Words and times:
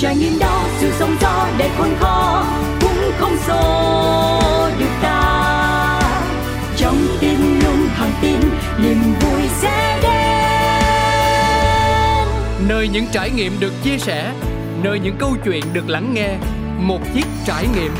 trải 0.00 0.16
nghiệm 0.16 0.38
đó 0.38 0.64
sự 0.78 0.92
sống 0.98 1.16
gió 1.20 1.48
để 1.58 1.68
khôn 1.78 1.96
khó 2.00 2.44
cũng 2.80 3.10
không 3.18 3.36
xô 3.46 3.90
được 4.78 4.90
ta 5.02 6.00
trong 6.76 6.96
tim 7.20 7.60
luôn 7.64 7.88
thẳng 7.96 8.12
tin 8.22 8.40
niềm 8.82 9.02
vui 9.20 9.42
sẽ 9.60 9.98
đến 10.02 10.10
nơi 12.68 12.88
những 12.88 13.06
trải 13.12 13.30
nghiệm 13.30 13.60
được 13.60 13.72
chia 13.84 13.98
sẻ 13.98 14.32
nơi 14.82 14.98
những 14.98 15.16
câu 15.18 15.36
chuyện 15.44 15.64
được 15.72 15.88
lắng 15.88 16.14
nghe 16.14 16.28
một 16.78 17.00
chiếc 17.14 17.26
trải 17.46 17.66
nghiệm 17.76 17.92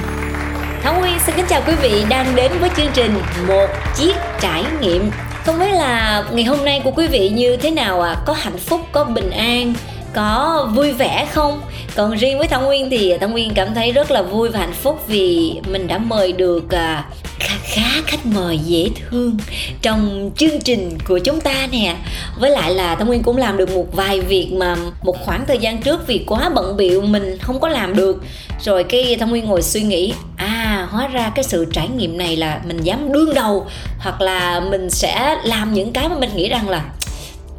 Thảo 0.82 1.01
Nguyên 1.01 1.19
xin 1.27 1.35
kính 1.37 1.46
chào 1.48 1.62
quý 1.67 1.73
vị 1.82 2.05
đang 2.09 2.37
đến 2.37 2.53
với 2.61 2.71
chương 2.77 2.91
trình 2.95 3.14
Một 3.48 3.67
chiếc 3.96 4.14
trải 4.41 4.64
nghiệm 4.80 5.11
Không 5.46 5.59
biết 5.59 5.73
là 5.73 6.25
ngày 6.32 6.45
hôm 6.45 6.64
nay 6.64 6.80
của 6.85 6.91
quý 6.91 7.07
vị 7.07 7.29
như 7.29 7.57
thế 7.57 7.71
nào 7.71 8.01
ạ? 8.01 8.11
À? 8.11 8.23
Có 8.27 8.32
hạnh 8.32 8.59
phúc, 8.59 8.80
có 8.93 9.05
bình 9.05 9.30
an, 9.30 9.75
có 10.15 10.69
vui 10.75 10.93
vẻ 10.93 11.29
không? 11.33 11.61
Còn 11.97 12.15
riêng 12.15 12.39
với 12.39 12.48
Thảo 12.48 12.61
Nguyên 12.61 12.91
thì 12.91 13.19
Thảo 13.21 13.29
Nguyên 13.29 13.55
cảm 13.55 13.75
thấy 13.75 13.93
rất 13.93 14.11
là 14.11 14.23
vui 14.23 14.48
và 14.48 14.59
hạnh 14.59 14.75
phúc 14.83 15.05
vì 15.07 15.55
mình 15.71 15.87
đã 15.87 15.98
mời 15.98 16.33
được 16.33 16.71
à, 16.71 17.05
khá 17.39 17.55
khá 17.62 18.03
khách 18.07 18.27
mời 18.27 18.59
dễ 18.59 18.89
thương 18.95 19.37
trong 19.83 20.31
chương 20.37 20.61
trình 20.61 20.98
của 21.09 21.19
chúng 21.19 21.41
ta 21.41 21.69
nè. 21.73 21.97
Với 22.39 22.51
lại 22.51 22.75
là 22.75 22.95
Thảo 22.95 23.07
Nguyên 23.07 23.23
cũng 23.23 23.37
làm 23.37 23.57
được 23.57 23.70
một 23.70 23.87
vài 23.93 24.20
việc 24.20 24.53
mà 24.53 24.77
một 25.03 25.17
khoảng 25.25 25.47
thời 25.47 25.59
gian 25.59 25.83
trước 25.83 26.07
vì 26.07 26.25
quá 26.27 26.51
bận 26.55 26.77
biệu 26.77 27.01
mình 27.01 27.39
không 27.39 27.61
có 27.61 27.69
làm 27.69 27.97
được. 27.97 28.23
Rồi 28.61 28.84
cái 28.84 29.17
Thảo 29.20 29.29
Nguyên 29.29 29.45
ngồi 29.45 29.62
suy 29.62 29.83
nghĩ 29.83 30.15
à 30.37 30.89
hóa 30.91 31.09
ra 31.09 31.33
cái 31.34 31.45
sự 31.45 31.67
trải 31.73 31.89
nghiệm 31.89 32.19
này 32.19 32.37
là 32.37 32.61
mình 32.67 32.81
dám 32.81 33.12
đương 33.12 33.34
đầu, 33.34 33.67
hoặc 33.98 34.20
là 34.20 34.61
mình 34.61 34.91
sẽ 34.91 35.37
làm 35.45 35.75
những 35.75 35.92
cái 35.92 36.09
mà 36.09 36.15
mình 36.19 36.31
nghĩ 36.37 36.48
rằng 36.48 36.69
là 36.69 36.84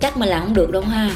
chắc 0.02 0.18
mình 0.18 0.30
làm 0.30 0.42
không 0.42 0.54
được 0.54 0.72
đâu 0.72 0.82
ha 0.82 1.10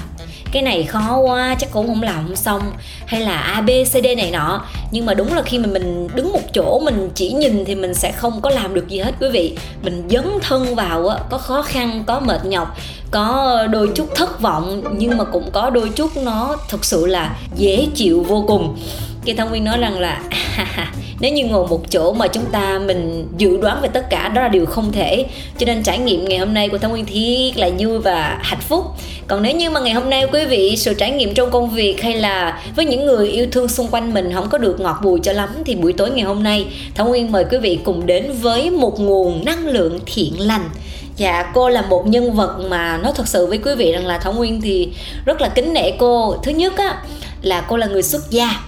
cái 0.55 0.63
này 0.63 0.83
khó 0.83 1.17
quá, 1.17 1.55
chắc 1.59 1.71
cũng 1.71 1.87
không 1.87 2.03
làm 2.03 2.27
không 2.27 2.35
xong. 2.35 2.61
Hay 3.05 3.21
là 3.21 3.37
a, 3.37 3.61
b, 3.61 3.69
c, 3.69 3.91
d 3.91 4.05
này 4.17 4.31
nọ. 4.31 4.61
Nhưng 4.91 5.05
mà 5.05 5.13
đúng 5.13 5.33
là 5.33 5.41
khi 5.41 5.59
mà 5.59 5.67
mình 5.67 6.07
đứng 6.15 6.31
một 6.31 6.39
chỗ, 6.53 6.79
mình 6.79 7.09
chỉ 7.15 7.31
nhìn 7.31 7.65
thì 7.65 7.75
mình 7.75 7.93
sẽ 7.93 8.11
không 8.11 8.41
có 8.41 8.49
làm 8.49 8.73
được 8.73 8.87
gì 8.87 8.99
hết, 8.99 9.11
quý 9.21 9.27
vị. 9.29 9.57
Mình 9.83 10.07
dấn 10.09 10.25
thân 10.41 10.75
vào 10.75 11.07
á, 11.07 11.17
có 11.29 11.37
khó 11.37 11.61
khăn, 11.61 12.03
có 12.07 12.19
mệt 12.19 12.45
nhọc, 12.45 12.77
có 13.11 13.59
đôi 13.71 13.89
chút 13.95 14.15
thất 14.15 14.41
vọng, 14.41 14.83
nhưng 14.97 15.17
mà 15.17 15.23
cũng 15.23 15.51
có 15.51 15.69
đôi 15.69 15.89
chút 15.89 16.17
nó 16.17 16.55
thực 16.69 16.85
sự 16.85 17.05
là 17.05 17.35
dễ 17.55 17.87
chịu 17.95 18.25
vô 18.27 18.43
cùng. 18.47 18.77
Kỳ 19.25 19.33
Thông 19.33 19.49
Nguyên 19.49 19.63
nói 19.63 19.77
rằng 19.77 19.99
là, 19.99 20.21
nếu 21.19 21.33
như 21.33 21.45
ngồi 21.45 21.67
một 21.67 21.91
chỗ 21.91 22.13
mà 22.13 22.27
chúng 22.27 22.45
ta 22.51 22.79
mình 22.79 23.27
dự 23.37 23.57
đoán 23.57 23.81
về 23.81 23.89
tất 23.93 24.09
cả, 24.09 24.29
đó 24.29 24.41
là 24.41 24.47
điều 24.47 24.65
không 24.65 24.91
thể. 24.91 25.25
Cho 25.57 25.65
nên 25.65 25.83
trải 25.83 25.97
nghiệm 25.97 26.25
ngày 26.25 26.37
hôm 26.37 26.53
nay 26.53 26.69
của 26.69 26.77
Thông 26.77 26.91
Nguyên 26.91 27.05
thiết 27.05 27.57
là 27.57 27.69
vui 27.79 27.99
và 27.99 28.39
hạnh 28.41 28.59
phúc. 28.59 28.85
Còn 29.27 29.43
nếu 29.43 29.55
như 29.55 29.69
mà 29.69 29.79
ngày 29.79 29.93
hôm 29.93 30.09
nay 30.09 30.25
quý 30.33 30.45
vị, 30.45 30.75
sự 30.77 30.93
trải 30.93 31.11
nghiệm 31.11 31.33
trong 31.33 31.51
công 31.51 31.69
việc 31.69 32.01
hay 32.01 32.13
là 32.13 32.61
với 32.75 32.85
những 32.85 33.05
người 33.05 33.29
yêu 33.29 33.47
thương 33.51 33.67
xung 33.67 33.87
quanh 33.87 34.13
mình 34.13 34.33
không 34.33 34.49
có 34.49 34.57
được 34.57 34.79
ngọt 34.79 34.97
bùi 35.03 35.19
cho 35.23 35.31
lắm, 35.31 35.49
thì 35.65 35.75
buổi 35.75 35.93
tối 35.93 36.09
ngày 36.09 36.25
hôm 36.25 36.43
nay 36.43 36.65
Thông 36.95 37.09
Nguyên 37.09 37.31
mời 37.31 37.45
quý 37.51 37.57
vị 37.57 37.79
cùng 37.83 38.05
đến 38.05 38.31
với 38.41 38.69
một 38.69 38.99
nguồn 38.99 39.45
năng 39.45 39.67
lượng 39.67 39.99
thiện 40.05 40.33
lành. 40.39 40.69
Dạ 41.17 41.51
cô 41.53 41.69
là 41.69 41.81
một 41.81 42.07
nhân 42.07 42.33
vật 42.33 42.57
mà 42.69 42.97
nói 42.97 43.11
thật 43.15 43.27
sự 43.27 43.45
với 43.45 43.57
quý 43.57 43.75
vị 43.75 43.91
rằng 43.91 44.05
là 44.05 44.17
Thảo 44.17 44.33
Nguyên 44.33 44.61
thì 44.61 44.89
rất 45.25 45.41
là 45.41 45.49
kính 45.49 45.73
nể 45.73 45.91
cô. 45.91 46.35
Thứ 46.43 46.51
nhất 46.51 46.77
á, 46.77 47.01
là 47.41 47.61
cô 47.61 47.77
là 47.77 47.87
người 47.87 48.03
xuất 48.03 48.31
gia 48.31 48.59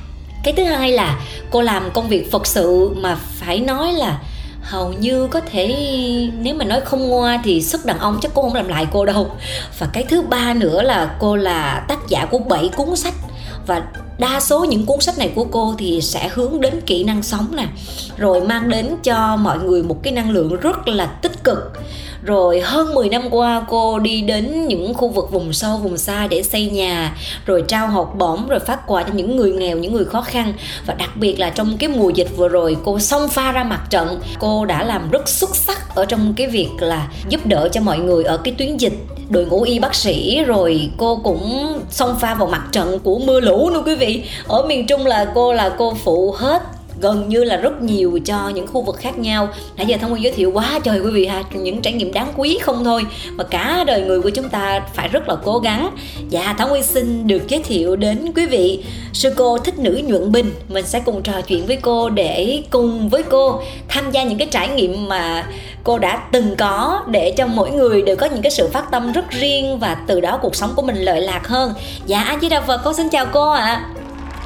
cái 0.47 0.53
thứ 0.53 0.63
hai 0.63 0.91
là 0.91 1.19
cô 1.51 1.61
làm 1.61 1.91
công 1.93 2.07
việc 2.07 2.31
phật 2.31 2.47
sự 2.47 2.89
mà 2.95 3.15
phải 3.15 3.59
nói 3.59 3.93
là 3.93 4.19
hầu 4.61 4.93
như 4.93 5.27
có 5.27 5.41
thể, 5.51 5.75
nếu 6.39 6.55
mà 6.55 6.65
nói 6.65 6.81
không 6.81 7.09
ngoa 7.09 7.41
thì 7.43 7.61
sức 7.61 7.85
đàn 7.85 7.99
ông 7.99 8.19
chắc 8.21 8.31
cô 8.33 8.41
không 8.41 8.55
làm 8.55 8.67
lại 8.67 8.87
cô 8.91 9.05
đâu. 9.05 9.31
Và 9.79 9.87
cái 9.93 10.03
thứ 10.03 10.21
ba 10.21 10.53
nữa 10.53 10.81
là 10.81 11.15
cô 11.19 11.35
là 11.35 11.85
tác 11.87 11.99
giả 12.07 12.25
của 12.25 12.37
bảy 12.37 12.69
cuốn 12.75 12.95
sách 12.95 13.13
và 13.67 13.83
đa 14.17 14.39
số 14.39 14.65
những 14.65 14.85
cuốn 14.85 15.01
sách 15.01 15.17
này 15.17 15.31
của 15.35 15.43
cô 15.43 15.75
thì 15.77 16.01
sẽ 16.01 16.29
hướng 16.33 16.61
đến 16.61 16.81
kỹ 16.85 17.03
năng 17.03 17.23
sống 17.23 17.47
nè, 17.55 17.67
rồi 18.17 18.41
mang 18.41 18.69
đến 18.69 18.95
cho 19.03 19.35
mọi 19.35 19.59
người 19.59 19.83
một 19.83 20.03
cái 20.03 20.14
năng 20.14 20.30
lượng 20.30 20.55
rất 20.55 20.87
là 20.87 21.05
tích 21.05 21.43
cực. 21.43 21.58
Rồi 22.23 22.59
hơn 22.59 22.93
10 22.93 23.09
năm 23.09 23.30
qua, 23.31 23.65
cô 23.69 23.99
đi 23.99 24.21
đến 24.21 24.67
những 24.67 24.93
khu 24.93 25.09
vực 25.09 25.31
vùng 25.31 25.53
sâu, 25.53 25.77
vùng 25.77 25.97
xa 25.97 26.27
để 26.27 26.43
xây 26.43 26.69
nhà, 26.69 27.17
rồi 27.45 27.64
trao 27.67 27.87
học 27.87 28.15
bổng, 28.17 28.47
rồi 28.47 28.59
phát 28.59 28.87
quà 28.87 29.03
cho 29.03 29.14
những 29.14 29.36
người 29.36 29.52
nghèo, 29.52 29.77
những 29.77 29.93
người 29.93 30.05
khó 30.05 30.21
khăn. 30.21 30.53
Và 30.86 30.93
đặc 30.93 31.09
biệt 31.15 31.39
là 31.39 31.49
trong 31.49 31.77
cái 31.77 31.89
mùa 31.89 32.09
dịch 32.09 32.37
vừa 32.37 32.47
rồi, 32.47 32.77
cô 32.83 32.99
xông 32.99 33.30
pha 33.30 33.52
ra 33.52 33.63
mặt 33.63 33.81
trận. 33.89 34.19
Cô 34.39 34.65
đã 34.65 34.83
làm 34.83 35.11
rất 35.11 35.30
xuất 35.30 35.55
sắc 35.55 35.95
ở 35.95 36.05
trong 36.05 36.33
cái 36.33 36.47
việc 36.47 36.69
là 36.80 37.08
giúp 37.30 37.45
đỡ 37.45 37.69
cho 37.71 37.81
mọi 37.81 37.99
người 37.99 38.23
ở 38.23 38.37
cái 38.37 38.53
tuyến 38.58 38.77
dịch 38.77 38.93
đội 39.30 39.45
ngũ 39.45 39.61
y 39.61 39.80
bác 39.80 39.95
sĩ, 39.95 40.43
rồi 40.43 40.89
cô 40.98 41.15
cũng 41.23 41.80
xông 41.89 42.15
pha 42.20 42.33
vào 42.33 42.48
mặt 42.48 42.64
trận 42.71 42.99
của 42.99 43.20
mưa 43.20 43.39
lũ 43.39 43.70
nữa, 43.70 43.83
quý 43.86 43.95
vị. 43.95 44.23
Ở 44.48 44.65
miền 44.67 44.88
trung 44.88 45.05
là 45.05 45.32
cô 45.36 45.54
là 45.54 45.70
cô 45.77 45.93
phụ 46.04 46.36
hết 46.38 46.61
gần 47.02 47.30
như 47.30 47.43
là 47.43 47.55
rất 47.55 47.81
nhiều 47.81 48.19
cho 48.25 48.49
những 48.49 48.67
khu 48.67 48.81
vực 48.81 48.95
khác 48.95 49.17
nhau. 49.17 49.49
Nãy 49.75 49.85
giờ 49.85 49.97
thông 50.02 50.09
nguyên 50.09 50.23
giới 50.23 50.33
thiệu 50.33 50.52
quá 50.52 50.80
trời 50.83 50.99
quý 50.99 51.11
vị 51.11 51.25
ha 51.25 51.43
những 51.53 51.81
trải 51.81 51.93
nghiệm 51.93 52.13
đáng 52.13 52.33
quý 52.35 52.59
không 52.61 52.83
thôi 52.83 53.05
mà 53.31 53.43
cả 53.43 53.83
đời 53.87 54.02
người 54.02 54.21
của 54.21 54.30
chúng 54.30 54.49
ta 54.49 54.81
phải 54.93 55.07
rất 55.07 55.30
là 55.30 55.36
cố 55.43 55.59
gắng. 55.59 55.95
Dạ 56.30 56.55
thảo 56.57 56.67
nguyên 56.67 56.83
xin 56.83 57.27
được 57.27 57.47
giới 57.47 57.63
thiệu 57.63 57.95
đến 57.95 58.31
quý 58.36 58.45
vị 58.45 58.83
sư 59.13 59.33
cô 59.37 59.57
thích 59.57 59.80
nữ 59.80 60.02
nhuận 60.05 60.31
bình. 60.31 60.53
Mình 60.67 60.86
sẽ 60.86 60.99
cùng 60.99 61.23
trò 61.23 61.41
chuyện 61.47 61.65
với 61.65 61.77
cô 61.81 62.09
để 62.09 62.63
cùng 62.69 63.09
với 63.09 63.23
cô 63.23 63.61
tham 63.87 64.11
gia 64.11 64.23
những 64.23 64.37
cái 64.37 64.47
trải 64.52 64.67
nghiệm 64.67 65.09
mà 65.09 65.45
cô 65.83 65.97
đã 65.97 66.21
từng 66.31 66.55
có 66.55 67.02
để 67.07 67.33
cho 67.37 67.47
mỗi 67.47 67.71
người 67.71 68.02
đều 68.02 68.15
có 68.15 68.25
những 68.25 68.41
cái 68.41 68.52
sự 68.52 68.69
phát 68.73 68.91
tâm 68.91 69.11
rất 69.11 69.30
riêng 69.30 69.80
và 69.80 69.97
từ 70.07 70.19
đó 70.19 70.39
cuộc 70.41 70.55
sống 70.55 70.73
của 70.75 70.81
mình 70.81 70.95
lợi 70.95 71.21
lạc 71.21 71.47
hơn. 71.47 71.73
Dạ 72.05 72.21
anh 72.21 72.39
di 72.41 72.49
đà 72.49 72.61
phật 72.61 72.81
cô 72.83 72.93
xin 72.93 73.09
chào 73.09 73.25
cô 73.25 73.49
ạ. 73.49 73.61
À. 73.61 73.86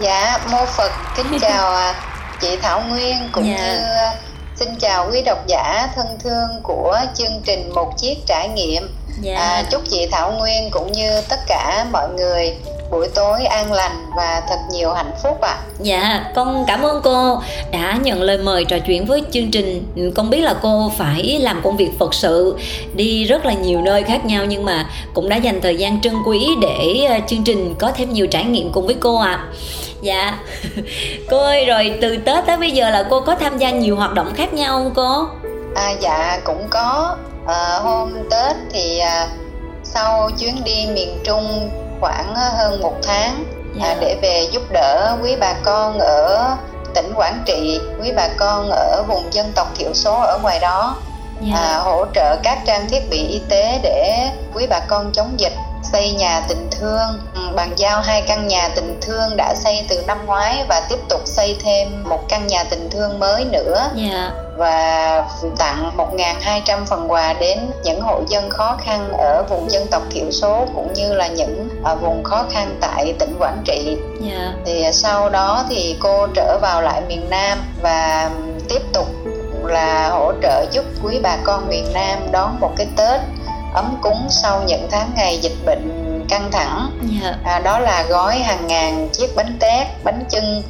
dạ 0.02 0.40
mô 0.52 0.66
phật 0.78 0.92
kính 1.16 1.40
chào 1.42 1.72
à 1.72 2.08
chị 2.42 2.58
Thảo 2.62 2.82
Nguyên 2.90 3.16
cũng 3.32 3.44
yeah. 3.44 3.60
Dạ. 3.60 3.74
như 3.74 3.84
ờ, 3.98 4.16
xin 4.56 4.76
chào 4.80 5.10
quý 5.12 5.22
độc 5.26 5.48
giả 5.48 5.88
thân 5.96 6.06
thương 6.20 6.50
của 6.64 7.00
chương 7.14 7.42
trình 7.46 7.70
một 7.76 7.98
chiếc 7.98 8.18
trải 8.26 8.50
nghiệm 8.50 8.88
yeah. 9.24 9.38
Dạ. 9.38 9.44
à, 9.44 9.64
chúc 9.72 9.82
chị 9.90 10.08
Thảo 10.12 10.32
Nguyên 10.32 10.70
cũng 10.72 10.92
như 10.92 11.22
tất 11.30 11.40
cả 11.48 11.86
mọi 11.92 12.10
người 12.10 12.54
buổi 12.92 13.08
tối 13.16 13.46
an 13.46 13.74
lành 13.74 14.06
và 14.16 14.42
thật 14.50 14.60
nhiều 14.72 14.94
hạnh 14.94 15.12
phúc 15.24 15.42
ạ. 15.42 15.50
À. 15.50 15.64
Dạ, 15.80 16.26
con 16.36 16.64
cảm 16.68 16.82
ơn 16.82 17.02
cô 17.04 17.42
đã 17.72 18.00
nhận 18.04 18.22
lời 18.22 18.38
mời 18.38 18.66
trò 18.66 18.78
chuyện 18.88 19.06
với 19.06 19.24
chương 19.32 19.52
trình. 19.52 19.86
Con 20.16 20.30
biết 20.30 20.42
là 20.42 20.56
cô 20.62 20.92
phải 20.98 21.40
làm 21.42 21.62
công 21.64 21.78
việc 21.78 21.90
Phật 22.00 22.14
sự 22.14 22.58
đi 22.94 23.26
rất 23.26 23.46
là 23.46 23.54
nhiều 23.54 23.82
nơi 23.82 24.04
khác 24.04 24.26
nhau 24.26 24.46
nhưng 24.46 24.66
mà 24.66 24.86
cũng 25.14 25.30
đã 25.30 25.36
dành 25.36 25.62
thời 25.62 25.78
gian 25.78 26.02
trân 26.02 26.14
quý 26.26 26.48
để 26.62 27.06
ờ, 27.10 27.20
chương 27.28 27.44
trình 27.44 27.76
có 27.80 27.92
thêm 27.92 28.14
nhiều 28.14 28.28
trải 28.28 28.44
nghiệm 28.44 28.72
cùng 28.72 28.86
với 28.86 28.96
cô 29.00 29.18
ạ. 29.18 29.32
À 29.32 29.48
dạ 30.02 30.40
cô 31.30 31.38
ơi 31.38 31.66
rồi 31.66 31.98
từ 32.02 32.18
tết 32.18 32.46
tới 32.46 32.58
bây 32.58 32.72
giờ 32.72 32.90
là 32.90 33.08
cô 33.10 33.22
có 33.22 33.36
tham 33.36 33.58
gia 33.58 33.70
nhiều 33.70 33.96
hoạt 33.96 34.14
động 34.14 34.34
khác 34.36 34.54
nhau 34.54 34.78
không 34.78 34.94
cô 34.96 35.28
à 35.76 35.92
dạ 36.00 36.40
cũng 36.44 36.68
có 36.70 37.16
à, 37.48 37.80
hôm 37.84 38.14
tết 38.30 38.56
thì 38.72 39.00
à, 39.00 39.28
sau 39.84 40.30
chuyến 40.40 40.64
đi 40.64 40.86
miền 40.94 41.20
trung 41.24 41.70
khoảng 42.02 42.36
hơn 42.36 42.82
một 42.82 42.96
tháng 43.04 43.44
dạ. 43.76 43.86
à, 43.86 43.98
để 44.00 44.18
về 44.22 44.48
giúp 44.52 44.64
đỡ 44.72 45.18
quý 45.24 45.36
bà 45.40 45.54
con 45.64 46.00
ở 46.00 46.48
tỉnh 46.96 47.14
quảng 47.16 47.44
trị 47.46 47.80
quý 48.02 48.12
bà 48.16 48.28
con 48.38 48.70
ở 48.70 49.04
vùng 49.08 49.34
dân 49.34 49.52
tộc 49.56 49.68
thiểu 49.76 49.94
số 49.94 50.22
ở 50.22 50.40
ngoài 50.44 50.60
đó 50.60 50.96
yeah. 51.42 51.54
Dạ. 51.54 51.60
à, 51.60 51.78
hỗ 51.78 52.06
trợ 52.14 52.38
các 52.44 52.60
trang 52.66 52.90
thiết 52.90 53.10
bị 53.10 53.28
y 53.28 53.42
tế 53.50 53.80
để 53.84 54.30
quý 54.54 54.68
bà 54.70 54.80
con 54.80 55.12
chống 55.14 55.34
dịch 55.38 55.54
xây 55.84 56.12
nhà 56.12 56.42
tình 56.48 56.70
thương 56.72 57.20
ừ, 57.36 57.42
bàn 57.56 57.72
giao 57.76 58.02
hai 58.02 58.22
căn 58.22 58.48
nhà 58.48 58.70
tình 58.76 59.00
thương 59.02 59.38
đã 59.38 59.56
xây 59.56 59.86
từ 59.90 60.04
năm 60.08 60.26
ngoái 60.26 60.66
và 60.70 60.82
tiếp 60.90 61.00
tục 61.10 61.22
xây 61.26 61.58
thêm 61.64 62.04
một 62.04 62.20
căn 62.30 62.48
nhà 62.48 62.64
tình 62.64 62.90
thương 62.90 63.20
mới 63.20 63.46
nữa 63.46 63.90
yeah. 63.98 64.12
Dạ. 64.12 64.32
và 64.58 65.26
tặng 65.58 65.92
1.200 65.98 66.86
phần 66.86 67.12
quà 67.12 67.34
đến 67.34 67.60
những 67.84 68.02
hộ 68.02 68.22
dân 68.28 68.50
khó 68.50 68.78
khăn 68.82 69.14
ở 69.18 69.44
vùng 69.50 69.72
dân 69.72 69.88
tộc 69.88 70.02
thiểu 70.12 70.32
số 70.32 70.66
cũng 70.76 70.94
như 70.94 71.14
là 71.14 71.28
những 71.28 71.70
ở 71.84 71.96
vùng 71.96 72.24
khó 72.24 72.46
khăn 72.52 72.78
tại 72.82 73.14
tỉnh 73.20 73.36
Quảng 73.40 73.62
Trị. 73.66 73.98
Yeah. 74.26 74.34
Dạ. 74.38 74.54
Thì 74.66 74.86
sau 74.94 75.30
đó 75.30 75.66
thì 75.70 75.96
cô 76.00 76.28
trở 76.36 76.58
vào 76.62 76.82
lại 76.82 77.02
miền 77.08 77.30
Nam 77.30 77.58
và 77.82 78.30
tiếp 78.70 78.82
tục 78.94 79.08
là 79.66 80.10
hỗ 80.10 80.34
trợ 80.42 80.66
giúp 80.72 80.86
quý 81.04 81.20
bà 81.24 81.38
con 81.44 81.70
miền 81.70 81.86
Nam 81.94 82.20
đón 82.32 82.60
một 82.60 82.72
cái 82.78 82.88
Tết 82.98 83.22
ấm 83.74 83.98
cúng 84.02 84.28
sau 84.30 84.64
những 84.64 84.88
tháng 84.92 85.12
ngày 85.16 85.38
dịch 85.38 85.66
bệnh 85.66 86.02
căng 86.30 86.52
thẳng 86.52 86.92
yeah. 87.22 87.36
Dạ. 87.46 87.52
à, 87.52 87.60
đó 87.60 87.80
là 87.80 88.06
gói 88.10 88.40
hàng 88.40 88.68
ngàn 88.68 89.10
chiếc 89.14 89.36
bánh 89.36 89.58
tét 89.60 89.88
bánh 90.04 90.24
chưng 90.30 90.64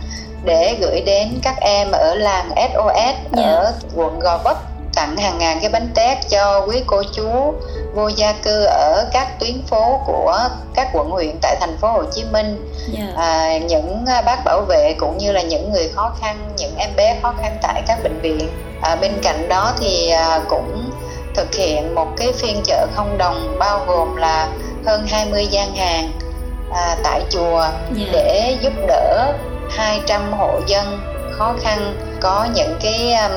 để 0.43 0.77
gửi 0.81 1.01
đến 1.01 1.39
các 1.43 1.55
em 1.61 1.91
ở 1.91 2.15
làng 2.15 2.49
SOS 2.55 2.95
yeah. 2.95 3.15
Dạ. 3.31 3.43
ở 3.43 3.73
quận 3.95 4.19
Gò 4.19 4.37
Vấp 4.43 4.57
tặng 4.95 5.17
hàng 5.17 5.37
ngàn 5.37 5.59
cái 5.61 5.69
bánh 5.69 5.89
tét 5.95 6.17
cho 6.29 6.65
quý 6.67 6.83
cô 6.85 7.03
chú 7.13 7.53
vô 7.93 8.07
gia 8.07 8.33
cư 8.33 8.63
ở 8.63 9.09
các 9.13 9.39
tuyến 9.39 9.61
phố 9.67 9.99
của 10.05 10.49
các 10.73 10.89
quận 10.93 11.09
huyện 11.09 11.35
tại 11.41 11.55
thành 11.59 11.77
phố 11.77 11.87
Hồ 11.91 12.03
Chí 12.15 12.23
Minh 12.31 12.71
yeah. 12.97 13.09
Dạ. 13.15 13.21
à, 13.23 13.57
những 13.57 14.05
bác 14.25 14.45
bảo 14.45 14.61
vệ 14.61 14.95
cũng 14.99 15.17
như 15.17 15.31
là 15.31 15.41
những 15.41 15.71
người 15.71 15.89
khó 15.95 16.11
khăn 16.21 16.37
những 16.57 16.75
em 16.77 16.89
bé 16.95 17.17
khó 17.21 17.33
khăn 17.41 17.57
tại 17.61 17.81
các 17.87 18.03
bệnh 18.03 18.19
viện 18.21 18.49
à, 18.81 18.95
bên 18.95 19.11
cạnh 19.23 19.49
đó 19.49 19.73
thì 19.79 20.09
à, 20.09 20.39
cũng 20.49 20.90
thực 21.35 21.55
hiện 21.55 21.95
một 21.95 22.07
cái 22.17 22.33
phiên 22.33 22.61
chợ 22.63 22.87
không 22.95 23.17
đồng 23.17 23.55
bao 23.59 23.85
gồm 23.87 24.15
là 24.15 24.47
hơn 24.85 25.07
20 25.07 25.47
gian 25.51 25.75
hàng 25.75 26.11
à, 26.73 26.95
tại 27.03 27.21
chùa 27.29 27.59
yeah. 27.59 27.73
Dạ. 27.95 28.05
để 28.11 28.57
giúp 28.61 28.73
đỡ 28.87 29.33
200 29.69 30.33
hộ 30.33 30.59
dân 30.67 30.99
khó 31.31 31.53
khăn 31.61 31.95
có 32.21 32.47
những 32.55 32.75
cái 32.81 33.13
um, 33.13 33.31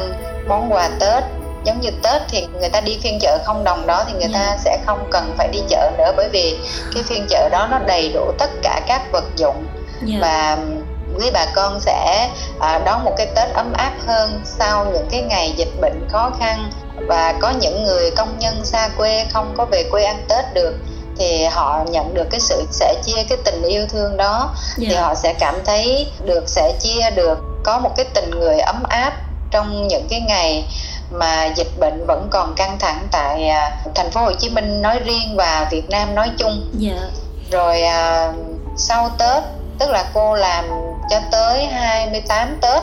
món 0.49 0.73
quà 0.73 0.88
Tết 1.00 1.25
giống 1.64 1.81
như 1.81 1.91
Tết 2.02 2.23
thì 2.29 2.46
người 2.61 2.69
ta 2.69 2.81
đi 2.81 2.99
phiên 3.02 3.19
chợ 3.20 3.38
không 3.44 3.64
đồng 3.64 3.87
đó 3.87 4.05
thì 4.06 4.12
người 4.12 4.32
yeah. 4.32 4.35
ta 4.35 4.46
dạ. 4.46 4.56
sẽ 4.64 4.79
không 4.87 5.08
cần 5.11 5.35
phải 5.38 5.49
đi 5.49 5.58
chợ 5.69 5.91
nữa 5.99 6.12
bởi 6.17 6.29
vì 6.32 6.58
cái 6.94 7.02
phiên 7.02 7.26
chợ 7.29 7.49
đó 7.52 7.69
nó 7.70 7.79
đầy 7.79 8.12
đủ 8.14 8.32
tất 8.38 8.50
cả 8.62 8.81
các 8.87 9.12
vật 9.12 9.25
dụng 9.37 9.67
yeah. 10.08 10.12
Dạ. 10.12 10.19
và 10.20 10.58
quý 11.19 11.31
bà 11.32 11.46
con 11.55 11.81
sẽ 11.81 12.31
à, 12.61 12.81
đón 12.85 13.05
một 13.05 13.14
cái 13.17 13.26
Tết 13.26 13.49
ấm 13.55 13.73
áp 13.73 13.93
hơn 14.06 14.41
sau 14.44 14.87
những 14.93 15.06
cái 15.11 15.23
ngày 15.23 15.55
dịch 15.56 15.81
bệnh 15.81 16.08
khó 16.08 16.31
khăn 16.38 16.70
và 17.06 17.34
có 17.40 17.50
những 17.50 17.84
người 17.84 18.10
công 18.10 18.38
nhân 18.38 18.64
xa 18.64 18.88
quê 18.96 19.26
không 19.32 19.54
có 19.56 19.64
về 19.64 19.84
quê 19.90 20.04
ăn 20.04 20.24
Tết 20.28 20.54
được 20.54 20.74
thì 21.18 21.44
họ 21.44 21.84
nhận 21.90 22.14
được 22.14 22.26
cái 22.30 22.40
sự 22.40 22.66
sẻ 22.70 22.94
chia 23.04 23.22
cái 23.28 23.38
tình 23.44 23.62
yêu 23.62 23.86
thương 23.90 24.16
đó 24.16 24.38
yeah. 24.38 24.76
thì 24.76 24.94
dạ. 24.94 25.02
họ 25.02 25.14
sẽ 25.14 25.34
cảm 25.38 25.54
thấy 25.64 26.06
được 26.24 26.48
sẻ 26.48 26.72
chia 26.80 27.10
được 27.10 27.38
có 27.64 27.78
một 27.78 27.90
cái 27.96 28.06
tình 28.14 28.30
người 28.30 28.58
ấm 28.58 28.82
áp 28.88 29.12
trong 29.50 29.88
những 29.88 30.06
cái 30.10 30.20
ngày 30.20 30.64
mà 31.10 31.44
dịch 31.44 31.78
bệnh 31.78 32.06
vẫn 32.06 32.28
còn 32.30 32.54
căng 32.54 32.78
thẳng 32.78 33.08
tại 33.10 33.48
à, 33.48 33.76
thành 33.94 34.10
phố 34.10 34.20
Hồ 34.20 34.32
Chí 34.32 34.50
Minh 34.50 34.82
nói 34.82 34.98
riêng 35.04 35.36
và 35.36 35.68
Việt 35.70 35.90
Nam 35.90 36.14
nói 36.14 36.30
chung. 36.38 36.70
Dạ. 36.78 37.08
Rồi 37.50 37.82
à, 37.82 38.32
sau 38.76 39.10
Tết 39.18 39.42
tức 39.78 39.90
là 39.90 40.04
cô 40.14 40.34
làm 40.34 40.64
cho 41.10 41.20
tới 41.30 41.66
28 41.66 42.58
Tết 42.60 42.82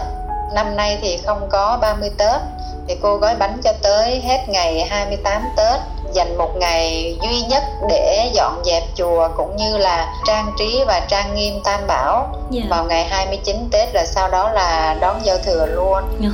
năm 0.54 0.76
nay 0.76 0.98
thì 1.02 1.20
không 1.26 1.50
có 1.52 1.78
30 1.82 2.10
Tết 2.18 2.42
thì 2.88 2.96
cô 3.02 3.18
gói 3.18 3.36
bánh 3.36 3.58
cho 3.64 3.74
tới 3.82 4.22
hết 4.22 4.50
ngày 4.50 4.88
28 4.90 5.42
Tết 5.58 5.82
dành 6.14 6.38
một 6.38 6.58
ngày 6.58 7.18
duy 7.22 7.42
nhất 7.42 7.64
để 7.90 8.32
dọn 8.34 8.62
dẹp 8.66 8.84
chùa 8.96 9.30
cũng 9.38 9.56
như 9.56 9.78
là 9.78 10.14
trang 10.28 10.52
trí 10.60 10.84
và 10.88 11.00
trang 11.00 11.36
nghiêm 11.36 11.54
tam 11.64 11.80
bảo 11.88 12.28
yeah. 12.54 12.64
Dạ. 12.64 12.70
vào 12.70 12.86
ngày 12.86 13.06
29 13.06 13.56
Tết 13.72 13.94
rồi 13.94 14.04
sau 14.06 14.30
đó 14.30 14.50
là 14.50 14.98
đón 15.02 15.16
giao 15.24 15.38
thừa 15.38 15.66
luôn. 15.66 16.04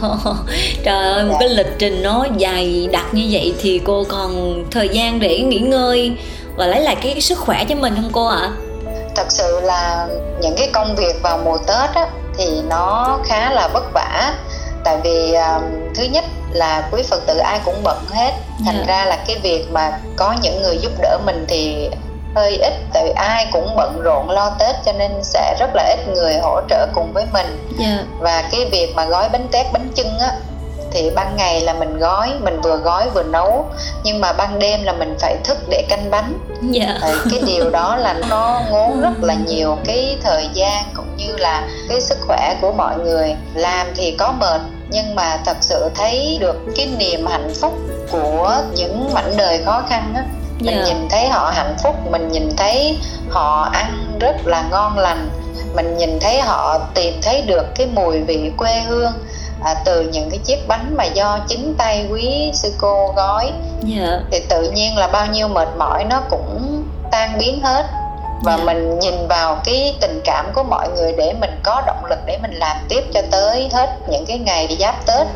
Trời 0.84 1.12
ơi, 1.12 1.24
một 1.24 1.32
dạ. 1.32 1.38
cái 1.40 1.50
lịch 1.50 1.80
trình 1.80 2.04
nó 2.04 2.26
dài 2.38 2.90
đặc 2.92 3.06
như 3.12 3.28
vậy 3.32 3.54
thì 3.62 3.82
cô 3.86 4.04
còn 4.10 4.64
thời 4.72 4.90
gian 4.90 5.20
để 5.20 5.40
nghỉ 5.40 5.60
ngơi 5.60 6.12
và 6.56 6.68
lấy 6.68 6.82
lại 6.82 6.96
cái 7.02 7.22
sức 7.22 7.40
khỏe 7.40 7.66
cho 7.70 7.76
mình 7.76 7.96
không 7.96 8.10
cô 8.14 8.26
ạ? 8.26 8.38
À? 8.42 8.52
Thật 9.16 9.26
sự 9.30 9.60
là 9.60 10.08
những 10.42 10.56
cái 10.58 10.70
công 10.74 10.96
việc 10.96 11.16
vào 11.24 11.38
mùa 11.38 11.58
Tết 11.58 11.90
á, 11.96 12.08
thì 12.38 12.62
nó 12.70 13.20
khá 13.26 13.52
là 13.52 13.68
vất 13.68 13.84
vả 13.94 14.34
tại 14.88 14.98
vì 15.04 15.34
um, 15.34 15.63
thứ 15.95 16.04
nhất 16.04 16.25
là 16.51 16.89
quý 16.92 17.04
phật 17.04 17.25
tử 17.28 17.38
ai 17.38 17.60
cũng 17.66 17.84
bận 17.84 17.98
hết 18.10 18.31
thành 18.66 18.75
yeah. 18.75 18.88
Dạ. 18.88 18.95
ra 18.95 19.06
là 19.06 19.18
cái 19.28 19.38
việc 19.44 19.66
mà 19.72 20.00
có 20.16 20.36
những 20.42 20.62
người 20.62 20.78
giúp 20.78 20.92
đỡ 21.01 21.18
mình 21.25 21.45
thì 21.48 21.89
hơi 22.36 22.57
ít 22.57 22.74
tại 22.94 23.04
vì 23.06 23.12
ai 23.12 23.48
cũng 23.51 23.75
bận 23.75 24.01
rộn 24.04 24.30
lo 24.30 24.50
tết 24.60 24.75
cho 24.86 24.94
nên 24.94 25.12
sẽ 25.24 25.56
rất 25.60 25.69
là 25.74 25.84
ít 25.84 26.13
người 26.13 26.38
hỗ 26.42 26.62
trợ 26.69 26.88
cùng 26.94 27.13
với 27.13 27.25
mình 27.34 27.68
yeah. 27.80 27.92
Dạ. 27.98 28.04
và 28.19 28.50
cái 28.51 28.66
việc 28.72 28.94
mà 28.95 29.06
gói 29.06 29.30
bánh 29.30 29.48
tét 29.51 29.66
bánh 29.74 29.88
chưng 29.95 30.19
á 30.19 30.31
thì 30.92 31.10
ban 31.16 31.36
ngày 31.36 31.62
là 31.62 31.74
mình 31.74 32.00
gói 32.00 32.30
mình 32.40 32.62
vừa 32.62 32.78
gói 32.78 33.10
vừa 33.10 33.24
nấu 33.24 33.66
nhưng 34.04 34.22
mà 34.22 34.33
ban 34.33 34.60
đêm 34.60 34.83
là 34.83 34.94
mình 34.94 35.16
phải 35.19 35.38
thức 35.44 35.57
để 35.69 35.86
canh 35.90 36.12
bánh 36.12 36.33
yeah. 36.74 36.90
Dạ. 37.01 37.13
cái 37.31 37.42
điều 37.48 37.69
đó 37.69 37.95
là 37.95 38.16
nó 38.30 38.62
ngốn 38.72 39.01
rất 39.01 39.24
là 39.24 39.33
nhiều 39.33 39.78
cái 39.86 40.18
thời 40.24 40.50
gian 40.54 40.83
cũng 40.94 41.18
như 41.18 41.36
là 41.38 41.68
cái 41.90 42.01
sức 42.01 42.18
khỏe 42.28 42.56
của 42.62 42.72
mọi 42.72 42.98
người 42.98 43.36
làm 43.54 43.88
thì 43.95 44.12
có 44.12 44.31
mệt 44.31 44.62
nhưng 44.89 45.16
mà 45.16 45.38
thật 45.45 45.57
sự 45.62 45.89
thấy 45.95 46.38
được 46.42 46.56
cái 46.75 46.88
niềm 46.98 47.25
hạnh 47.25 47.54
phúc 47.62 47.74
của 48.12 48.56
những 48.75 49.13
mảnh 49.13 49.38
đời 49.38 49.63
khó 49.66 49.84
khăn 49.89 50.13
á 50.16 50.24
mình 50.60 50.75
yeah. 50.75 50.88
Dạ. 50.88 50.94
nhìn 50.94 51.10
thấy 51.10 51.28
họ 51.28 51.51
hạnh 51.56 51.75
phúc 51.84 51.95
mình 52.12 52.28
nhìn 52.31 52.50
thấy 52.57 52.98
họ 53.30 53.69
ăn 53.74 54.18
rất 54.19 54.36
là 54.45 54.63
ngon 54.72 54.98
lành 54.98 55.30
mình 55.75 55.98
nhìn 55.98 56.19
thấy 56.19 56.42
họ 56.42 56.80
tìm 56.94 57.13
thấy 57.22 57.42
được 57.42 57.66
cái 57.75 57.88
mùi 57.94 58.19
vị 58.19 58.51
quê 58.57 58.80
hương 58.80 59.12
à, 59.63 59.75
từ 59.86 60.01
những 60.01 60.30
cái 60.30 60.39
chiếc 60.39 60.68
bánh 60.68 60.95
mà 60.98 61.04
do 61.04 61.40
chính 61.48 61.75
tay 61.78 62.07
quý 62.12 62.51
sư 62.54 62.74
cô 62.78 63.13
gói 63.16 63.44
yeah. 63.45 64.10
Dạ. 64.10 64.19
thì 64.31 64.40
tự 64.50 64.72
nhiên 64.72 64.98
là 64.98 65.07
bao 65.07 65.25
nhiêu 65.25 65.48
mệt 65.48 65.68
mỏi 65.78 66.04
nó 66.04 66.22
cũng 66.30 66.83
tan 67.12 67.38
biến 67.40 67.62
hết 67.62 67.86
và 68.44 68.51
yeah. 68.51 68.60
Dạ. 68.60 68.74
mình 68.74 69.00
nhìn 69.00 69.28
vào 69.28 69.62
cái 69.63 69.95
tình 70.01 70.22
cảm 70.25 70.45
của 70.54 70.63
mọi 70.63 70.89
người 70.89 71.13
để 71.18 71.34
mình 71.39 71.60
có 71.63 71.81
động 71.88 72.06
lực 72.06 72.19
để 72.25 72.38
mình 72.42 72.54
làm 72.54 72.78
tiếp 72.89 73.04
cho 73.13 73.22
tới 73.31 73.69
hết 73.74 73.89
những 74.10 74.25
cái 74.25 74.39
ngày 74.39 74.78
giáp 74.80 75.06
tết 75.06 75.28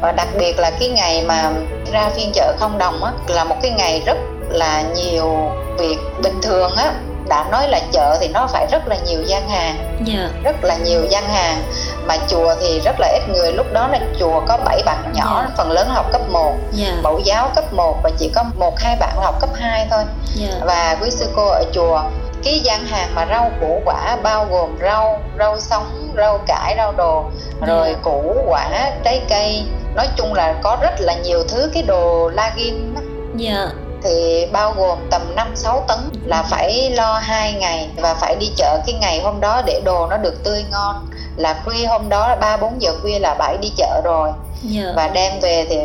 và 0.00 0.12
đặc 0.12 0.28
biệt 0.38 0.58
là 0.58 0.70
cái 0.70 0.88
ngày 0.88 1.22
mà 1.22 1.52
ra 1.92 2.10
phiên 2.16 2.30
chợ 2.34 2.54
không 2.58 2.78
đồng 2.78 3.04
á 3.04 3.12
là 3.28 3.44
một 3.44 3.56
cái 3.62 3.70
ngày 3.70 4.02
rất 4.06 4.16
là 4.50 4.82
nhiều 4.82 5.50
việc 5.78 5.98
bình 6.22 6.40
thường 6.42 6.76
á 6.76 6.92
đã 7.28 7.46
nói 7.50 7.68
là 7.68 7.80
chợ 7.92 8.16
thì 8.20 8.28
nó 8.28 8.46
phải 8.46 8.66
rất 8.70 8.88
là 8.88 8.96
nhiều 9.06 9.22
gian 9.26 9.48
hàng 9.48 9.76
yeah. 9.76 10.06
Dạ. 10.06 10.28
rất 10.44 10.64
là 10.64 10.76
nhiều 10.76 11.00
gian 11.10 11.24
hàng 11.28 11.62
mà 12.06 12.16
chùa 12.28 12.54
thì 12.60 12.80
rất 12.80 13.00
là 13.00 13.08
ít 13.08 13.28
người 13.28 13.52
lúc 13.52 13.66
đó 13.72 13.88
là 13.88 14.00
chùa 14.20 14.42
có 14.48 14.56
7 14.64 14.82
bạn 14.86 15.12
nhỏ 15.14 15.36
yeah. 15.36 15.48
Dạ. 15.48 15.54
phần 15.56 15.70
lớn 15.70 15.88
học 15.90 16.12
cấp 16.12 16.20
1 16.28 16.54
yeah. 16.78 16.94
mẫu 17.02 17.18
giáo 17.24 17.50
cấp 17.54 17.72
1 17.72 17.98
và 18.02 18.10
chỉ 18.18 18.30
có 18.34 18.44
một 18.58 18.78
hai 18.80 18.96
bạn 18.96 19.16
học 19.16 19.40
cấp 19.40 19.50
2 19.54 19.86
thôi 19.90 20.04
yeah. 20.40 20.54
và 20.60 20.96
quý 21.00 21.10
sư 21.10 21.28
cô 21.36 21.48
ở 21.48 21.64
chùa 21.72 22.02
cái 22.44 22.60
gian 22.60 22.86
hàng 22.86 23.14
mà 23.14 23.26
rau 23.30 23.50
củ 23.60 23.82
quả 23.84 24.16
bao 24.22 24.46
gồm 24.50 24.78
rau 24.82 25.20
rau 25.38 25.60
sống 25.60 26.12
rau 26.16 26.38
cải 26.46 26.74
rau 26.76 26.92
đồ 26.92 27.24
rồi 27.66 27.88
yeah. 27.88 28.02
củ 28.02 28.34
quả 28.46 28.92
trái 29.04 29.22
cây 29.28 29.62
nói 29.94 30.08
chung 30.16 30.34
là 30.34 30.54
có 30.62 30.78
rất 30.82 31.00
là 31.00 31.14
nhiều 31.14 31.42
thứ 31.48 31.70
cái 31.74 31.82
đồ 31.82 32.28
la 32.28 32.52
ghim 32.56 32.94
dạ 33.36 33.70
thì 34.02 34.46
bao 34.52 34.74
gồm 34.76 34.98
tầm 35.10 35.34
5 35.36 35.48
6 35.54 35.84
tấn 35.88 35.98
là 36.24 36.42
phải 36.42 36.90
lo 36.90 37.12
hai 37.12 37.52
ngày 37.52 37.88
và 37.96 38.14
phải 38.14 38.36
đi 38.40 38.50
chợ 38.56 38.78
cái 38.86 38.94
ngày 39.00 39.20
hôm 39.20 39.40
đó 39.40 39.62
để 39.66 39.80
đồ 39.84 40.06
nó 40.10 40.16
được 40.16 40.44
tươi 40.44 40.64
ngon 40.70 41.06
là 41.36 41.60
khuya 41.64 41.86
hôm 41.86 42.08
đó 42.08 42.28
là 42.28 42.34
ba 42.34 42.56
bốn 42.56 42.82
giờ 42.82 42.92
khuya 43.02 43.18
là 43.18 43.34
bảy 43.34 43.56
đi 43.56 43.72
chợ 43.76 44.00
rồi 44.04 44.28
yeah. 44.28 44.86
Dạ. 44.86 44.92
và 44.96 45.08
đem 45.08 45.40
về 45.40 45.66
thì 45.68 45.78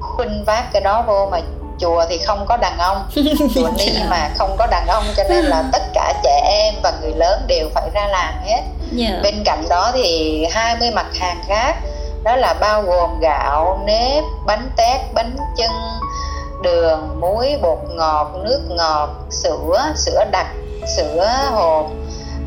khuynh 0.00 0.44
vác 0.44 0.72
cái 0.72 0.82
đó 0.82 1.02
vô 1.06 1.28
mà 1.30 1.40
chùa 1.80 2.04
thì 2.08 2.18
không 2.18 2.46
có 2.46 2.56
đàn 2.56 2.78
ông 2.78 3.08
chùa 3.54 3.70
ni 3.78 3.92
mà 4.10 4.30
không 4.38 4.56
có 4.58 4.66
đàn 4.66 4.86
ông 4.86 5.04
cho 5.16 5.22
nên 5.28 5.44
là 5.44 5.64
tất 5.72 5.82
cả 5.94 6.14
trẻ 6.22 6.42
em 6.44 6.74
và 6.82 6.92
người 7.02 7.12
lớn 7.12 7.44
đều 7.46 7.68
phải 7.74 7.90
ra 7.94 8.06
làm 8.06 8.34
hết 8.44 8.52
yeah. 8.52 8.64
Dạ. 8.92 9.20
bên 9.22 9.42
cạnh 9.44 9.64
đó 9.68 9.90
thì 9.94 10.44
20 10.50 10.90
mặt 10.90 11.06
hàng 11.14 11.42
khác 11.48 11.74
đó 12.24 12.36
là 12.36 12.54
bao 12.54 12.82
gồm 12.82 13.20
gạo 13.20 13.80
nếp 13.86 14.24
bánh 14.46 14.70
tét 14.76 15.00
bánh 15.14 15.36
chưng 15.56 15.70
đường 16.62 17.20
muối 17.20 17.58
bột 17.62 17.78
ngọt 17.88 18.30
nước 18.44 18.60
ngọt 18.68 19.08
sữa 19.30 19.92
sữa 19.96 20.24
đặc 20.30 20.46
sữa 20.96 21.28
hộp 21.50 21.90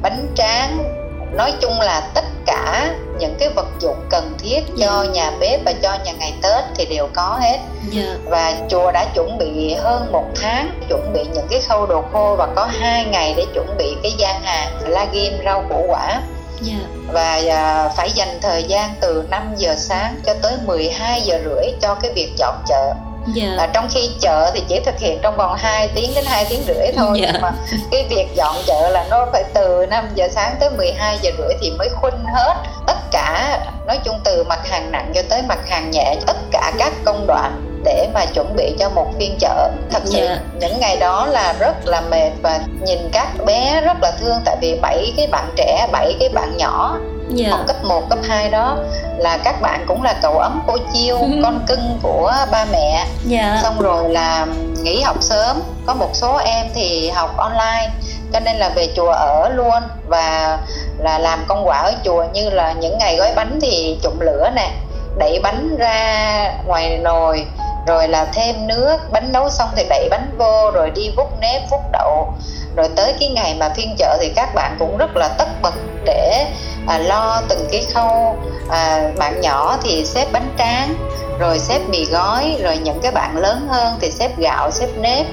bánh 0.02 0.28
tráng 0.36 1.03
nói 1.34 1.54
chung 1.62 1.80
là 1.80 2.10
tất 2.14 2.26
cả 2.46 2.94
những 3.20 3.36
cái 3.40 3.50
vật 3.50 3.68
dụng 3.80 3.98
cần 4.10 4.34
thiết 4.40 4.54
yeah. 4.54 4.80
cho 4.80 5.04
dạ. 5.04 5.12
nhà 5.12 5.32
bếp 5.40 5.60
và 5.66 5.74
cho 5.82 5.98
nhà 6.06 6.12
ngày 6.12 6.34
tết 6.42 6.64
thì 6.76 6.86
đều 6.86 7.08
có 7.14 7.38
hết 7.42 7.58
yeah. 7.58 7.68
Dạ. 7.92 8.16
và 8.26 8.54
chùa 8.70 8.92
đã 8.92 9.06
chuẩn 9.16 9.38
bị 9.38 9.74
hơn 9.74 10.12
một 10.12 10.26
tháng 10.42 10.82
chuẩn 10.90 11.14
bị 11.14 11.26
những 11.34 11.48
cái 11.50 11.62
khâu 11.62 11.86
đồ 11.86 12.04
khô 12.14 12.36
và 12.38 12.48
có 12.56 12.66
hai 12.66 13.06
ngày 13.06 13.34
để 13.38 13.46
chuẩn 13.54 13.78
bị 13.78 13.96
cái 14.04 14.12
gian 14.18 14.42
hàng 14.42 14.68
la 14.88 15.06
ghim 15.12 15.34
rau 15.46 15.66
củ 15.70 15.86
quả 15.88 16.08
yeah. 16.08 16.24
Dạ. 16.62 16.76
và 17.12 17.42
à, 17.50 17.90
phải 17.98 18.12
dành 18.12 18.40
thời 18.42 18.64
gian 18.64 18.94
từ 19.02 19.24
5 19.30 19.54
giờ 19.58 19.76
sáng 19.78 20.16
cho 20.26 20.34
tới 20.42 20.54
12 20.66 21.22
giờ 21.22 21.40
rưỡi 21.46 21.66
cho 21.82 21.96
cái 21.96 22.12
việc 22.16 22.32
dọn 22.38 22.56
chợ 22.68 22.94
yeah. 23.36 23.58
Dạ. 23.58 23.64
à, 23.64 23.70
trong 23.74 23.88
khi 23.92 24.10
chợ 24.20 24.52
thì 24.54 24.64
chỉ 24.68 24.80
thực 24.80 25.00
hiện 25.00 25.20
trong 25.22 25.38
vòng 25.38 25.56
2 25.58 25.88
tiếng 25.96 26.12
đến 26.16 26.26
2 26.28 26.46
tiếng 26.50 26.64
rưỡi 26.68 26.92
thôi 26.96 27.20
yeah. 27.20 27.22
Dạ. 27.22 27.32
nhưng 27.34 27.42
mà 27.42 27.52
cái 27.92 28.06
việc 28.10 28.28
dọn 28.36 28.56
chợ 28.66 28.90
là 28.90 29.06
nó 29.10 29.26
phải 29.32 29.44
từ 29.54 29.86
5 29.90 30.10
giờ 30.16 30.28
sáng 30.32 30.56
tới 30.60 30.70
12 30.78 31.18
giờ 31.22 31.32
rưỡi 31.38 31.54
thì 31.62 31.72
mới 31.72 31.90
khuynh 31.90 32.26
hết 32.36 32.56
tất 32.88 32.98
cả 33.12 33.60
nói 33.88 34.00
chung 34.04 34.20
từ 34.24 34.44
mặt 34.44 34.68
hàng 34.68 34.92
nặng 34.92 35.12
cho 35.16 35.22
tới 35.30 35.42
mặt 35.42 35.60
hàng 35.70 35.92
nhẹ 35.92 36.16
tất 36.28 36.38
cả 36.52 36.72
các 36.78 36.94
công 37.06 37.28
đoạn 37.28 37.82
để 37.86 38.08
mà 38.14 38.26
chuẩn 38.26 38.56
bị 38.56 38.76
cho 38.80 38.90
một 38.90 39.08
phiên 39.20 39.38
chợ 39.40 39.70
thật 39.92 40.02
sự 40.06 40.26
yeah. 40.26 40.40
Dạ. 40.60 40.68
những 40.68 40.80
ngày 40.80 40.98
đó 40.98 41.26
là 41.26 41.54
rất 41.60 41.86
là 41.86 42.02
mệt 42.02 42.32
và 42.42 42.60
nhìn 42.82 43.10
các 43.12 43.28
bé 43.46 43.82
rất 43.82 43.98
là 44.02 44.12
thương 44.20 44.38
tại 44.46 44.58
vì 44.62 44.80
bảy 44.82 45.14
cái 45.18 45.28
bạn 45.28 45.50
trẻ 45.56 45.88
bảy 45.92 46.16
cái 46.20 46.30
bạn 46.30 46.58
nhỏ 46.58 46.98
yeah. 47.38 47.52
học 47.52 47.60
cấp 47.68 47.76
1, 47.84 48.10
cấp 48.10 48.20
2 48.24 48.50
đó 48.50 48.78
là 49.18 49.38
các 49.44 49.62
bạn 49.62 49.86
cũng 49.88 50.04
là 50.04 50.16
cậu 50.22 50.38
ấm 50.38 50.62
cô 50.68 50.78
chiêu 50.94 51.18
con 51.44 51.66
cưng 51.68 52.00
của 52.02 52.34
ba 52.52 52.66
mẹ 52.72 52.92
yeah. 52.92 53.08
Dạ. 53.26 53.60
xong 53.64 53.80
rồi 53.80 54.10
là 54.10 54.48
nghỉ 54.84 55.02
học 55.02 55.18
sớm 55.22 55.62
có 55.86 55.94
một 55.94 56.10
số 56.14 56.38
em 56.38 56.66
thì 56.74 57.10
học 57.10 57.38
online 57.38 57.92
cho 58.34 58.40
nên 58.40 58.56
là 58.56 58.70
về 58.70 58.88
chùa 58.96 59.12
ở 59.12 59.50
luôn 59.50 59.84
và 60.08 60.60
là 60.98 61.20
làm 61.20 61.40
công 61.48 61.68
quả 61.68 61.78
ở 61.78 61.94
chùa 62.06 62.26
như 62.34 62.50
là 62.50 62.74
những 62.74 62.98
ngày 62.98 63.16
gói 63.18 63.34
bánh 63.36 63.60
thì 63.62 64.00
trụng 64.04 64.22
lửa 64.22 64.50
nè 64.56 64.72
đẩy 65.18 65.40
bánh 65.44 65.76
ra 65.78 66.54
ngoài 66.66 66.98
nồi 66.98 67.46
rồi 67.88 68.08
là 68.08 68.26
thêm 68.26 68.68
nước 68.68 68.98
bánh 69.12 69.32
nấu 69.32 69.50
xong 69.50 69.70
thì 69.76 69.86
đẩy 69.90 70.08
bánh 70.10 70.36
vô 70.38 70.72
rồi 70.74 70.90
đi 70.90 71.10
vút 71.18 71.40
nếp 71.42 71.62
vút 71.72 71.82
đậu. 71.92 72.34
Rồi 72.76 72.90
tới 72.96 73.14
cái 73.20 73.30
ngày 73.30 73.56
mà 73.60 73.70
phiên 73.70 73.96
chợ 73.98 74.18
thì 74.22 74.32
các 74.36 74.56
bạn 74.56 74.76
cũng 74.80 74.98
rất 74.98 75.16
là 75.16 75.28
tất 75.38 75.48
bật 75.62 75.74
để 76.06 76.46
à, 76.88 76.98
lo 76.98 77.42
từng 77.50 77.68
cái 77.72 77.86
khâu. 77.94 78.38
À, 78.70 79.12
bạn 79.18 79.42
nhỏ 79.42 79.78
thì 79.84 80.06
xếp 80.06 80.26
bánh 80.32 80.56
tráng 80.58 80.96
rồi 81.40 81.60
xếp 81.60 81.80
mì 81.88 82.06
gói 82.06 82.58
rồi 82.64 82.78
những 82.78 83.00
cái 83.02 83.12
bạn 83.12 83.38
lớn 83.38 83.68
hơn 83.70 83.98
thì 84.02 84.12
xếp 84.12 84.32
gạo 84.38 84.72
xếp 84.72 84.90
nếp 84.98 85.26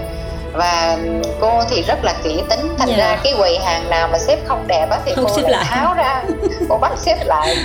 và 0.53 0.99
cô 1.41 1.63
thì 1.71 1.83
rất 1.83 2.05
là 2.05 2.15
kỹ 2.25 2.43
tính 2.51 2.75
thành 2.79 2.89
yeah. 2.89 3.01
Dạ. 3.01 3.07
ra 3.07 3.21
cái 3.25 3.35
quầy 3.39 3.59
hàng 3.59 3.91
nào 3.91 4.09
mà 4.13 4.19
xếp 4.19 4.39
không 4.47 4.67
đẹp 4.67 4.87
á 4.91 4.99
thì 5.05 5.13
không 5.15 5.25
cô 5.37 5.49
lại 5.49 5.65
tháo 5.69 5.95
ra 5.95 6.23
cô 6.69 6.79
bắt 6.79 6.93
xếp 6.97 7.17
lại 7.25 7.57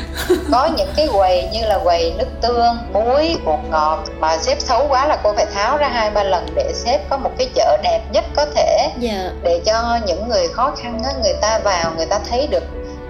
có 0.51 0.69
những 0.77 0.89
cái 0.95 1.07
quầy 1.13 1.49
như 1.53 1.59
là 1.65 1.79
quầy 1.83 2.13
nước 2.17 2.27
tương 2.41 2.77
muối 2.93 3.37
bột 3.45 3.59
ngọt 3.69 4.03
mà 4.19 4.37
xếp 4.37 4.55
xấu 4.59 4.87
quá 4.87 5.07
là 5.07 5.17
cô 5.23 5.33
phải 5.33 5.45
tháo 5.53 5.77
ra 5.77 5.87
hai 5.87 6.11
ba 6.11 6.23
lần 6.23 6.45
để 6.55 6.71
xếp 6.73 6.99
có 7.09 7.17
một 7.17 7.31
cái 7.37 7.49
chợ 7.55 7.77
đẹp 7.83 8.01
nhất 8.11 8.25
có 8.35 8.45
thể 8.55 8.77
yeah. 8.77 8.93
Dạ. 8.99 9.29
để 9.43 9.61
cho 9.65 9.99
những 10.05 10.29
người 10.29 10.47
khó 10.47 10.71
khăn 10.77 10.99
á 11.03 11.11
người 11.23 11.35
ta 11.41 11.59
vào 11.63 11.91
người 11.97 12.05
ta 12.05 12.19
thấy 12.29 12.47
được 12.47 12.63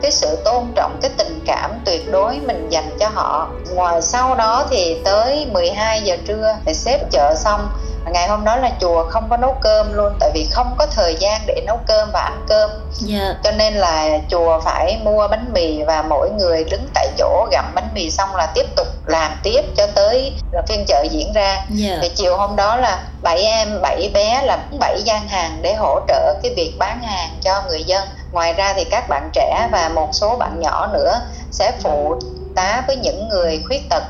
cái 0.06 0.12
sự 0.12 0.38
tôn 0.46 0.64
trọng 0.76 1.00
cái 1.02 1.12
tình 1.18 1.40
cảm 1.46 1.72
tuyệt 1.86 2.12
đối 2.12 2.40
mình 2.40 2.70
dành 2.70 2.98
cho 3.00 3.10
họ 3.14 3.50
ngoài 3.76 4.02
sau 4.02 4.36
đó 4.36 4.66
thì 4.70 4.98
tới 5.06 5.48
12 5.52 6.02
giờ 6.02 6.18
trưa 6.28 6.56
thì 6.66 6.74
xếp 6.74 7.00
chợ 7.12 7.36
xong 7.38 7.70
ngày 8.14 8.28
hôm 8.28 8.44
đó 8.44 8.56
là 8.56 8.72
chùa 8.82 9.04
không 9.10 9.30
có 9.30 9.38
nấu 9.38 9.56
cơm 9.62 9.94
luôn 9.94 10.14
tại 10.20 10.32
vì 10.34 10.48
không 10.52 10.76
có 10.78 10.86
thời 10.86 11.16
gian 11.20 11.42
để 11.48 11.64
nấu 11.68 11.80
cơm 11.88 12.10
và 12.14 12.20
ăn 12.20 12.46
cơm 12.48 12.70
yeah. 12.70 12.82
Dạ. 13.00 13.36
cho 13.44 13.52
nên 13.52 13.74
là 13.74 14.20
chùa 14.30 14.60
phải 14.60 14.98
mua 15.04 15.28
bánh 15.28 15.46
mì 15.54 15.84
và 15.84 16.02
mỗi 16.02 16.30
người 16.30 16.64
đứng 16.64 16.88
tại 16.94 17.08
chỗ 17.18 17.48
gặm 17.52 17.66
bánh 17.76 17.90
mì 17.94 18.12
xong 18.12 18.36
là 18.36 18.46
tiếp 18.56 18.66
tục 18.76 18.88
làm 19.06 19.32
tiếp 19.44 19.62
cho 19.78 19.88
tới 19.96 20.34
phiên 20.68 20.86
chợ 20.88 21.06
diễn 21.12 21.34
ra 21.34 21.54
yeah. 21.54 21.70
Dạ. 21.70 21.98
thì 22.02 22.10
chiều 22.16 22.38
hôm 22.38 22.56
đó 22.56 22.76
là 22.76 23.04
bảy 23.22 23.42
em 23.42 23.82
bảy 23.82 24.12
bé 24.14 24.42
là 24.44 24.58
bảy 24.80 25.02
gian 25.06 25.28
hàng 25.28 25.60
để 25.62 25.74
hỗ 25.74 26.00
trợ 26.08 26.34
cái 26.44 26.54
việc 26.56 26.74
bán 26.80 27.04
hàng 27.04 27.30
cho 27.42 27.64
người 27.68 27.84
dân 27.84 28.08
ngoài 28.36 28.54
ra 28.54 28.74
thì 28.76 28.84
các 28.84 29.10
bạn 29.10 29.30
trẻ 29.34 29.68
và 29.72 29.90
một 29.90 30.10
số 30.12 30.36
bạn 30.36 30.60
nhỏ 30.60 30.88
nữa 30.94 31.22
sẽ 31.52 31.72
phụ 31.84 32.20
tá 32.56 32.84
với 32.88 32.96
những 32.96 33.30
người 33.30 33.64
khuyết 33.68 33.90
tật 33.90 34.04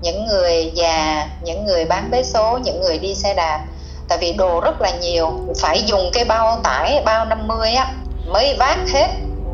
những 0.00 0.26
người 0.26 0.72
già 0.74 1.28
những 1.42 1.64
người 1.66 1.84
bán 1.84 2.10
vé 2.10 2.22
số 2.22 2.58
những 2.58 2.80
người 2.80 2.98
đi 2.98 3.14
xe 3.14 3.34
đạp 3.34 3.60
tại 4.08 4.18
vì 4.18 4.32
đồ 4.32 4.60
rất 4.60 4.80
là 4.80 4.90
nhiều 4.90 5.30
phải 5.60 5.82
dùng 5.82 6.10
cái 6.12 6.24
bao 6.24 6.60
tải 6.62 7.02
bao 7.04 7.24
50 7.24 7.74
á 7.74 7.92
mới 8.26 8.56
vác 8.58 8.78
hết 8.92 9.08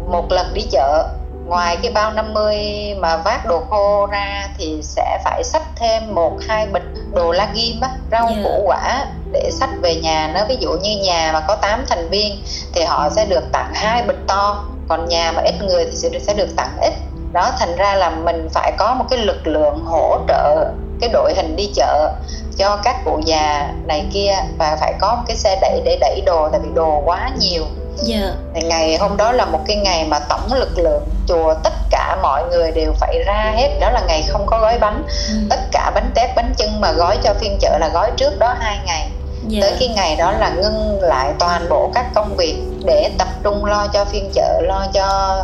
một 0.09 0.33
lần 0.33 0.55
đi 0.55 0.63
chợ 0.71 1.09
ngoài 1.47 1.77
cái 1.83 1.93
bao 1.93 2.13
50 2.13 2.57
mà 2.99 3.17
vác 3.17 3.47
đồ 3.47 3.61
khô 3.71 4.07
ra 4.07 4.49
thì 4.59 4.81
sẽ 4.83 5.19
phải 5.25 5.45
xách 5.45 5.67
thêm 5.77 6.15
một 6.15 6.33
hai 6.49 6.67
bịch 6.67 6.83
đồ 7.13 7.33
la 7.33 7.49
ghim 7.55 7.81
á 7.81 7.91
rau 8.11 8.27
yeah. 8.27 8.37
Dạ. 8.37 8.43
củ 8.45 8.63
quả 8.67 9.07
để 9.33 9.51
xách 9.53 9.71
về 9.83 9.95
nhà 9.95 10.31
nó 10.35 10.45
ví 10.49 10.57
dụ 10.61 10.73
như 10.73 10.97
nhà 11.03 11.31
mà 11.33 11.41
có 11.49 11.57
8 11.57 11.85
thành 11.89 12.09
viên 12.11 12.43
thì 12.75 12.83
họ 12.85 13.11
sẽ 13.11 13.25
được 13.25 13.53
tặng 13.53 13.71
hai 13.75 14.03
bịch 14.03 14.27
to 14.27 14.65
còn 14.89 15.09
nhà 15.09 15.33
mà 15.33 15.43
ít 15.43 15.55
người 15.63 15.85
thì 15.85 15.97
sẽ 15.97 16.09
được, 16.09 16.19
sẽ 16.27 16.35
được 16.35 16.57
tặng 16.57 16.77
ít 16.81 16.93
đó 17.33 17.53
thành 17.59 17.77
ra 17.77 17.95
là 17.95 18.11
mình 18.11 18.49
phải 18.53 18.73
có 18.79 18.95
một 18.95 19.05
cái 19.11 19.19
lực 19.19 19.47
lượng 19.47 19.85
hỗ 19.85 20.19
trợ 20.29 20.71
cái 21.01 21.11
đội 21.13 21.35
hình 21.37 21.57
đi 21.57 21.71
chợ 21.75 22.13
cho 22.57 22.77
các 22.85 22.97
cụ 23.05 23.21
già 23.25 23.73
này 23.87 24.05
kia 24.13 24.35
và 24.59 24.77
phải 24.81 24.95
có 25.01 25.15
một 25.15 25.23
cái 25.27 25.37
xe 25.37 25.59
đẩy 25.61 25.81
để 25.85 25.99
đẩy 26.01 26.21
đồ 26.27 26.49
tại 26.49 26.61
vì 26.65 26.69
đồ 26.75 27.03
quá 27.05 27.31
nhiều 27.39 27.63
yeah. 28.09 28.35
Dạ. 28.55 28.61
ngày 28.63 28.97
hôm 28.97 29.17
đó 29.17 29.33
là 29.33 29.45
một 29.45 29.61
cái 29.67 29.77
ngày 29.77 30.05
mà 30.05 30.19
tổng 30.19 30.53
lực 30.53 30.79
lượng 30.79 31.03
chùa 31.29 31.55
tất 31.65 31.73
cả 31.91 32.17
mọi 32.23 32.45
người 32.51 32.71
đều 32.71 32.93
phải 32.93 33.23
ra 33.27 33.53
hết 33.57 33.79
đó 33.81 33.91
là 33.91 34.03
ngày 34.07 34.25
không 34.29 34.47
có 34.47 34.59
gói 34.61 34.79
bánh 34.79 35.03
ừ. 35.29 35.35
tất 35.51 35.61
cả 35.73 35.93
bánh 35.95 36.11
tét 36.15 36.31
bánh 36.37 36.55
chưng 36.57 36.81
mà 36.81 36.93
gói 36.93 37.19
cho 37.23 37.35
phiên 37.35 37.59
chợ 37.61 37.79
là 37.79 37.89
gói 37.95 38.11
trước 38.17 38.39
đó 38.39 38.55
hai 38.59 38.79
ngày 38.87 39.11
yeah. 39.43 39.53
Dạ. 39.53 39.61
tới 39.61 39.77
cái 39.81 39.89
ngày 39.89 40.17
đó 40.17 40.33
là 40.33 40.51
ngưng 40.51 40.99
lại 41.03 41.33
toàn 41.39 41.67
bộ 41.71 41.91
các 41.95 42.07
công 42.15 42.37
việc 42.37 42.63
để 42.85 43.11
tập 43.19 43.29
trung 43.43 43.65
lo 43.65 43.87
cho 43.93 44.05
phiên 44.05 44.31
chợ 44.35 44.61
lo 44.63 44.87
cho 44.93 45.39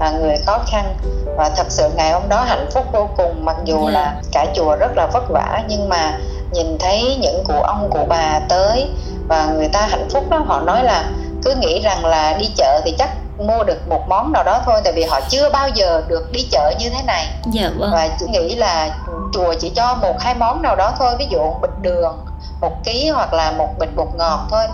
à, 0.00 0.10
người 0.10 0.36
khó 0.46 0.58
khăn 0.66 0.94
và 1.36 1.50
thật 1.56 1.66
sự 1.68 1.90
ngày 1.96 2.12
hôm 2.12 2.28
đó 2.28 2.40
hạnh 2.40 2.66
phúc 2.74 2.84
vô 2.92 3.08
cùng 3.16 3.44
mặc 3.44 3.56
dù 3.64 3.76
yeah. 3.76 3.94
Dạ. 3.94 4.00
là 4.00 4.14
cả 4.32 4.46
chùa 4.54 4.76
rất 4.76 4.96
là 4.96 5.06
vất 5.12 5.30
vả 5.30 5.62
nhưng 5.68 5.88
mà 5.88 6.18
nhìn 6.52 6.78
thấy 6.78 7.16
những 7.20 7.44
cụ 7.44 7.54
ông 7.54 7.90
cụ 7.90 7.98
bà 8.08 8.40
tới 8.48 8.88
và 9.28 9.46
người 9.56 9.68
ta 9.68 9.80
hạnh 9.80 10.08
phúc 10.10 10.24
đó 10.30 10.38
họ 10.46 10.60
nói 10.60 10.84
là 10.84 11.04
cứ 11.44 11.54
nghĩ 11.54 11.80
rằng 11.80 12.04
là 12.04 12.36
đi 12.38 12.50
chợ 12.56 12.80
thì 12.84 12.94
chắc 12.98 13.10
mua 13.38 13.64
được 13.64 13.88
một 13.88 14.08
món 14.08 14.32
nào 14.32 14.44
đó 14.44 14.62
thôi 14.64 14.80
tại 14.84 14.92
vì 14.92 15.04
họ 15.04 15.20
chưa 15.28 15.50
bao 15.50 15.68
giờ 15.68 16.02
được 16.08 16.32
đi 16.32 16.48
chợ 16.50 16.72
như 16.78 16.90
thế 16.90 17.02
này 17.06 17.26
dạ, 17.52 17.70
vâng. 17.78 17.90
và 17.92 18.08
chỉ 18.20 18.26
nghĩ 18.26 18.54
là 18.54 18.98
chùa 19.32 19.54
chỉ 19.60 19.70
cho 19.70 19.94
một 20.02 20.20
hai 20.20 20.34
món 20.34 20.62
nào 20.62 20.76
đó 20.76 20.92
thôi 20.98 21.14
ví 21.18 21.26
dụ 21.30 21.52
bịch 21.62 21.78
đường 21.82 22.18
một 22.60 22.84
ký 22.84 23.08
hoặc 23.08 23.32
là 23.32 23.50
một 23.50 23.68
bịch 23.78 23.96
bột 23.96 24.08
ngọt 24.14 24.46
thôi 24.50 24.66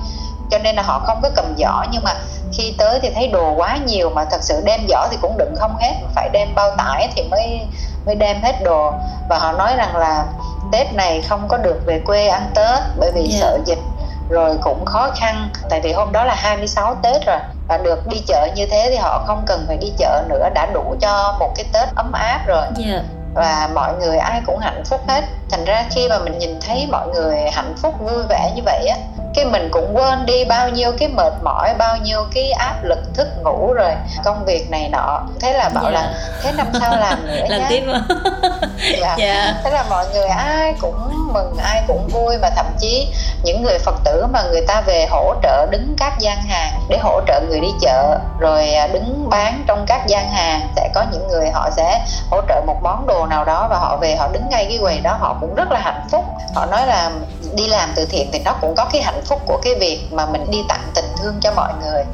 cho 0.50 0.58
nên 0.58 0.76
là 0.76 0.82
họ 0.82 0.98
không 0.98 1.20
có 1.22 1.30
cầm 1.36 1.54
giỏ 1.58 1.84
nhưng 1.90 2.04
mà 2.04 2.14
khi 2.52 2.74
tới 2.78 3.00
thì 3.02 3.10
thấy 3.14 3.28
đồ 3.28 3.54
quá 3.56 3.76
nhiều 3.86 4.10
mà 4.10 4.24
thật 4.24 4.42
sự 4.42 4.62
đem 4.64 4.80
giỏ 4.88 5.08
thì 5.10 5.16
cũng 5.22 5.38
đựng 5.38 5.54
không 5.58 5.76
hết 5.80 5.94
phải 6.14 6.28
đem 6.32 6.48
bao 6.54 6.70
tải 6.76 7.08
thì 7.14 7.22
mới 7.22 7.60
mới 8.06 8.14
đem 8.14 8.42
hết 8.42 8.62
đồ 8.64 8.92
và 9.28 9.38
họ 9.38 9.52
nói 9.52 9.76
rằng 9.76 9.96
là 9.96 10.24
tết 10.72 10.94
này 10.94 11.22
không 11.22 11.48
có 11.48 11.56
được 11.56 11.80
về 11.86 12.00
quê 12.06 12.28
ăn 12.28 12.50
tết 12.54 12.80
bởi 12.98 13.12
vì 13.12 13.20
yeah. 13.20 13.32
Dạ. 13.32 13.40
sợ 13.40 13.58
dịch 13.64 13.78
rồi 14.28 14.58
cũng 14.62 14.84
khó 14.84 15.10
khăn 15.16 15.48
tại 15.70 15.80
vì 15.80 15.92
hôm 15.92 16.12
đó 16.12 16.24
là 16.24 16.34
26 16.34 16.94
Tết 17.02 17.26
rồi 17.26 17.38
và 17.68 17.78
được 17.78 18.06
đi 18.06 18.22
chợ 18.26 18.48
như 18.54 18.66
thế 18.66 18.86
thì 18.90 18.96
họ 18.96 19.24
không 19.26 19.42
cần 19.46 19.64
phải 19.66 19.76
đi 19.76 19.92
chợ 19.98 20.22
nữa 20.28 20.48
đã 20.54 20.66
đủ 20.74 20.94
cho 21.00 21.36
một 21.38 21.52
cái 21.56 21.66
Tết 21.72 21.88
ấm 21.94 22.12
áp 22.12 22.40
rồi 22.46 22.62
yeah. 22.62 22.76
Dạ. 22.76 23.02
và 23.34 23.68
mọi 23.74 23.94
người 23.94 24.18
ai 24.18 24.42
cũng 24.46 24.58
hạnh 24.58 24.82
phúc 24.84 25.00
hết 25.08 25.24
thành 25.50 25.64
ra 25.64 25.84
khi 25.90 26.08
mà 26.08 26.18
mình 26.18 26.38
nhìn 26.38 26.60
thấy 26.60 26.86
mọi 26.90 27.08
người 27.08 27.36
hạnh 27.52 27.74
phúc 27.82 27.94
vui 28.00 28.22
vẻ 28.28 28.52
như 28.56 28.62
vậy 28.64 28.86
á 28.86 28.96
cái 29.36 29.44
mình 29.44 29.68
cũng 29.72 29.96
quên 29.96 30.26
đi 30.26 30.44
bao 30.44 30.68
nhiêu 30.68 30.92
cái 30.98 31.08
mệt 31.08 31.32
mỏi 31.42 31.74
bao 31.78 31.96
nhiêu 31.96 32.24
cái 32.34 32.52
áp 32.52 32.84
lực 32.84 32.98
thức 33.14 33.28
ngủ 33.44 33.72
rồi 33.72 33.92
công 34.24 34.44
việc 34.44 34.70
này 34.70 34.88
nọ 34.88 35.22
thế 35.40 35.52
là 35.52 35.68
bảo 35.68 35.84
yeah. 35.84 35.94
là 35.94 36.12
dạ. 36.12 36.40
thế 36.42 36.52
năm 36.52 36.66
sau 36.80 36.96
làm 36.96 37.26
nữa 37.26 37.46
làm 37.48 37.60
nhá. 37.60 37.66
tiếp 37.68 37.82
dạ. 39.00 39.16
yeah. 39.18 39.54
thế 39.64 39.70
là 39.70 39.84
mọi 39.90 40.06
người 40.12 40.26
ai 40.26 40.74
cũng 40.80 41.26
mừng 41.32 41.56
ai 41.64 41.82
cũng 41.86 42.08
vui 42.08 42.36
và 42.42 42.50
thậm 42.56 42.66
chí 42.78 43.08
những 43.42 43.62
người 43.62 43.78
phật 43.78 43.94
tử 44.04 44.26
mà 44.32 44.42
người 44.42 44.66
ta 44.66 44.80
về 44.80 45.06
hỗ 45.10 45.34
trợ 45.42 45.66
đứng 45.70 45.94
các 45.98 46.18
gian 46.18 46.42
hàng 46.42 46.80
để 46.88 46.98
hỗ 46.98 47.20
trợ 47.26 47.40
người 47.48 47.60
đi 47.60 47.70
chợ 47.80 48.18
rồi 48.38 48.74
à, 48.74 48.86
đứng 48.86 49.30
bán 49.30 49.64
trong 49.66 49.84
các 49.86 50.06
gian 50.06 50.30
hàng 50.30 50.68
sẽ 50.76 50.90
có 50.94 51.04
những 51.12 51.28
người 51.28 51.50
họ 51.50 51.70
sẽ 51.76 52.04
hỗ 52.30 52.40
trợ 52.48 52.62
một 52.66 52.82
món 52.82 53.06
đồ 53.06 53.26
nào 53.26 53.44
đó 53.44 53.66
và 53.70 53.78
họ 53.78 53.96
về 53.96 54.16
họ 54.16 54.28
đứng 54.32 54.48
ngay 54.50 54.66
cái 54.68 54.78
quầy 54.80 55.00
đó 55.00 55.16
họ 55.20 55.35
cũng 55.40 55.54
rất 55.54 55.70
là 55.70 55.80
hạnh 55.80 56.06
phúc 56.10 56.24
họ 56.54 56.66
nói 56.66 56.86
là 56.86 57.10
đi 57.54 57.66
làm 57.66 57.90
từ 57.96 58.06
thiện 58.10 58.28
thì 58.32 58.38
nó 58.44 58.52
cũng 58.60 58.74
có 58.76 58.84
cái 58.92 59.02
hạnh 59.02 59.20
phúc 59.24 59.40
của 59.46 59.60
cái 59.62 59.74
việc 59.80 60.00
mà 60.10 60.26
mình 60.26 60.50
đi 60.50 60.58
tặng 60.68 60.82
tình 60.94 61.12
thương 61.22 61.34
cho 61.40 61.52
mọi 61.56 61.72
người 61.82 62.04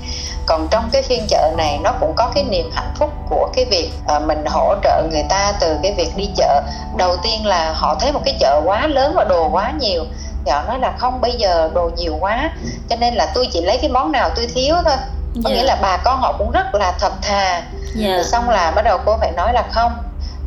còn 0.46 0.68
trong 0.70 0.88
cái 0.92 1.02
phiên 1.02 1.26
chợ 1.28 1.50
này 1.56 1.78
nó 1.82 1.92
cũng 2.00 2.12
có 2.16 2.30
cái 2.34 2.44
niềm 2.44 2.70
hạnh 2.74 2.92
phúc 2.98 3.10
của 3.30 3.48
cái 3.54 3.64
việc 3.64 3.90
à, 4.08 4.18
mình 4.18 4.44
hỗ 4.46 4.74
trợ 4.82 5.02
người 5.10 5.24
ta 5.28 5.52
từ 5.60 5.76
cái 5.82 5.92
việc 5.92 6.16
đi 6.16 6.30
chợ 6.36 6.62
đầu 6.96 7.16
tiên 7.16 7.46
là 7.46 7.72
họ 7.72 7.94
thấy 8.00 8.12
một 8.12 8.20
cái 8.24 8.36
chợ 8.40 8.60
quá 8.64 8.86
lớn 8.86 9.12
và 9.16 9.24
đồ 9.24 9.48
quá 9.48 9.72
nhiều 9.80 10.04
thì 10.44 10.50
họ 10.50 10.62
nói 10.62 10.78
là 10.78 10.92
không 10.98 11.20
bây 11.20 11.32
giờ 11.32 11.70
đồ 11.74 11.90
nhiều 11.96 12.16
quá 12.20 12.50
cho 12.88 12.96
nên 12.96 13.14
là 13.14 13.26
tôi 13.34 13.48
chỉ 13.52 13.60
lấy 13.60 13.78
cái 13.78 13.90
món 13.90 14.12
nào 14.12 14.30
tôi 14.36 14.46
thiếu 14.54 14.74
thôi 14.84 14.96
có 15.44 15.50
yeah. 15.50 15.56
nghĩa 15.56 15.66
dạ. 15.66 15.74
là 15.74 15.78
bà 15.82 15.96
con 15.96 16.20
họ 16.20 16.34
cũng 16.38 16.50
rất 16.50 16.74
là 16.74 16.92
thật 17.00 17.12
thà 17.22 17.50
yeah. 17.52 17.64
Dạ. 17.96 18.22
xong 18.22 18.50
là 18.50 18.70
bắt 18.70 18.82
đầu 18.82 18.98
cô 19.06 19.16
phải 19.16 19.32
nói 19.32 19.52
là 19.52 19.62
không 19.72 19.92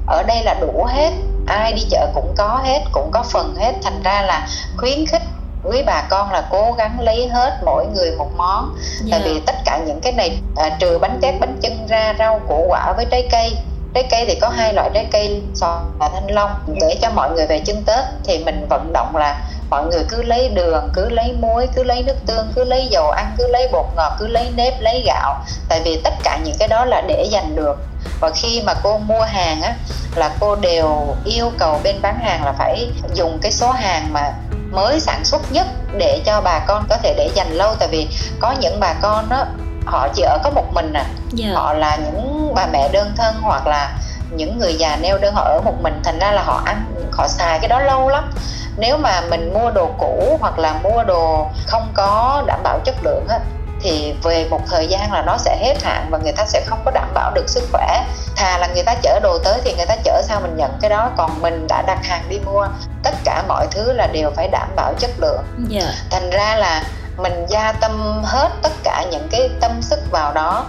ở 0.07 0.23
đây 0.23 0.43
là 0.43 0.53
đủ 0.61 0.85
hết 0.89 1.11
ai 1.47 1.73
đi 1.73 1.81
chợ 1.89 2.11
cũng 2.13 2.33
có 2.37 2.61
hết 2.63 2.83
cũng 2.91 3.11
có 3.11 3.23
phần 3.23 3.55
hết 3.55 3.73
thành 3.83 4.01
ra 4.03 4.21
là 4.21 4.47
khuyến 4.77 5.05
khích 5.05 5.21
quý 5.63 5.83
bà 5.85 6.01
con 6.09 6.31
là 6.31 6.47
cố 6.49 6.75
gắng 6.77 6.99
lấy 6.99 7.27
hết 7.27 7.59
mỗi 7.65 7.85
người 7.87 8.11
một 8.17 8.31
món 8.37 8.75
yeah. 8.75 9.11
tại 9.11 9.19
dạ. 9.19 9.25
vì 9.25 9.39
tất 9.39 9.55
cả 9.65 9.79
những 9.85 9.99
cái 10.01 10.13
này 10.13 10.39
à, 10.55 10.69
trừ 10.79 10.97
bánh 10.97 11.17
tét 11.21 11.39
bánh 11.39 11.57
chưng 11.61 11.87
ra 11.87 12.15
rau 12.19 12.39
củ 12.47 12.65
quả 12.69 12.93
với 12.97 13.05
trái 13.05 13.27
cây 13.31 13.57
trái 13.95 14.03
cây 14.09 14.25
thì 14.27 14.39
có 14.41 14.49
hai 14.49 14.73
loại 14.73 14.89
trái 14.93 15.05
cây, 15.11 15.41
sò 15.53 15.81
và 15.99 16.09
thanh 16.13 16.31
long. 16.31 16.51
Để 16.81 16.97
cho 17.01 17.09
mọi 17.09 17.31
người 17.31 17.47
về 17.47 17.59
chân 17.59 17.83
tết 17.85 18.05
thì 18.23 18.43
mình 18.43 18.67
vận 18.69 18.93
động 18.93 19.15
là 19.15 19.41
mọi 19.69 19.85
người 19.85 20.03
cứ 20.09 20.23
lấy 20.23 20.49
đường, 20.49 20.89
cứ 20.93 21.09
lấy 21.09 21.35
muối, 21.39 21.67
cứ 21.75 21.83
lấy 21.83 22.03
nước 22.03 22.15
tương, 22.25 22.51
cứ 22.55 22.63
lấy 22.63 22.87
dầu 22.91 23.09
ăn, 23.09 23.35
cứ 23.37 23.47
lấy 23.47 23.67
bột 23.71 23.85
ngọt, 23.95 24.11
cứ 24.19 24.27
lấy 24.27 24.49
nếp, 24.55 24.81
lấy 24.81 25.03
gạo. 25.05 25.35
Tại 25.69 25.81
vì 25.85 26.01
tất 26.03 26.13
cả 26.23 26.39
những 26.43 26.55
cái 26.59 26.67
đó 26.67 26.85
là 26.85 27.01
để 27.01 27.27
dành 27.31 27.55
được. 27.55 27.77
Và 28.19 28.31
khi 28.35 28.61
mà 28.65 28.73
cô 28.83 28.97
mua 28.97 29.21
hàng 29.21 29.61
á, 29.61 29.73
là 30.15 30.35
cô 30.39 30.55
đều 30.55 31.15
yêu 31.25 31.51
cầu 31.57 31.79
bên 31.83 32.01
bán 32.01 32.19
hàng 32.23 32.45
là 32.45 32.51
phải 32.51 32.89
dùng 33.13 33.39
cái 33.41 33.51
số 33.51 33.71
hàng 33.71 34.13
mà 34.13 34.33
mới 34.71 34.99
sản 34.99 35.25
xuất 35.25 35.41
nhất 35.51 35.67
để 35.97 36.21
cho 36.25 36.41
bà 36.41 36.59
con 36.67 36.85
có 36.89 36.97
thể 36.97 37.13
để 37.17 37.29
dành 37.35 37.51
lâu. 37.51 37.75
Tại 37.79 37.87
vì 37.91 38.07
có 38.39 38.55
những 38.59 38.79
bà 38.79 38.93
con 39.01 39.29
đó 39.29 39.45
họ 39.85 40.07
chỉ 40.13 40.23
ở 40.23 40.37
có 40.43 40.49
một 40.49 40.73
mình 40.73 40.93
à 40.93 41.03
yeah. 41.03 41.13
Dạ. 41.33 41.47
họ 41.53 41.73
là 41.73 41.95
những 41.95 42.51
bà 42.55 42.65
mẹ 42.65 42.89
đơn 42.89 43.11
thân 43.17 43.35
hoặc 43.41 43.67
là 43.67 43.97
những 44.31 44.59
người 44.59 44.73
già 44.73 44.97
neo 45.01 45.17
đơn 45.17 45.33
họ 45.33 45.41
ở 45.43 45.61
một 45.65 45.81
mình 45.81 46.01
thành 46.03 46.19
ra 46.19 46.31
là 46.31 46.43
họ 46.43 46.61
ăn 46.65 46.85
họ 47.11 47.27
xài 47.27 47.59
cái 47.59 47.69
đó 47.69 47.79
lâu 47.79 48.09
lắm 48.09 48.31
nếu 48.77 48.97
mà 48.97 49.21
mình 49.29 49.53
mua 49.53 49.71
đồ 49.71 49.89
cũ 49.97 50.37
hoặc 50.41 50.59
là 50.59 50.73
mua 50.83 51.03
đồ 51.03 51.47
không 51.67 51.91
có 51.93 52.43
đảm 52.47 52.59
bảo 52.63 52.79
chất 52.85 52.95
lượng 53.03 53.27
á 53.29 53.39
thì 53.81 54.15
về 54.23 54.47
một 54.49 54.61
thời 54.67 54.87
gian 54.87 55.13
là 55.13 55.21
nó 55.21 55.37
sẽ 55.37 55.57
hết 55.61 55.83
hạn 55.83 56.07
và 56.09 56.17
người 56.17 56.31
ta 56.31 56.45
sẽ 56.45 56.63
không 56.65 56.79
có 56.85 56.91
đảm 56.91 57.13
bảo 57.13 57.31
được 57.35 57.49
sức 57.49 57.63
khỏe 57.71 58.05
thà 58.35 58.57
là 58.57 58.67
người 58.67 58.83
ta 58.83 58.95
chở 59.01 59.19
đồ 59.23 59.39
tới 59.43 59.61
thì 59.63 59.73
người 59.77 59.85
ta 59.85 59.95
chở 60.03 60.21
sao 60.23 60.41
mình 60.41 60.57
nhận 60.57 60.71
cái 60.81 60.89
đó 60.89 61.09
còn 61.17 61.41
mình 61.41 61.67
đã 61.67 61.81
đặt 61.81 62.05
hàng 62.05 62.23
đi 62.29 62.39
mua 62.45 62.67
tất 63.03 63.15
cả 63.23 63.43
mọi 63.47 63.67
thứ 63.71 63.93
là 63.93 64.07
đều 64.07 64.31
phải 64.35 64.47
đảm 64.47 64.67
bảo 64.75 64.93
chất 64.99 65.11
lượng 65.17 65.43
yeah. 65.71 65.83
Dạ. 65.83 65.93
thành 66.11 66.29
ra 66.29 66.55
là 66.55 66.83
mình 67.17 67.45
gia 67.49 67.71
tâm 67.71 68.23
hết 68.23 68.49
tất 68.61 68.71
cả 68.83 69.05
những 69.11 69.27
cái 69.31 69.49
tâm 69.61 69.81
sức 69.81 69.99
vào 70.11 70.33
đó 70.33 70.65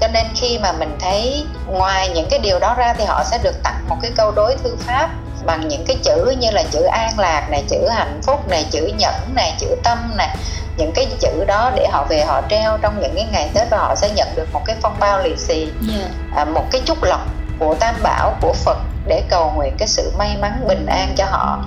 cho 0.00 0.08
nên 0.08 0.26
khi 0.34 0.58
mà 0.58 0.72
mình 0.72 0.96
thấy 1.00 1.46
ngoài 1.66 2.08
những 2.08 2.26
cái 2.30 2.38
điều 2.38 2.58
đó 2.58 2.74
ra 2.74 2.94
thì 2.98 3.04
họ 3.04 3.24
sẽ 3.24 3.38
được 3.42 3.62
tặng 3.62 3.84
một 3.88 3.96
cái 4.02 4.10
câu 4.16 4.30
đối 4.30 4.56
thư 4.56 4.76
pháp 4.76 5.10
bằng 5.46 5.68
những 5.68 5.84
cái 5.86 5.96
chữ 6.02 6.34
như 6.38 6.50
là 6.50 6.62
chữ 6.70 6.82
an 6.82 7.18
lạc 7.18 7.46
này 7.50 7.64
chữ 7.68 7.88
hạnh 7.88 8.20
phúc 8.22 8.48
này 8.48 8.66
chữ 8.70 8.90
nhẫn 8.98 9.14
này 9.34 9.54
chữ 9.58 9.76
tâm 9.84 9.98
này 10.16 10.36
những 10.76 10.92
cái 10.94 11.06
chữ 11.20 11.44
đó 11.46 11.72
để 11.76 11.86
họ 11.90 12.06
về 12.08 12.24
họ 12.24 12.42
treo 12.50 12.78
trong 12.82 13.00
những 13.00 13.14
cái 13.14 13.26
ngày 13.32 13.50
tết 13.54 13.70
và 13.70 13.78
họ 13.78 13.94
sẽ 13.94 14.10
nhận 14.10 14.28
được 14.34 14.48
một 14.52 14.62
cái 14.66 14.76
phong 14.82 14.96
bao 15.00 15.22
lì 15.22 15.36
xì 15.36 15.60
yeah. 15.60 15.72
Dạ. 15.80 16.08
à, 16.36 16.44
một 16.44 16.64
cái 16.70 16.82
chúc 16.84 17.02
lộc 17.02 17.20
của 17.58 17.74
tam 17.74 17.94
bảo 18.02 18.36
của 18.40 18.52
phật 18.52 18.78
để 19.06 19.22
cầu 19.28 19.52
nguyện 19.56 19.74
cái 19.78 19.88
sự 19.88 20.12
may 20.18 20.36
mắn 20.40 20.64
bình 20.68 20.86
an 20.86 21.14
cho 21.16 21.24
họ 21.24 21.64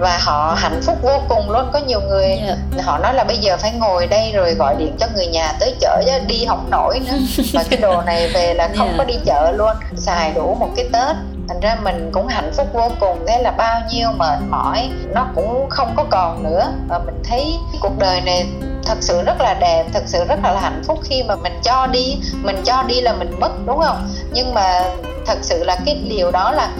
và 0.00 0.18
họ 0.18 0.54
hạnh 0.58 0.80
phúc 0.82 0.98
vô 1.02 1.22
cùng 1.28 1.50
luôn. 1.50 1.70
Có 1.72 1.78
nhiều 1.78 2.00
người 2.00 2.26
yeah. 2.26 2.58
Dạ. 2.76 2.82
họ 2.82 2.98
nói 2.98 3.14
là 3.14 3.24
bây 3.24 3.38
giờ 3.38 3.56
phải 3.56 3.72
ngồi 3.72 4.06
đây 4.06 4.32
rồi 4.32 4.54
gọi 4.54 4.76
điện 4.78 4.96
cho 4.98 5.06
người 5.14 5.26
nhà 5.26 5.52
tới 5.60 5.74
chợ 5.80 6.02
chứ 6.06 6.12
đi 6.26 6.44
không 6.48 6.70
nổi 6.70 7.00
nữa. 7.00 7.18
Và 7.52 7.64
cái 7.70 7.80
đồ 7.80 8.02
này 8.02 8.28
về 8.34 8.54
là 8.54 8.68
không 8.76 8.86
yeah. 8.86 8.98
có 8.98 9.04
đi 9.04 9.14
chợ 9.24 9.52
luôn. 9.56 9.76
Xài 9.96 10.32
đủ 10.32 10.56
một 10.60 10.68
cái 10.76 10.88
tết. 10.92 11.16
Thành 11.48 11.60
ra 11.60 11.76
mình 11.82 12.10
cũng 12.12 12.26
hạnh 12.26 12.52
phúc 12.56 12.68
vô 12.72 12.90
cùng. 13.00 13.24
Thế 13.28 13.42
là 13.42 13.50
bao 13.50 13.80
nhiêu 13.90 14.08
mệt 14.16 14.38
mỏi 14.50 14.90
nó 15.14 15.26
cũng 15.34 15.70
không 15.70 15.92
có 15.96 16.04
còn 16.10 16.42
nữa. 16.42 16.72
Và 16.88 16.98
mình 16.98 17.22
thấy 17.24 17.44
cuộc 17.80 17.98
đời 17.98 18.20
này 18.20 18.46
thật 18.84 18.98
sự 19.00 19.22
rất 19.22 19.40
là 19.40 19.54
đẹp 19.54 19.84
thật 19.92 20.02
sự 20.06 20.24
rất 20.24 20.38
là 20.42 20.60
hạnh 20.60 20.82
phúc 20.86 20.98
khi 21.04 21.22
mà 21.22 21.36
mình 21.36 21.60
cho 21.62 21.86
đi. 21.86 22.18
Mình 22.42 22.62
cho 22.64 22.82
đi 22.82 23.00
là 23.00 23.12
mình 23.12 23.40
mất 23.40 23.50
đúng 23.66 23.78
không? 23.78 24.08
Nhưng 24.32 24.54
mà 24.54 24.82
thật 25.26 25.38
sự 25.42 25.64
là 25.64 25.76
cái 25.86 25.94
điều 25.94 26.30
đó 26.30 26.52
là 26.52 26.70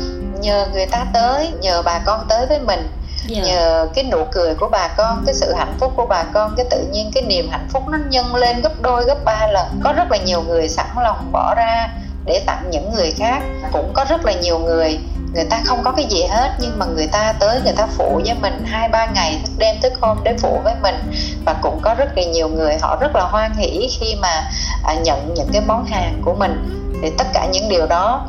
nhờ 0.40 0.66
người 0.72 0.86
ta 0.86 1.06
tới 1.14 1.48
nhờ 1.60 1.82
bà 1.82 1.98
con 2.04 2.26
tới 2.28 2.46
với 2.46 2.60
mình 2.60 2.88
yeah. 3.28 3.46
Dạ. 3.46 3.52
nhờ 3.52 3.88
cái 3.94 4.04
nụ 4.04 4.24
cười 4.32 4.54
của 4.54 4.68
bà 4.68 4.88
con 4.88 5.22
cái 5.26 5.34
sự 5.34 5.52
hạnh 5.52 5.76
phúc 5.78 5.92
của 5.96 6.06
bà 6.06 6.24
con 6.24 6.54
cái 6.56 6.66
tự 6.70 6.86
nhiên 6.92 7.10
cái 7.14 7.22
niềm 7.22 7.48
hạnh 7.50 7.68
phúc 7.72 7.82
nó 7.88 7.98
nhân 8.08 8.34
lên 8.34 8.60
gấp 8.62 8.82
đôi 8.82 9.04
gấp 9.04 9.24
ba 9.24 9.46
lần 9.46 9.80
có 9.84 9.92
rất 9.92 10.10
là 10.10 10.16
nhiều 10.16 10.42
người 10.42 10.68
sẵn 10.68 10.86
lòng 11.02 11.32
bỏ 11.32 11.54
ra 11.54 11.88
để 12.24 12.42
tặng 12.46 12.70
những 12.70 12.94
người 12.94 13.10
khác 13.10 13.42
cũng 13.72 13.92
có 13.94 14.04
rất 14.08 14.24
là 14.24 14.32
nhiều 14.32 14.58
người 14.58 14.98
người 15.34 15.44
ta 15.44 15.60
không 15.64 15.80
có 15.84 15.92
cái 15.92 16.06
gì 16.10 16.22
hết 16.22 16.50
nhưng 16.60 16.78
mà 16.78 16.86
người 16.86 17.06
ta 17.06 17.34
tới 17.40 17.60
người 17.64 17.72
ta 17.72 17.86
phụ 17.86 18.20
với 18.24 18.34
mình 18.40 18.64
hai 18.64 18.88
ba 18.88 19.06
ngày 19.06 19.40
thức 19.46 19.52
đêm 19.58 19.76
thức 19.82 19.92
hôm 20.00 20.18
để 20.24 20.34
phụ 20.38 20.60
với 20.64 20.74
mình 20.82 21.12
và 21.46 21.54
cũng 21.62 21.80
có 21.82 21.94
rất 21.94 22.08
là 22.16 22.24
nhiều 22.24 22.48
người 22.48 22.78
họ 22.82 22.96
rất 23.00 23.16
là 23.16 23.22
hoan 23.22 23.52
hỷ 23.56 23.88
khi 24.00 24.16
mà 24.22 24.50
à, 24.84 24.94
nhận 24.94 25.34
những 25.34 25.48
cái 25.52 25.62
món 25.66 25.84
hàng 25.84 26.20
của 26.24 26.34
mình 26.34 26.80
thì 27.02 27.10
tất 27.18 27.26
cả 27.32 27.46
những 27.52 27.68
điều 27.68 27.86
đó 27.86 28.26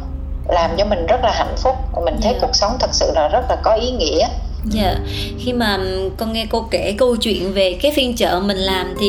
làm 0.47 0.71
cho 0.77 0.85
mình 0.85 1.05
rất 1.05 1.23
là 1.23 1.31
hạnh 1.31 1.55
phúc 1.57 1.75
mình 2.05 2.17
thấy 2.21 2.31
yeah. 2.31 2.41
Dạ. 2.41 2.47
cuộc 2.47 2.55
sống 2.55 2.77
thật 2.79 2.89
sự 2.93 3.11
là 3.15 3.27
rất 3.27 3.45
là 3.49 3.55
có 3.63 3.73
ý 3.73 3.91
nghĩa 3.91 4.27
Dạ, 4.69 4.83
yeah. 4.83 4.97
khi 5.39 5.53
mà 5.53 5.79
con 6.17 6.33
nghe 6.33 6.45
cô 6.49 6.67
kể 6.71 6.95
câu 6.97 7.15
chuyện 7.15 7.53
về 7.53 7.77
cái 7.81 7.91
phiên 7.95 8.15
chợ 8.15 8.41
mình 8.45 8.57
làm 8.57 8.93
thì 8.99 9.07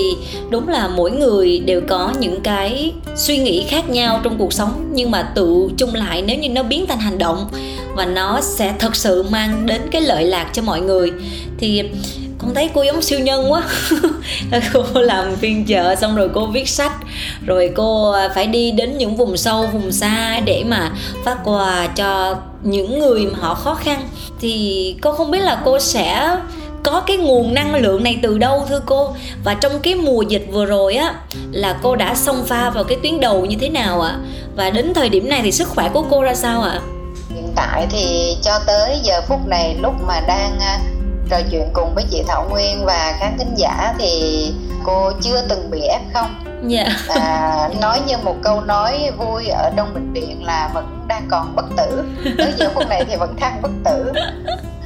đúng 0.50 0.68
là 0.68 0.88
mỗi 0.88 1.11
người 1.11 1.59
đều 1.59 1.80
có 1.88 2.12
những 2.21 2.40
cái 2.40 2.92
suy 3.16 3.38
nghĩ 3.38 3.64
khác 3.68 3.90
nhau 3.90 4.21
trong 4.23 4.38
cuộc 4.38 4.52
sống 4.52 4.90
nhưng 4.92 5.11
mà 5.11 5.23
tự 5.23 5.68
chung 5.76 5.94
lại 5.94 6.23
nếu 6.23 6.38
như 6.38 6.49
nó 6.49 6.62
biến 6.62 6.87
thành 6.87 6.99
hành 6.99 7.18
động 7.18 7.49
và 7.97 8.04
nó 8.04 8.40
sẽ 8.40 8.75
thật 8.78 8.97
sự 8.97 9.23
mang 9.23 9.66
đến 9.66 9.80
cái 9.90 10.02
lợi 10.02 10.25
lạc 10.25 10.50
cho 10.52 10.62
mọi 10.62 10.80
người. 10.80 11.12
Thì 11.59 11.82
con 12.38 12.54
thấy 12.54 12.71
cô 12.75 12.82
giống 12.82 13.02
siêu 13.02 13.18
nhân 13.18 13.52
quá. 13.52 13.62
Cô 14.73 15.00
làm 15.00 15.37
phiên 15.37 15.64
chợ 15.64 15.94
xong 15.94 16.16
rồi 16.16 16.28
cô 16.35 16.47
viết 16.47 16.68
sách 16.68 16.92
rồi 17.47 17.71
cô 17.75 18.14
phải 18.35 18.47
đi 18.47 18.71
đến 18.71 18.99
những 18.99 19.16
vùng 19.16 19.37
sâu 19.37 19.66
vùng 19.66 19.92
xa 19.92 20.40
để 20.40 20.64
mà 20.66 20.92
phát 21.25 21.38
quà 21.44 21.87
cho 21.87 22.37
những 22.62 22.99
người 22.99 23.26
mà 23.26 23.38
họ 23.38 23.54
khó 23.54 23.75
khăn 23.75 24.09
thì 24.40 24.97
cô 25.02 25.12
không 25.12 25.31
biết 25.31 25.40
là 25.40 25.62
cô 25.64 25.78
sẽ 25.78 26.37
có 26.83 27.02
cái 27.07 27.16
nguồn 27.16 27.54
năng 27.54 27.75
lượng 27.75 28.04
này 28.04 28.19
từ 28.23 28.38
đâu, 28.38 28.64
thưa 28.69 28.83
cô 28.87 29.14
và 29.45 29.54
trong 29.54 29.81
cái 29.83 29.95
mùa 29.95 30.23
dịch 30.23 30.47
vừa 30.52 30.64
rồi 30.64 30.95
á, 30.95 31.14
là 31.52 31.78
cô 31.83 31.97
đã 31.97 32.14
xông 32.14 32.45
pha 32.47 32.71
vào 32.71 32.85
cái 32.85 32.99
tuyến 33.02 33.21
đầu 33.21 33.47
như 33.47 33.57
thế 33.61 33.69
nào 33.69 34.00
ạ 34.00 34.11
à? 34.11 34.19
và 34.57 34.71
đến 34.71 34.95
thời 34.95 35.09
điểm 35.09 35.28
này 35.28 35.40
thì 35.42 35.52
sức 35.52 35.69
khỏe 35.69 35.88
của 35.92 36.04
cô 36.11 36.23
ra 36.23 36.35
sao 36.35 36.62
ạ 36.62 36.71
à? 36.71 36.81
hiện 37.35 37.52
tại 37.57 37.87
thì 37.90 38.37
cho 38.42 38.59
tới 38.66 39.00
giờ 39.02 39.23
phút 39.28 39.47
này, 39.47 39.76
lúc 39.81 39.95
mà 40.07 40.21
đang 40.21 40.59
à, 40.61 40.81
trò 41.31 41.37
chuyện 41.50 41.69
cùng 41.73 41.95
với 41.95 42.04
chị 42.11 42.23
Thảo 42.28 42.47
Nguyên 42.50 42.85
và 42.85 43.16
khán 43.21 43.38
thính 43.38 43.54
giả 43.57 43.95
thì 43.99 44.52
cô 44.85 45.12
chưa 45.21 45.42
từng 45.49 45.71
bị 45.71 45.81
F0 45.81 46.51
yeah. 46.71 46.92
Dạ. 47.09 47.14
à, 47.14 47.69
nói 47.81 48.00
như 48.07 48.14
một 48.23 48.37
câu 48.42 48.61
nói 48.61 49.11
vui 49.19 49.47
ở 49.47 49.71
trong 49.76 49.95
bệnh 49.95 50.12
viện 50.12 50.45
là 50.45 50.71
vẫn 50.75 51.04
đang 51.09 51.26
còn 51.31 51.57
bất 51.57 51.64
tử 51.76 52.04
tới 52.39 52.52
giờ 52.56 52.71
phút 52.75 52.89
này 52.89 53.04
thì 53.08 53.17
vẫn 53.17 53.37
đang 53.41 53.63
bất 53.63 53.71
tử 53.84 54.13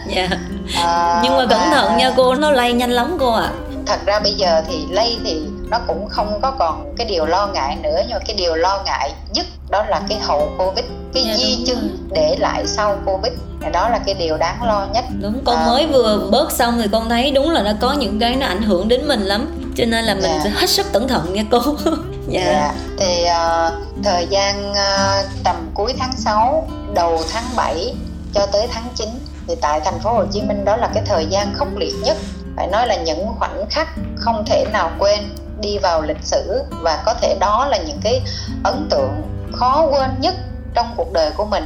dạ 0.09 0.29
à, 0.77 1.21
nhưng 1.25 1.37
mà 1.37 1.47
cẩn 1.51 1.61
thận 1.71 1.97
nha 1.97 2.11
cô 2.17 2.35
nó 2.35 2.51
lây 2.51 2.73
nhanh 2.73 2.91
lắm 2.91 3.17
cô 3.21 3.33
ạ 3.33 3.43
à. 3.43 3.53
thật 3.87 3.99
ra 4.07 4.21
bây 4.21 4.35
giờ 4.35 4.63
thì 4.69 4.87
lây 4.91 5.17
thì 5.25 5.43
nó 5.71 5.79
cũng 5.87 6.09
không 6.09 6.39
có 6.43 6.51
còn 6.59 6.95
cái 6.97 7.07
điều 7.07 7.27
lo 7.27 7.47
ngại 7.47 7.77
nữa 7.83 7.99
nhưng 8.03 8.19
mà 8.19 8.25
cái 8.27 8.37
điều 8.37 8.55
lo 8.55 8.83
ngại 8.85 9.13
nhất 9.33 9.47
đó 9.71 9.85
là 9.89 10.01
cái 10.09 10.19
hậu 10.19 10.49
covid 10.59 10.85
cái 11.15 11.25
dạ, 11.27 11.35
di 11.35 11.65
chứng 11.67 11.99
để 12.13 12.37
lại 12.39 12.67
sau 12.67 12.99
covid 13.05 13.33
đó 13.73 13.89
là 13.89 13.99
cái 14.07 14.15
điều 14.15 14.37
đáng 14.37 14.65
lo 14.65 14.87
nhất 14.95 15.05
đúng 15.21 15.45
con 15.45 15.57
à, 15.57 15.67
mới 15.67 15.87
vừa 15.87 16.29
bớt 16.31 16.53
xong 16.53 16.79
thì 16.83 16.89
con 16.93 17.09
thấy 17.09 17.31
đúng 17.31 17.51
là 17.51 17.63
nó 17.63 17.73
có 17.81 17.93
những 17.93 18.21
cái 18.21 18.37
nó 18.37 18.47
ảnh 18.47 18.63
hưởng 18.63 18.89
đến 18.89 19.09
mình 19.09 19.21
lắm 19.21 19.73
cho 19.77 19.85
nên 19.85 20.05
là 20.05 20.15
mình 20.15 20.25
yeah. 20.25 20.45
Dạ. 20.45 20.51
hết 20.55 20.71
sức 20.71 20.87
cẩn 20.93 21.09
thận 21.09 21.35
nha 21.35 21.43
cô 21.51 21.59
dạ 22.29 22.41
yeah. 22.41 22.55
yeah. 22.55 22.75
thì 22.99 23.25
uh, 23.25 24.05
thời 24.05 24.27
gian 24.27 24.71
uh, 24.71 25.27
tầm 25.45 25.57
cuối 25.75 25.95
tháng 25.99 26.13
6 26.17 26.69
đầu 26.95 27.21
tháng 27.33 27.45
7 27.57 27.95
cho 28.35 28.47
tới 28.47 28.67
tháng 28.73 28.85
9 28.95 29.09
thì 29.49 29.55
tại 29.61 29.81
thành 29.85 29.99
phố 30.01 30.13
Hồ 30.13 30.25
Chí 30.33 30.43
Minh 30.43 30.65
đó 30.65 30.77
là 30.77 30.91
cái 30.95 31.03
thời 31.07 31.27
gian 31.27 31.55
khốc 31.55 31.69
liệt 31.77 31.95
nhất 32.03 32.17
phải 32.57 32.67
nói 32.67 32.87
là 32.87 32.97
những 32.97 33.27
khoảnh 33.39 33.65
khắc 33.71 33.89
không 34.17 34.45
thể 34.47 34.65
nào 34.73 34.91
quên 34.99 35.21
đi 35.61 35.79
vào 35.79 36.03
lịch 36.03 36.23
sử 36.23 36.63
và 36.83 37.03
có 37.07 37.15
thể 37.15 37.37
đó 37.41 37.67
là 37.71 37.79
những 37.79 38.01
cái 38.03 38.23
ấn 38.65 38.89
tượng 38.91 39.23
khó 39.53 39.87
quên 39.91 40.11
nhất 40.21 40.35
trong 40.75 40.87
cuộc 40.97 41.13
đời 41.13 41.31
của 41.37 41.45
mình 41.45 41.65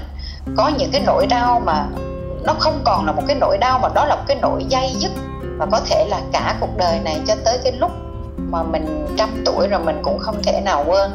có 0.57 0.69
những 0.69 0.91
cái 0.93 1.03
nỗi 1.07 1.27
đau 1.27 1.63
mà 1.65 1.87
nó 2.45 2.55
không 2.59 2.81
còn 2.85 3.07
là 3.07 3.13
một 3.13 3.23
cái 3.27 3.37
nỗi 3.41 3.59
đau 3.59 3.79
mà 3.79 3.89
đó 3.95 4.05
là 4.05 4.17
một 4.17 4.23
cái 4.27 4.37
nỗi 4.43 4.65
dây 4.69 4.93
dứt 4.99 5.11
và 5.59 5.67
có 5.67 5.81
thể 5.81 6.07
là 6.09 6.21
cả 6.33 6.57
cuộc 6.61 6.77
đời 6.77 6.99
này 7.05 7.21
cho 7.27 7.35
tới 7.45 7.59
cái 7.65 7.73
lúc 7.73 7.91
mà 8.37 8.63
mình 8.63 9.07
trăm 9.19 9.43
tuổi 9.47 9.69
rồi 9.69 9.81
mình 9.81 10.01
cũng 10.03 10.19
không 10.19 10.43
thể 10.43 10.61
nào 10.61 10.85
quên 10.89 11.11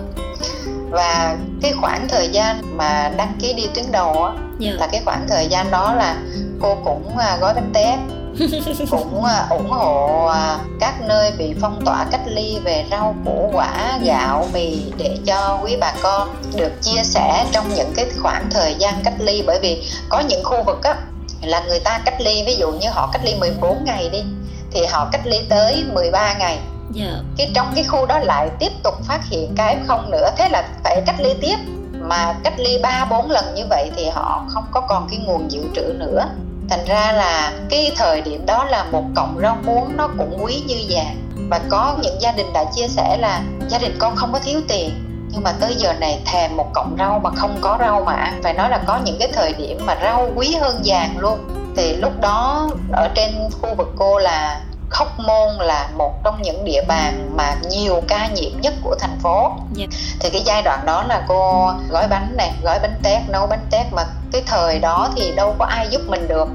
và 0.90 1.38
cái 1.62 1.74
khoảng 1.82 2.08
thời 2.08 2.30
gian 2.30 2.78
mà 2.78 3.12
đăng 3.18 3.34
ký 3.40 3.54
đi 3.54 3.68
tuyến 3.76 3.86
đầu 3.92 4.24
á 4.24 4.32
yeah. 4.32 4.40
Dạ. 4.60 4.72
là 4.80 4.88
cái 4.92 5.02
khoảng 5.06 5.28
thời 5.30 5.48
gian 5.48 5.72
đó 5.72 5.94
là 5.94 6.18
cô 6.62 6.76
cũng 6.84 7.18
à, 7.18 7.38
gói 7.42 7.54
bánh 7.54 7.72
tét 7.74 8.00
cũng 8.92 9.24
à, 9.24 9.48
ủng 9.50 9.70
hộ 9.70 10.26
à, 10.26 10.60
các 10.80 11.02
nơi 11.02 11.32
bị 11.38 11.54
phong 11.62 11.82
tỏa 11.86 12.06
cách 12.12 12.22
ly 12.26 12.60
về 12.64 12.86
rau 12.92 13.16
củ 13.26 13.50
quả 13.54 14.00
gạo 14.04 14.48
mì 14.54 14.82
để 14.98 15.18
cho 15.26 15.60
quý 15.64 15.78
bà 15.80 15.94
con 16.04 16.36
được 16.56 16.72
chia 16.82 17.04
sẻ 17.04 17.46
trong 17.52 17.74
những 17.74 17.94
cái 17.96 18.06
khoảng 18.22 18.50
thời 18.52 18.76
gian 18.80 18.94
cách 19.04 19.14
ly 19.20 19.44
bởi 19.48 19.60
vì 19.62 19.84
có 20.10 20.20
những 20.20 20.44
khu 20.44 20.64
vực 20.64 20.84
á 20.84 20.96
là 21.42 21.60
người 21.68 21.80
ta 21.80 22.00
cách 22.06 22.22
ly 22.22 22.44
ví 22.46 22.56
dụ 22.56 22.72
như 22.72 22.90
họ 22.90 23.10
cách 23.14 23.22
ly 23.26 23.36
14 23.36 23.84
ngày 23.86 24.10
đi 24.10 24.24
thì 24.72 24.86
họ 24.86 25.10
cách 25.12 25.22
ly 25.26 25.38
tới 25.50 25.84
13 25.94 26.34
ngày 26.34 26.60
yeah. 26.96 27.10
Dạ. 27.10 27.20
cái 27.38 27.52
trong 27.56 27.72
cái 27.76 27.84
khu 27.84 28.06
đó 28.06 28.20
lại 28.20 28.50
tiếp 28.60 28.72
tục 28.84 28.94
phát 29.04 29.26
hiện 29.30 29.54
cái 29.58 29.78
không 29.88 30.12
nữa 30.12 30.30
thế 30.38 30.50
là 30.50 30.70
phải 30.84 31.02
cách 31.06 31.16
ly 31.20 31.34
tiếp 31.42 31.56
mà 31.92 32.34
cách 32.44 32.54
ly 32.58 32.78
ba 32.78 33.06
bốn 33.06 33.32
lần 33.32 33.56
như 33.56 33.64
vậy 33.70 33.92
thì 33.96 34.10
họ 34.10 34.46
không 34.50 34.66
có 34.72 34.82
còn 34.82 35.08
cái 35.10 35.20
nguồn 35.20 35.52
dự 35.52 35.62
trữ 35.76 35.82
nữa 35.82 36.30
thành 36.70 36.86
ra 36.86 37.12
là 37.12 37.54
cái 37.70 37.92
thời 37.98 38.22
điểm 38.22 38.46
đó 38.46 38.64
là 38.64 38.84
một 38.84 39.04
cọng 39.16 39.38
rau 39.42 39.58
muống 39.66 39.98
nó 39.98 40.10
cũng 40.18 40.44
quý 40.44 40.64
như 40.68 40.76
vàng 40.90 41.16
và 41.50 41.60
có 41.70 41.98
những 42.02 42.22
gia 42.22 42.32
đình 42.32 42.54
đã 42.54 42.66
chia 42.76 42.88
sẻ 42.88 43.18
là 43.18 43.42
gia 43.68 43.78
đình 43.78 43.96
con 44.00 44.16
không 44.16 44.34
có 44.34 44.40
thiếu 44.40 44.62
tiền 44.68 44.90
nhưng 45.30 45.44
mà 45.44 45.52
tới 45.60 45.76
giờ 45.78 45.94
này 45.94 46.22
thèm 46.26 46.58
một 46.58 46.74
cọng 46.74 46.96
rau 47.00 47.20
mà 47.20 47.30
không 47.36 47.58
có 47.62 47.78
rau 47.80 48.04
mà 48.06 48.14
ăn 48.14 48.40
phải 48.44 48.54
nói 48.54 48.70
là 48.70 48.78
có 48.88 49.00
những 49.06 49.16
cái 49.20 49.28
thời 49.34 49.54
điểm 49.54 49.86
mà 49.86 49.98
rau 50.02 50.30
quý 50.36 50.56
hơn 50.62 50.82
vàng 50.86 51.18
luôn 51.18 51.40
thì 51.76 51.96
lúc 51.96 52.22
đó 52.22 52.70
ở 52.92 53.10
trên 53.16 53.50
khu 53.62 53.76
vực 53.76 53.88
cô 53.96 54.20
là 54.20 54.62
Khóc 54.90 55.20
Môn 55.20 55.50
là 55.58 55.90
một 55.98 56.14
trong 56.24 56.42
những 56.42 56.66
địa 56.66 56.84
bàn 56.88 57.32
mà 57.38 57.56
nhiều 57.70 58.02
ca 58.08 58.28
nhiễm 58.28 58.62
nhất 58.62 58.74
của 58.84 58.96
thành 59.00 59.20
phố 59.20 59.42
yeah. 59.42 59.60
Dạ. 59.76 59.86
thì 60.20 60.30
cái 60.30 60.42
giai 60.46 60.62
đoạn 60.62 60.86
đó 60.86 61.04
là 61.04 61.26
cô 61.28 61.72
gói 61.90 62.08
bánh 62.08 62.38
này 62.38 62.52
gói 62.64 62.80
bánh 62.82 63.00
tét 63.04 63.22
nấu 63.28 63.48
bánh 63.48 63.66
tét 63.72 63.86
mà 63.92 64.04
cái 64.36 64.44
thời 64.48 64.80
đó 64.80 65.10
thì 65.16 65.32
đâu 65.36 65.56
có 65.60 65.66
ai 65.66 65.88
giúp 65.92 66.02
mình 66.08 66.28
được 66.28 66.48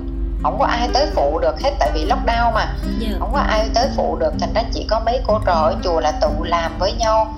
không 0.42 0.58
có 0.58 0.64
ai 0.64 0.88
tới 0.94 1.06
phụ 1.14 1.38
được 1.38 1.60
hết 1.60 1.70
tại 1.78 1.90
vì 1.94 2.06
lockdown 2.06 2.52
mà 2.52 2.60
yeah. 2.60 2.76
Dạ. 3.00 3.08
không 3.18 3.32
có 3.32 3.38
ai 3.38 3.68
tới 3.74 3.88
phụ 3.96 4.16
được 4.16 4.34
thành 4.40 4.52
ra 4.54 4.62
chỉ 4.72 4.86
có 4.90 5.00
mấy 5.00 5.20
cô 5.26 5.40
trò 5.46 5.52
ở 5.52 5.74
chùa 5.84 6.00
là 6.00 6.12
tụ 6.12 6.42
làm 6.42 6.78
với 6.78 6.92
nhau 6.92 7.34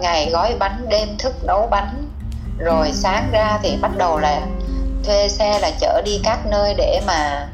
ngày 0.00 0.30
gói 0.30 0.56
bánh 0.58 0.86
đêm 0.88 1.08
thức 1.18 1.44
nấu 1.44 1.68
bánh 1.70 2.08
rồi 2.58 2.86
ừ. 2.86 2.92
sáng 2.94 3.28
ra 3.32 3.58
thì 3.62 3.76
bắt 3.82 3.90
đầu 3.96 4.18
là 4.18 4.40
thuê 5.04 5.28
xe 5.28 5.58
là 5.58 5.70
chở 5.80 6.02
đi 6.04 6.20
các 6.24 6.46
nơi 6.46 6.74
để 6.74 7.00
mà 7.06 7.48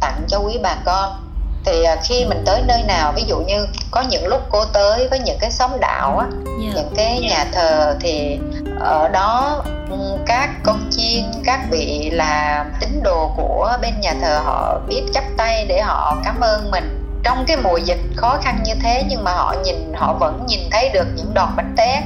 tặng 0.00 0.22
cho 0.28 0.38
quý 0.38 0.58
bà 0.62 0.76
con 0.84 1.25
thì 1.66 1.82
à, 1.82 1.96
khi 2.02 2.24
mình 2.24 2.42
tới 2.46 2.62
nơi 2.66 2.82
nào 2.82 3.12
ví 3.16 3.22
dụ 3.26 3.38
như 3.38 3.66
có 3.90 4.00
những 4.00 4.26
lúc 4.26 4.40
cô 4.50 4.64
tới 4.64 5.08
với 5.08 5.18
những 5.18 5.38
cái 5.40 5.50
xóm 5.50 5.70
đạo 5.80 6.18
á 6.18 6.26
yeah. 6.26 6.74
Dạ. 6.74 6.82
những 6.82 6.94
cái 6.96 7.20
nhà 7.20 7.46
thờ 7.52 7.96
thì 8.00 8.38
ở 8.80 9.08
đó 9.08 9.62
ừ, 9.90 9.96
các 10.26 10.50
con 10.62 10.90
chiên 10.90 11.22
các 11.44 11.60
vị 11.70 12.10
là 12.12 12.64
tín 12.80 13.00
đồ 13.02 13.32
của 13.36 13.78
bên 13.82 14.00
nhà 14.00 14.14
thờ 14.22 14.40
họ 14.44 14.80
biết 14.88 15.02
chắp 15.14 15.24
tay 15.36 15.66
để 15.68 15.80
họ 15.80 16.16
cảm 16.24 16.40
ơn 16.40 16.70
mình 16.70 17.02
trong 17.24 17.44
cái 17.46 17.56
mùa 17.56 17.76
dịch 17.76 18.00
khó 18.16 18.38
khăn 18.42 18.60
như 18.64 18.74
thế 18.82 19.04
nhưng 19.08 19.24
mà 19.24 19.32
họ 19.32 19.54
nhìn 19.64 19.92
họ 19.94 20.12
vẫn 20.20 20.44
nhìn 20.48 20.60
thấy 20.70 20.88
được 20.88 21.06
những 21.16 21.34
đòn 21.34 21.48
bánh 21.56 21.74
tét 21.76 22.02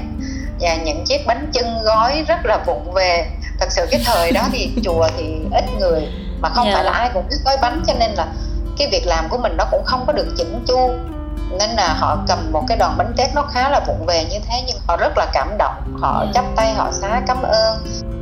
và 0.60 0.74
những 0.74 1.04
chiếc 1.04 1.26
bánh 1.26 1.50
chưng 1.52 1.82
gói 1.84 2.24
rất 2.28 2.46
là 2.46 2.58
vụng 2.66 2.92
về 2.92 3.26
thật 3.60 3.66
sự 3.70 3.86
cái 3.90 4.00
thời 4.04 4.32
đó 4.32 4.42
thì 4.52 4.70
chùa 4.84 5.08
thì 5.16 5.36
ít 5.52 5.64
người 5.78 6.08
mà 6.40 6.48
không 6.48 6.66
yeah. 6.66 6.76
phải 6.76 6.84
là 6.84 6.92
ai 6.92 7.10
cũng 7.14 7.28
biết 7.28 7.36
gói 7.44 7.56
bánh 7.62 7.82
cho 7.86 7.94
nên 7.98 8.10
là 8.10 8.26
cái 8.80 8.88
việc 8.88 9.06
làm 9.06 9.28
của 9.28 9.38
mình 9.38 9.56
nó 9.56 9.64
cũng 9.70 9.84
không 9.84 10.04
có 10.06 10.12
được 10.12 10.26
chỉnh 10.36 10.64
chu. 10.66 10.90
Nên 11.58 11.70
là 11.70 11.94
họ 11.98 12.18
cầm 12.28 12.38
một 12.52 12.64
cái 12.68 12.76
đòn 12.76 12.94
bánh 12.98 13.12
tét 13.16 13.34
nó 13.34 13.42
khá 13.42 13.70
là 13.70 13.80
vụng 13.86 14.06
về 14.06 14.24
như 14.24 14.38
thế 14.48 14.62
nhưng 14.66 14.76
họ 14.86 14.96
rất 14.96 15.12
là 15.16 15.26
cảm 15.32 15.58
động. 15.58 15.74
Họ 16.00 16.20
yeah. 16.20 16.34
chắp 16.34 16.44
tay 16.56 16.74
họ 16.74 16.92
xá 16.92 17.22
cảm 17.26 17.42
ơn. 17.42 17.78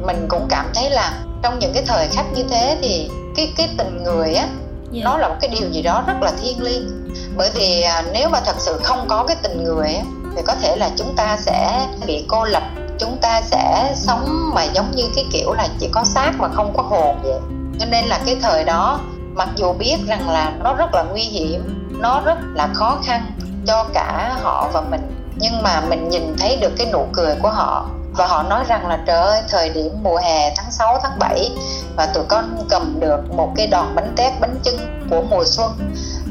Mình 0.07 0.27
cũng 0.29 0.47
cảm 0.51 0.71
thấy 0.75 0.91
là 0.91 1.13
trong 1.43 1.59
những 1.59 1.73
cái 1.75 1.83
thời 1.87 2.09
khắc 2.09 2.27
như 2.35 2.45
thế 2.51 2.79
thì 2.83 3.11
cái 3.37 3.53
cái 3.57 3.69
tình 3.79 4.03
người 4.03 4.35
á 4.35 4.47
yeah. 4.93 5.05
nó 5.05 5.19
là 5.19 5.29
một 5.29 5.37
cái 5.41 5.51
điều 5.61 5.71
gì 5.71 5.83
đó 5.83 6.05
rất 6.07 6.23
là 6.23 6.33
thiêng 6.43 6.63
liêng. 6.63 7.13
Bởi 7.37 7.51
vì 7.55 7.83
à, 7.83 8.03
nếu 8.13 8.29
mà 8.29 8.41
thật 8.41 8.57
sự 8.59 8.81
không 8.83 9.07
có 9.09 9.25
cái 9.29 9.37
tình 9.43 9.65
người 9.65 9.95
á 9.95 10.03
thì 10.37 10.43
có 10.47 10.55
thể 10.63 10.77
là 10.77 10.91
chúng 10.97 11.17
ta 11.17 11.37
sẽ 11.37 11.87
bị 12.07 12.25
cô 12.29 12.45
lập 12.45 12.63
chúng 12.99 13.19
ta 13.21 13.43
sẽ 13.43 13.93
sống 13.97 14.51
mà 14.55 14.65
giống 14.65 14.91
như 14.97 15.05
cái 15.15 15.25
kiểu 15.33 15.53
là 15.53 15.69
chỉ 15.81 15.89
có 15.93 16.05
xác 16.05 16.33
mà 16.39 16.49
không 16.49 16.73
có 16.77 16.83
hồn 16.83 17.19
vậy. 17.23 17.41
Cho 17.81 17.87
nên 17.87 18.05
là 18.05 18.21
cái 18.27 18.37
thời 18.43 18.65
đó 18.65 19.01
mặc 19.39 19.49
dù 19.57 19.73
biết 19.73 19.97
rằng 20.07 20.31
là 20.31 20.53
nó 20.65 20.75
rất 20.75 20.95
là 20.95 21.03
nguy 21.03 21.23
hiểm, 21.23 21.89
nó 22.01 22.21
rất 22.25 22.39
là 22.55 22.69
khó 22.75 22.99
khăn 23.05 23.31
cho 23.67 23.85
cả 23.95 24.37
họ 24.43 24.71
và 24.73 24.81
mình, 24.81 25.33
nhưng 25.37 25.63
mà 25.63 25.81
mình 25.89 26.09
nhìn 26.09 26.37
thấy 26.39 26.57
được 26.57 26.73
cái 26.79 26.87
nụ 26.93 27.07
cười 27.13 27.35
của 27.43 27.49
họ 27.49 27.87
và 28.17 28.27
họ 28.27 28.43
nói 28.43 28.65
rằng 28.69 28.89
là, 28.89 28.99
trời 29.07 29.21
ơi, 29.21 29.43
thời 29.49 29.69
điểm 29.69 29.93
mùa 30.03 30.17
hè 30.17 30.55
tháng 30.57 30.71
6 30.71 30.99
tháng 31.03 31.19
7 31.19 31.51
và 31.97 32.07
tụi 32.07 32.25
con 32.29 32.67
cầm 32.71 33.01
được 33.01 33.31
một 33.37 33.53
cái 33.57 33.67
đòn 33.67 33.95
bánh 33.95 34.13
tét 34.17 34.33
bánh 34.41 34.55
trưng 34.63 35.07
của 35.11 35.23
mùa 35.31 35.45
xuân. 35.45 35.73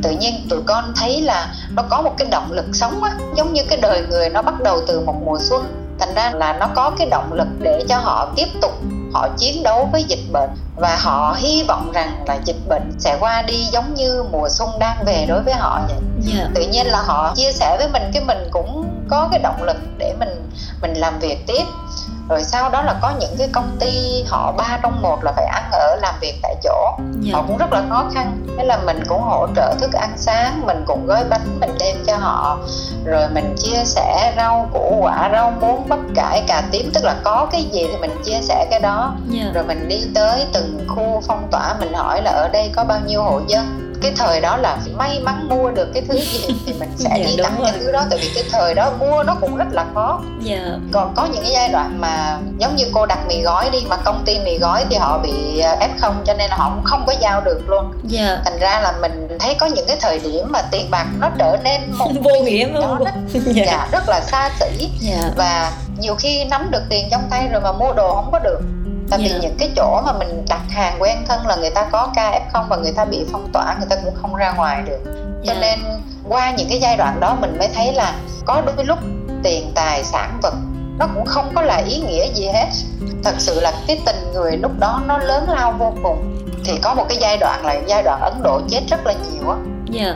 Tự 0.04 0.10
nhiên 0.10 0.48
tụi 0.50 0.62
con 0.66 0.94
thấy 0.96 1.22
là 1.22 1.54
nó 1.76 1.84
có 1.90 2.02
một 2.02 2.14
cái 2.18 2.28
động 2.32 2.52
lực 2.52 2.66
sống 2.74 3.04
á, 3.04 3.12
giống 3.36 3.54
như 3.54 3.62
cái 3.70 3.80
đời 3.82 4.06
người 4.10 4.30
nó 4.30 4.42
bắt 4.42 4.62
đầu 4.62 4.82
từ 4.88 5.00
một 5.00 5.16
mùa 5.26 5.38
xuân. 5.40 5.94
Thành 6.00 6.14
ra 6.14 6.32
là 6.34 6.54
nó 6.54 6.68
có 6.76 6.92
cái 6.98 7.08
động 7.12 7.34
lực 7.34 7.48
để 7.60 7.86
cho 7.90 7.98
họ 7.98 8.28
tiếp 8.36 8.48
tục 8.62 8.72
họ 9.18 9.30
chiến 9.38 9.64
đấu 9.64 9.90
với 9.92 10.04
dịch 10.04 10.32
bệnh 10.32 10.50
và 10.76 10.98
họ 11.02 11.36
hy 11.38 11.64
vọng 11.68 11.92
rằng 11.94 12.24
là 12.28 12.38
dịch 12.46 12.68
bệnh 12.70 12.92
sẽ 13.00 13.18
qua 13.20 13.42
đi 13.42 13.64
giống 13.72 13.94
như 13.94 14.24
mùa 14.32 14.50
xuân 14.50 14.70
đang 14.80 15.04
về 15.06 15.26
đối 15.30 15.44
với 15.44 15.54
họ 15.54 15.82
vậy 15.88 15.98
yeah. 15.98 16.40
Dạ. 16.40 16.50
tự 16.56 16.68
nhiên 16.68 16.88
là 16.88 17.02
họ 17.02 17.34
chia 17.36 17.52
sẻ 17.52 17.78
với 17.78 17.90
mình 17.90 18.12
cái 18.14 18.24
mình 18.24 18.48
cũng 18.52 18.90
có 19.10 19.28
cái 19.32 19.40
động 19.40 19.64
lực 19.64 19.78
để 19.98 20.14
mình 20.20 20.52
mình 20.82 20.94
làm 20.94 21.20
việc 21.20 21.48
tiếp 21.48 21.64
rồi 22.30 22.44
sau 22.44 22.70
đó 22.70 22.82
là 22.82 22.96
có 23.02 23.14
những 23.20 23.36
cái 23.38 23.50
công 23.52 23.78
ty 23.80 24.24
họ 24.28 24.52
ba 24.52 24.80
trong 24.84 25.02
một 25.02 25.24
là 25.24 25.32
phải 25.32 25.46
ăn 25.46 25.64
ở 25.72 25.96
làm 26.02 26.16
việc 26.22 26.34
tại 26.44 26.56
chỗ. 26.64 26.98
Dạ. 27.22 27.34
họ 27.34 27.44
cũng 27.48 27.58
rất 27.58 27.74
là 27.74 27.84
khó 27.90 28.06
khăn 28.14 28.38
thế 28.58 28.66
là 28.66 28.78
mình 28.86 29.04
cũng 29.08 29.22
hỗ 29.22 29.48
trợ 29.56 29.74
thức 29.80 29.94
ăn 29.94 30.14
sáng 30.18 30.66
mình 30.66 30.84
cũng 30.88 31.06
gói 31.06 31.24
bánh 31.30 31.60
mình 31.60 31.72
đem 31.80 31.96
cho 32.08 32.16
họ 32.18 32.60
rồi 33.06 33.30
mình 33.34 33.56
chia 33.58 33.84
sẻ 33.86 34.34
rau 34.38 34.70
củ 34.74 34.98
quả 35.02 35.30
rau 35.32 35.52
muống 35.52 35.90
bắp 35.90 36.00
cải 36.16 36.44
cà 36.48 36.64
tím 36.72 36.92
tức 36.94 37.04
là 37.04 37.16
có 37.24 37.48
cái 37.52 37.64
gì 37.64 37.88
thì 37.92 37.98
mình 37.98 38.12
chia 38.26 38.40
sẻ 38.42 38.68
cái 38.72 38.80
đó. 38.80 39.14
Dạ. 39.30 39.52
rồi 39.54 39.64
mình 39.64 39.88
đi 39.88 40.06
tới 40.16 40.46
từng 40.54 40.86
khu 40.88 41.22
phong 41.28 41.48
tỏa 41.52 41.76
mình 41.80 41.94
hỏi 41.94 42.22
là 42.22 42.32
ở 42.32 42.50
đây 42.50 42.72
có 42.76 42.84
bao 42.84 43.00
nhiêu 43.06 43.24
hộ 43.24 43.42
dân 43.48 43.87
cái 44.02 44.12
thời 44.18 44.42
đó 44.42 44.58
là 44.58 44.78
may 44.96 45.20
mắn 45.24 45.48
mua 45.50 45.70
được 45.70 45.88
cái 45.94 46.04
thứ 46.08 46.16
gì 46.18 46.56
thì 46.66 46.74
mình 46.74 46.90
sẽ 46.98 47.10
dạ, 47.10 47.26
đi 47.26 47.38
tặng 47.44 47.56
rồi. 47.58 47.70
cái 47.72 47.80
thứ 47.80 47.92
đó 47.92 48.06
tại 48.10 48.20
vì 48.22 48.32
cái 48.36 48.44
thời 48.52 48.74
đó 48.76 48.92
mua 49.00 49.24
nó 49.24 49.36
cũng 49.42 49.56
rất 49.56 49.68
là 49.72 49.86
khó 49.94 50.22
dạ. 50.42 50.78
còn 50.92 51.14
có 51.16 51.26
những 51.26 51.44
cái 51.44 51.52
giai 51.52 51.70
đoạn 51.70 52.02
mà 52.02 52.38
giống 52.58 52.76
như 52.76 52.86
cô 52.94 53.06
đặt 53.06 53.20
mì 53.28 53.42
gói 53.42 53.70
đi 53.70 53.80
mà 53.90 53.98
công 53.98 54.24
ty 54.26 54.40
mì 54.40 54.58
gói 54.58 54.86
thì 54.90 54.96
họ 54.96 55.18
bị 55.18 55.60
ờ, 55.60 55.76
f 55.80 55.90
không 55.98 56.24
cho 56.26 56.34
nên 56.34 56.50
là 56.50 56.56
họ 56.56 56.72
cũng 56.76 56.84
không 56.84 57.04
có 57.08 57.14
giao 57.20 57.42
được 57.42 57.70
luôn 57.70 57.94
dạ. 58.04 58.42
thành 58.46 58.60
ra 58.60 58.80
là 58.80 58.94
mình 59.02 59.38
thấy 59.40 59.56
có 59.56 59.66
những 59.66 59.86
cái 59.88 59.98
thời 60.02 60.20
điểm 60.20 60.46
mà 60.50 60.62
tiền 60.72 60.92
bạc 60.92 61.06
nó 61.20 61.30
trở 61.40 61.58
nên 61.64 61.82
một 61.92 62.12
vô 62.24 62.40
nghĩa 62.44 62.70
đó, 62.70 63.00
đó. 63.06 63.12
Dạ. 63.46 63.64
dạ 63.66 63.88
rất 63.92 64.10
là 64.10 64.22
xa 64.22 64.50
xỉ 64.60 64.90
dạ. 65.00 65.32
và 65.36 65.72
nhiều 66.00 66.16
khi 66.16 66.46
nắm 66.46 66.72
được 66.72 66.82
tiền 66.90 67.08
trong 67.12 67.22
tay 67.30 67.48
rồi 67.52 67.62
mà 67.62 67.72
mua 67.72 67.94
đồ 67.94 68.16
không 68.16 68.32
có 68.32 68.40
được 68.40 68.60
tại 69.10 69.20
vì 69.20 69.30
yeah. 69.30 69.42
Dạ. 69.42 69.48
những 69.48 69.58
cái 69.60 69.72
chỗ 69.76 70.02
mà 70.06 70.14
mình 70.14 70.46
đặt 70.50 70.62
hàng 70.70 70.96
quen 71.00 71.18
thân 71.28 71.48
là 71.48 71.56
người 71.56 71.70
ta 71.70 71.88
có 71.92 72.12
ca 72.16 72.32
f 72.32 72.52
không 72.54 72.66
và 72.70 72.78
người 72.78 72.92
ta 72.92 73.06
bị 73.06 73.26
phong 73.32 73.50
tỏa 73.54 73.76
người 73.80 73.88
ta 73.90 73.96
cũng 74.04 74.16
không 74.16 74.36
ra 74.36 74.52
ngoài 74.52 74.82
được 74.86 75.00
cho 75.46 75.54
yeah. 75.54 75.62
Dạ. 75.62 75.62
nên 75.62 75.80
qua 76.30 76.52
những 76.52 76.68
cái 76.70 76.80
giai 76.80 76.98
đoạn 76.98 77.20
đó 77.20 77.38
mình 77.42 77.58
mới 77.60 77.68
thấy 77.68 77.94
là 77.94 78.16
có 78.46 78.62
đôi 78.66 78.86
lúc 78.86 79.00
tiền 79.44 79.72
tài 79.76 80.04
sản 80.04 80.40
vật 80.44 80.54
nó 81.00 81.08
cũng 81.16 81.26
không 81.26 81.52
có 81.56 81.62
là 81.62 81.78
ý 81.78 82.00
nghĩa 82.00 82.28
gì 82.34 82.48
hết 82.48 82.68
thật 83.24 83.34
sự 83.38 83.60
là 83.60 83.74
cái 83.88 84.02
tình 84.06 84.32
người 84.34 84.58
lúc 84.58 84.72
đó 84.80 85.02
nó 85.08 85.18
lớn 85.18 85.50
lao 85.50 85.72
vô 85.72 85.94
cùng 86.04 86.38
thì 86.66 86.80
có 86.82 86.94
một 86.94 87.06
cái 87.10 87.18
giai 87.22 87.38
đoạn 87.38 87.66
là 87.66 87.74
giai 87.88 88.04
đoạn 88.04 88.22
ấn 88.22 88.44
độ 88.44 88.62
chết 88.70 88.82
rất 88.90 89.06
là 89.06 89.14
nhiều 89.14 89.50
á 89.50 89.56
yeah. 89.56 90.16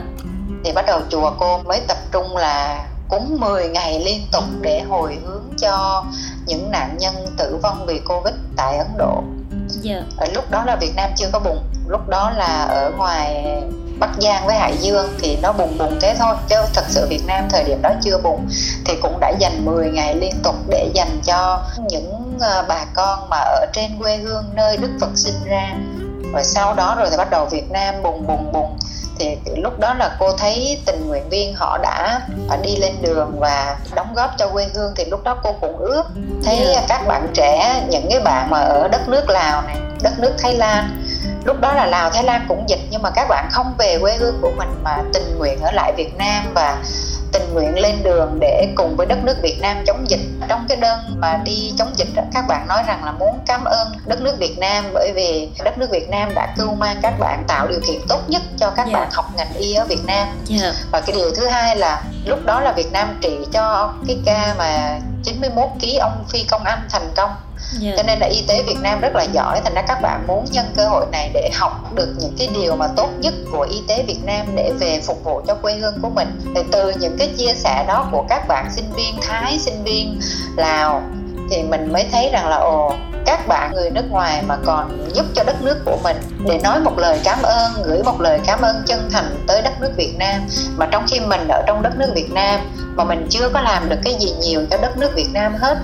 thì 0.64 0.72
bắt 0.72 0.84
đầu 0.86 1.00
chùa 1.10 1.32
cô 1.38 1.58
mới 1.58 1.80
tập 1.88 1.96
trung 2.12 2.36
là 2.36 2.84
cúng 3.08 3.36
10 3.40 3.68
ngày 3.68 4.02
liên 4.04 4.26
tục 4.32 4.44
để 4.60 4.80
hồi 4.80 5.18
hướng 5.24 5.42
cho 5.58 6.04
những 6.46 6.70
nạn 6.70 6.96
nhân 6.98 7.14
tử 7.38 7.58
vong 7.62 7.86
vì 7.86 8.00
Covid 8.08 8.34
tại 8.56 8.76
Ấn 8.76 8.86
Độ. 8.96 9.22
Yeah. 9.52 9.82
Dạ. 9.82 10.02
Ở 10.16 10.26
lúc 10.34 10.50
đó 10.50 10.64
là 10.64 10.76
Việt 10.76 10.92
Nam 10.96 11.10
chưa 11.16 11.28
có 11.32 11.38
bùng, 11.38 11.58
lúc 11.88 12.08
đó 12.08 12.30
là 12.30 12.64
ở 12.68 12.92
ngoài 12.96 13.44
Bắc 14.02 14.10
Giang 14.20 14.46
với 14.46 14.56
Hải 14.56 14.76
Dương 14.80 15.08
thì 15.18 15.38
nó 15.42 15.52
bùng 15.52 15.78
bùng 15.78 15.98
thế 16.00 16.14
thôi 16.18 16.34
chứ 16.48 16.56
thật 16.74 16.84
sự 16.88 17.06
Việt 17.10 17.22
Nam 17.26 17.48
thời 17.50 17.64
điểm 17.64 17.82
đó 17.82 17.90
chưa 18.02 18.18
bùng 18.18 18.48
thì 18.84 18.94
cũng 19.02 19.20
đã 19.20 19.32
dành 19.38 19.64
10 19.64 19.90
ngày 19.90 20.14
liên 20.16 20.34
tục 20.42 20.54
để 20.68 20.90
dành 20.94 21.20
cho 21.24 21.64
những 21.90 22.38
ờ, 22.40 22.64
bà 22.68 22.84
con 22.94 23.28
mà 23.30 23.36
ở 23.36 23.66
trên 23.72 23.90
quê 23.98 24.16
hương 24.16 24.44
nơi 24.54 24.76
Đức 24.76 24.90
Phật 25.00 25.10
sinh 25.14 25.44
ra 25.44 25.74
rồi 26.32 26.44
sau 26.44 26.74
đó 26.74 26.94
rồi 26.98 27.08
thì 27.10 27.16
bắt 27.16 27.30
đầu 27.30 27.46
Việt 27.46 27.70
Nam 27.70 27.94
bùng 28.02 28.26
bùng 28.26 28.52
bùng 28.52 28.78
thì 29.18 29.36
lúc 29.56 29.78
đó 29.78 29.94
là 29.94 30.16
cô 30.18 30.32
thấy 30.36 30.80
tình 30.86 31.08
nguyện 31.08 31.28
viên 31.28 31.54
họ 31.54 31.78
đã 31.78 32.20
đi 32.62 32.76
lên 32.76 32.92
đường 33.02 33.36
và 33.38 33.76
đóng 33.94 34.14
góp 34.14 34.30
cho 34.38 34.48
quê 34.48 34.66
hương 34.74 34.92
thì 34.96 35.04
lúc 35.04 35.24
đó 35.24 35.36
cô 35.42 35.52
cũng 35.60 35.78
ước 35.78 36.02
thấy 36.44 36.76
các 36.88 37.06
bạn 37.06 37.28
trẻ 37.34 37.82
những 37.90 38.06
cái 38.10 38.20
bạn 38.20 38.50
mà 38.50 38.58
ở 38.60 38.88
đất 38.88 39.08
nước 39.08 39.30
Lào 39.30 39.62
này 39.62 39.76
đất 40.02 40.12
nước 40.18 40.32
Thái 40.38 40.54
Lan. 40.54 41.04
Lúc 41.44 41.60
đó 41.60 41.72
là 41.72 41.86
Lào 41.86 42.10
Thái 42.10 42.24
Lan 42.24 42.44
cũng 42.48 42.68
dịch 42.68 42.80
nhưng 42.90 43.02
mà 43.02 43.10
các 43.10 43.28
bạn 43.28 43.48
không 43.52 43.74
về 43.78 43.98
quê 44.00 44.16
hương 44.16 44.38
của 44.40 44.50
mình 44.56 44.68
mà 44.82 44.98
tình 45.12 45.38
nguyện 45.38 45.60
ở 45.62 45.70
lại 45.70 45.92
Việt 45.96 46.16
Nam 46.16 46.44
và 46.54 46.82
tình 47.32 47.54
nguyện 47.54 47.78
lên 47.78 48.02
đường 48.02 48.38
để 48.40 48.68
cùng 48.74 48.96
với 48.96 49.06
đất 49.06 49.18
nước 49.24 49.36
Việt 49.42 49.58
Nam 49.60 49.76
chống 49.86 50.04
dịch 50.10 50.20
trong 50.48 50.66
cái 50.68 50.76
đơn 50.76 50.98
mà 51.18 51.40
đi 51.44 51.72
chống 51.78 51.92
dịch 51.96 52.08
các 52.34 52.44
bạn 52.48 52.68
nói 52.68 52.82
rằng 52.86 53.04
là 53.04 53.12
muốn 53.12 53.38
cảm 53.46 53.64
ơn 53.64 53.88
đất 54.06 54.20
nước 54.20 54.38
Việt 54.38 54.58
Nam 54.58 54.84
bởi 54.94 55.12
vì 55.14 55.48
đất 55.64 55.78
nước 55.78 55.90
Việt 55.90 56.08
Nam 56.08 56.34
đã 56.34 56.54
cưu 56.56 56.74
mang 56.74 56.96
các 57.02 57.14
bạn 57.18 57.44
tạo 57.48 57.66
điều 57.66 57.80
kiện 57.86 58.00
tốt 58.08 58.20
nhất 58.28 58.42
cho 58.56 58.70
các 58.70 58.86
yeah. 58.86 58.92
Dạ. 58.92 59.00
bạn 59.00 59.08
học 59.12 59.24
ngành 59.36 59.54
y 59.54 59.74
ở 59.74 59.84
Việt 59.84 60.04
Nam 60.06 60.28
yeah. 60.50 60.62
Dạ. 60.62 60.72
và 60.90 61.00
cái 61.00 61.16
điều 61.16 61.30
thứ 61.34 61.46
hai 61.46 61.76
là 61.76 62.02
lúc 62.24 62.38
đó 62.44 62.60
là 62.60 62.72
Việt 62.72 62.92
Nam 62.92 63.18
trị 63.20 63.36
cho 63.52 63.94
cái 64.06 64.18
ca 64.24 64.54
mà 64.58 64.98
91 65.24 65.68
ký 65.80 65.96
ông 65.96 66.24
Phi 66.28 66.44
Công 66.44 66.64
Anh 66.64 66.88
thành 66.90 67.10
công 67.16 67.30
yeah. 67.82 67.96
Cho 67.96 68.02
nên 68.02 68.18
là 68.18 68.26
y 68.26 68.42
tế 68.48 68.62
Việt 68.62 68.78
Nam 68.80 69.00
rất 69.00 69.14
là 69.14 69.22
giỏi, 69.22 69.60
thành 69.64 69.74
ra 69.74 69.82
các 69.82 70.02
bạn 70.02 70.26
muốn 70.26 70.44
nhân 70.50 70.66
cơ 70.76 70.88
hội 70.88 71.06
này 71.12 71.30
để 71.34 71.50
học 71.54 71.94
được 71.94 72.14
những 72.18 72.34
cái 72.38 72.48
điều 72.54 72.76
mà 72.76 72.88
tốt 72.96 73.10
nhất 73.18 73.34
của 73.52 73.66
y 73.70 73.82
tế 73.88 74.02
Việt 74.02 74.24
Nam 74.24 74.46
để 74.54 74.72
về 74.80 75.00
phục 75.06 75.24
vụ 75.24 75.40
cho 75.46 75.54
quê 75.54 75.74
hương 75.74 75.94
của 76.02 76.10
mình. 76.10 76.40
Thì 76.54 76.60
từ 76.72 76.92
những 77.00 77.16
cái 77.18 77.28
chia 77.38 77.54
sẻ 77.54 77.84
đó 77.88 78.08
của 78.12 78.24
các 78.28 78.48
bạn 78.48 78.70
sinh 78.72 78.92
viên, 78.92 79.14
Thái 79.22 79.58
sinh 79.58 79.84
viên, 79.84 80.20
Lào, 80.56 81.02
thì 81.50 81.62
mình 81.62 81.92
mới 81.92 82.06
thấy 82.12 82.30
rằng 82.32 82.48
là, 82.48 82.56
ồ, 82.56 82.94
các 83.26 83.48
bạn 83.48 83.72
người 83.74 83.90
nước 83.90 84.04
ngoài 84.10 84.42
mà 84.46 84.56
còn 84.66 85.08
giúp 85.14 85.26
cho 85.34 85.44
đất 85.44 85.62
nước 85.62 85.78
của 85.84 85.98
mình. 86.02 86.16
Để 86.46 86.58
nói 86.62 86.80
một 86.80 86.98
lời 86.98 87.20
cảm 87.24 87.38
ơn, 87.42 87.72
gửi 87.84 88.02
một 88.02 88.20
lời 88.20 88.40
cảm 88.46 88.60
ơn 88.60 88.82
chân 88.86 89.08
thành 89.12 89.44
tới 89.46 89.62
đất 89.62 89.80
nước 89.80 89.90
Việt 89.96 90.14
Nam. 90.18 90.40
Mà 90.76 90.86
trong 90.90 91.04
khi 91.08 91.20
mình 91.20 91.48
ở 91.48 91.62
trong 91.66 91.82
đất 91.82 91.96
nước 91.96 92.12
Việt 92.14 92.30
Nam 92.32 92.60
mà 92.96 93.04
mình 93.04 93.26
chưa 93.30 93.48
có 93.48 93.60
làm 93.60 93.88
được 93.88 93.98
cái 94.04 94.14
gì 94.20 94.32
nhiều 94.40 94.66
cho 94.70 94.76
đất 94.76 94.96
nước 94.96 95.10
Việt 95.14 95.28
Nam 95.32 95.54
hết 95.54 95.78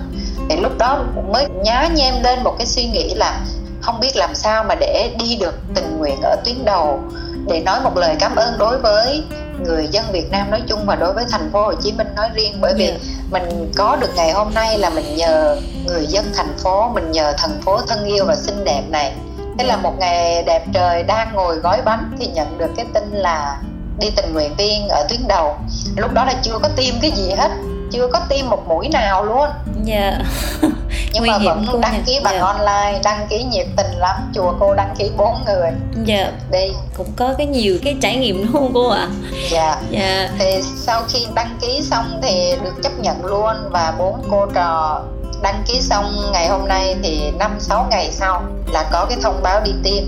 thì 0.49 0.57
lúc 0.57 0.79
đó 0.79 1.05
mới 1.33 1.47
nhá 1.65 1.89
nhem 1.95 2.23
lên 2.23 2.45
một 2.45 2.55
cái 2.59 2.67
suy 2.67 2.85
nghĩ 2.85 3.15
là 3.15 3.41
không 3.81 4.01
biết 4.01 4.17
làm 4.17 4.35
sao 4.35 4.65
mà 4.65 4.75
để 4.75 5.11
đi 5.19 5.37
được 5.37 5.55
tình 5.75 5.99
nguyện 5.99 6.21
ở 6.23 6.37
tuyến 6.45 6.65
đầu 6.65 7.01
để 7.49 7.61
nói 7.61 7.81
một 7.81 7.97
lời 7.97 8.17
cảm 8.21 8.37
ơn 8.37 8.59
đối 8.59 8.79
với 8.79 9.25
người 9.65 9.87
dân 9.91 10.05
Việt 10.13 10.31
Nam 10.31 10.51
nói 10.51 10.63
chung 10.67 10.87
và 10.87 10.97
đối 10.97 11.13
với 11.13 11.25
thành 11.31 11.51
phố 11.53 11.63
Hồ 11.63 11.73
Chí 11.83 11.93
Minh 11.93 12.07
nói 12.17 12.29
riêng 12.35 12.59
bởi 12.61 12.75
vì 12.77 12.87
yeah. 12.87 13.01
Dạ. 13.01 13.09
mình 13.31 13.73
có 13.77 13.97
được 13.97 14.11
ngày 14.17 14.33
hôm 14.33 14.55
nay 14.55 14.79
là 14.79 14.91
mình 14.91 15.17
nhờ 15.17 15.57
người 15.87 16.07
dân 16.07 16.25
thành 16.35 16.57
phố 16.59 16.89
mình 16.89 17.11
nhờ 17.11 17.33
thành 17.39 17.61
phố 17.63 17.81
thân 17.89 18.05
yêu 18.05 18.25
và 18.25 18.37
xinh 18.37 18.65
đẹp 18.65 18.83
này 18.89 19.13
thế 19.59 19.65
là 19.65 19.77
một 19.77 19.95
ngày 19.99 20.43
đẹp 20.43 20.65
trời 20.75 21.03
đang 21.03 21.35
ngồi 21.35 21.57
gói 21.57 21.83
bánh 21.83 22.17
thì 22.19 22.27
nhận 22.27 22.59
được 22.59 22.71
cái 22.77 22.87
tin 22.95 23.11
là 23.13 23.61
đi 24.01 24.11
tình 24.17 24.33
nguyện 24.33 24.55
viên 24.59 24.89
ở 24.89 25.07
tuyến 25.09 25.21
đầu 25.29 25.57
lúc 25.97 26.13
đó 26.13 26.25
là 26.25 26.35
chưa 26.43 26.59
có 26.63 26.69
tiêm 26.77 26.95
cái 27.03 27.11
gì 27.11 27.31
hết 27.31 27.51
chưa 27.93 28.09
có 28.13 28.21
tiêm 28.29 28.49
một 28.49 28.69
mũi 28.69 28.89
nào 28.89 29.25
luôn. 29.25 29.49
Dạ. 29.85 30.19
Nhưng 31.13 31.27
mà 31.27 31.39
vẫn 31.39 31.81
đăng 31.81 32.03
ký 32.07 32.21
bằng 32.25 32.35
dạ. 32.39 32.47
online 32.47 33.01
đăng 33.05 33.27
ký 33.31 33.45
nhiệt 33.45 33.67
tình 33.77 33.99
lắm. 33.99 34.17
Chùa 34.35 34.55
cô 34.61 34.75
đăng 34.75 34.95
ký 34.99 35.11
bốn 35.17 35.35
người. 35.47 35.71
Dạ. 36.05 36.33
Đi. 36.53 36.73
Cũng 36.97 37.13
có 37.17 37.35
cái 37.39 37.47
nhiều 37.47 37.79
cái 37.85 37.97
trải 38.01 38.17
nghiệm 38.17 38.53
không 38.53 38.71
cô 38.75 38.89
ạ? 38.89 39.01
À? 39.01 39.09
dạ. 39.51 39.77
Dạ. 39.91 40.29
Thì 40.39 40.63
sau 40.77 41.03
khi 41.09 41.27
đăng 41.35 41.59
ký 41.61 41.83
xong 41.83 42.21
thì 42.23 42.55
được 42.65 42.75
chấp 42.83 42.93
nhận 42.99 43.25
luôn 43.25 43.57
và 43.71 43.95
bốn 43.99 44.23
cô 44.31 44.47
trò 44.55 45.03
đăng 45.43 45.63
ký 45.67 45.81
xong 45.81 46.31
ngày 46.33 46.49
hôm 46.49 46.69
nay 46.69 46.97
thì 47.03 47.31
năm 47.39 47.57
sáu 47.59 47.87
ngày 47.91 48.09
sau 48.13 48.43
là 48.73 48.85
có 48.93 49.07
cái 49.09 49.19
thông 49.23 49.43
báo 49.43 49.61
đi 49.65 49.73
tiêm. 49.85 50.05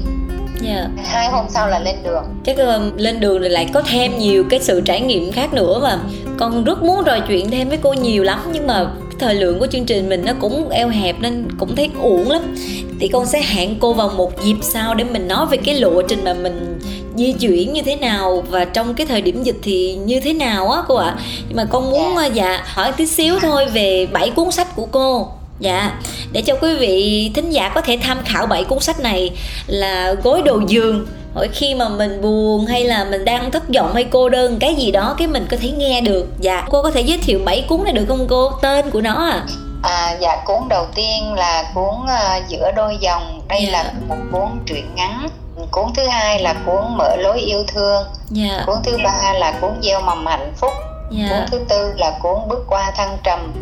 Yeah. 0.67 0.89
Dạ. 0.97 1.03
hai 1.05 1.29
hôm 1.29 1.47
sau 1.49 1.69
là 1.69 1.79
lên 1.79 1.97
đường. 2.03 2.25
Chắc 2.45 2.57
uh, 2.77 2.97
lên 2.97 3.21
đường 3.21 3.43
thì 3.43 3.49
lại 3.49 3.69
có 3.75 3.83
thêm 3.83 4.19
nhiều 4.19 4.45
cái 4.51 4.61
sự 4.61 4.81
trải 4.81 5.01
nghiệm 5.01 5.33
khác 5.33 5.53
nữa 5.53 5.81
mà 5.83 5.99
con 6.41 6.65
rất 6.65 6.83
muốn 6.83 7.05
trò 7.05 7.19
chuyện 7.29 7.51
thêm 7.51 7.69
với 7.69 7.79
cô 7.83 7.93
nhiều 7.93 8.23
lắm 8.23 8.41
nhưng 8.53 8.67
mà 8.67 8.87
thời 9.19 9.35
lượng 9.35 9.59
của 9.59 9.67
chương 9.67 9.85
trình 9.85 10.09
mình 10.09 10.25
nó 10.25 10.33
cũng 10.41 10.69
eo 10.69 10.89
hẹp 10.89 11.17
nên 11.21 11.49
cũng 11.59 11.77
thấy 11.77 11.91
uổng 12.01 12.31
lắm. 12.31 12.55
Thì 13.01 13.09
con 13.09 13.27
sẽ 13.27 13.43
hẹn 13.43 13.79
cô 13.81 13.93
vào 13.93 14.09
một 14.09 14.45
dịp 14.45 14.57
sau 14.63 14.95
để 14.95 15.05
mình 15.05 15.29
nói 15.29 15.47
về 15.47 15.57
cái 15.57 15.75
lộ 15.75 16.03
trình 16.03 16.25
mà 16.25 16.35
mình 16.35 16.79
di 17.17 17.33
chuyển 17.33 17.73
như 17.73 17.83
thế 17.83 17.97
nào 17.97 18.45
và 18.51 18.65
trong 18.65 18.95
cái 18.95 19.07
thời 19.07 19.23
điểm 19.23 19.43
dịch 19.43 19.57
thì 19.63 19.95
như 19.95 20.21
thế 20.21 20.33
nào 20.33 20.71
á 20.71 20.83
cô 20.89 20.95
ạ. 20.95 21.17
Nhưng 21.49 21.57
mà 21.57 21.65
con 21.65 21.91
muốn 21.91 22.15
dạ, 22.17 22.27
dạ 22.27 22.63
hỏi 22.67 22.93
tí 22.93 23.07
xíu 23.07 23.39
thôi 23.41 23.67
về 23.67 24.07
bảy 24.13 24.31
cuốn 24.31 24.51
sách 24.51 24.77
của 24.77 24.87
cô. 24.87 25.29
Dạ, 25.61 26.01
để 26.33 26.43
cho 26.43 26.57
quý 26.57 26.75
vị 26.75 27.31
thính 27.35 27.51
giả 27.51 27.69
có 27.75 27.81
thể 27.81 27.99
tham 28.03 28.19
khảo 28.25 28.47
bảy 28.47 28.65
cuốn 28.65 28.81
sách 28.81 29.01
này 29.01 29.31
là 29.67 30.15
gối 30.23 30.43
đầu 30.45 30.61
giường 30.69 31.07
mỗi 31.35 31.49
khi 31.49 31.75
mà 31.75 31.89
mình 31.89 32.23
buồn 32.23 32.67
hay 32.67 32.85
là 32.85 33.05
mình 33.05 33.25
đang 33.25 33.51
thất 33.51 33.63
vọng 33.75 33.95
hay 33.95 34.05
cô 34.05 34.29
đơn 34.29 34.59
cái 34.59 34.75
gì 34.75 34.91
đó 34.91 35.15
cái 35.19 35.29
mình 35.29 35.47
có 35.51 35.57
thể 35.61 35.71
nghe 35.71 36.01
được 36.01 36.27
dạ 36.41 36.67
cô 36.71 36.83
có 36.83 36.91
thể 36.91 37.01
giới 37.01 37.19
thiệu 37.19 37.41
bảy 37.45 37.65
cuốn 37.69 37.85
này 37.85 37.93
được 37.93 38.05
không 38.09 38.27
cô 38.29 38.51
tên 38.63 38.91
của 38.91 39.01
nó 39.01 39.15
à 39.15 39.47
À, 39.83 40.17
dạ 40.21 40.37
cuốn 40.45 40.69
đầu 40.69 40.87
tiên 40.95 41.35
là 41.35 41.71
cuốn 41.75 41.95
uh, 42.05 42.49
giữa 42.49 42.73
đôi 42.77 42.97
dòng 43.01 43.41
đây 43.49 43.59
yeah. 43.59 43.73
Dạ. 43.73 43.83
là 43.83 43.93
một 44.09 44.17
cuốn 44.33 44.49
truyện 44.67 44.95
ngắn 44.95 45.29
cuốn 45.71 45.85
thứ 45.97 46.07
hai 46.07 46.43
là 46.43 46.55
cuốn 46.67 46.97
mở 46.97 47.17
lối 47.17 47.41
yêu 47.41 47.65
thương 47.67 48.05
yeah. 48.37 48.51
Dạ. 48.51 48.63
cuốn 48.67 48.77
thứ 48.85 48.99
ba 49.05 49.33
là 49.33 49.53
cuốn 49.61 49.71
gieo 49.83 50.01
mầm 50.01 50.27
hạnh 50.27 50.53
phúc 50.57 50.73
yeah. 51.19 51.31
Dạ. 51.31 51.37
cuốn 51.41 51.51
thứ 51.51 51.65
tư 51.69 51.93
là 51.97 52.19
cuốn 52.23 52.49
bước 52.49 52.65
qua 52.69 52.93
thăng 52.97 53.19
trầm 53.25 53.53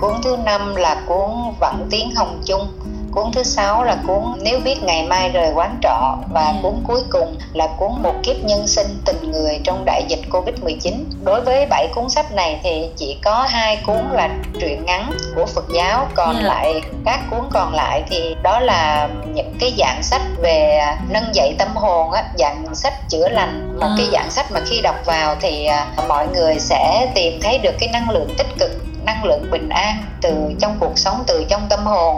cuốn 0.00 0.12
thứ 0.24 0.36
năm 0.44 0.76
là 0.76 1.02
cuốn 1.06 1.30
vẫn 1.60 1.88
tiếng 1.90 2.14
hồng 2.14 2.42
chung 2.44 2.68
cuốn 3.12 3.32
thứ 3.32 3.42
sáu 3.42 3.84
là 3.84 3.96
cuốn 4.06 4.22
nếu 4.42 4.60
biết 4.60 4.82
ngày 4.82 5.06
mai 5.06 5.28
rời 5.28 5.52
quán 5.54 5.78
trọ 5.82 6.16
và 6.32 6.44
yeah. 6.44 6.56
cuốn 6.62 6.74
cuối 6.86 7.00
cùng 7.10 7.36
là 7.52 7.68
cuốn 7.76 7.90
một 8.02 8.14
kiếp 8.22 8.36
nhân 8.44 8.66
sinh 8.66 8.86
tình 9.04 9.32
người 9.32 9.60
trong 9.64 9.84
đại 9.84 10.04
dịch 10.08 10.20
covid 10.30 10.54
19 10.62 11.04
đối 11.24 11.40
với 11.40 11.66
bảy 11.66 11.88
cuốn 11.94 12.08
sách 12.08 12.32
này 12.32 12.60
thì 12.62 12.88
chỉ 12.96 13.16
có 13.24 13.46
hai 13.48 13.76
cuốn 13.86 14.00
là 14.12 14.28
truyện 14.60 14.84
ngắn 14.86 15.12
của 15.34 15.46
phật 15.46 15.64
giáo 15.74 16.08
còn 16.14 16.34
yeah. 16.34 16.46
lại 16.46 16.82
các 17.04 17.20
cuốn 17.30 17.40
còn 17.50 17.74
lại 17.74 18.02
thì 18.10 18.34
đó 18.42 18.60
là 18.60 19.08
những 19.34 19.54
cái 19.60 19.74
dạng 19.78 20.02
sách 20.02 20.22
về 20.38 20.80
nâng 21.08 21.34
dậy 21.34 21.54
tâm 21.58 21.68
hồn 21.74 22.10
á 22.12 22.24
dạng 22.38 22.74
sách 22.74 23.08
chữa 23.08 23.28
lành 23.28 23.78
một 23.80 23.86
à. 23.86 23.94
cái 23.98 24.06
dạng 24.12 24.30
sách 24.30 24.52
mà 24.52 24.60
khi 24.66 24.80
đọc 24.80 24.96
vào 25.04 25.36
thì 25.40 25.64
à, 25.64 25.86
mọi 26.08 26.28
người 26.28 26.58
sẽ 26.58 27.10
tìm 27.14 27.40
thấy 27.42 27.58
được 27.58 27.74
cái 27.80 27.88
năng 27.92 28.10
lượng 28.10 28.34
tích 28.38 28.58
cực 28.58 28.89
năng 29.04 29.24
lượng 29.24 29.50
bình 29.50 29.68
an 29.68 30.04
từ 30.22 30.54
trong 30.60 30.76
cuộc 30.80 30.98
sống 30.98 31.24
từ 31.26 31.44
trong 31.48 31.66
tâm 31.68 31.86
hồn 31.86 32.16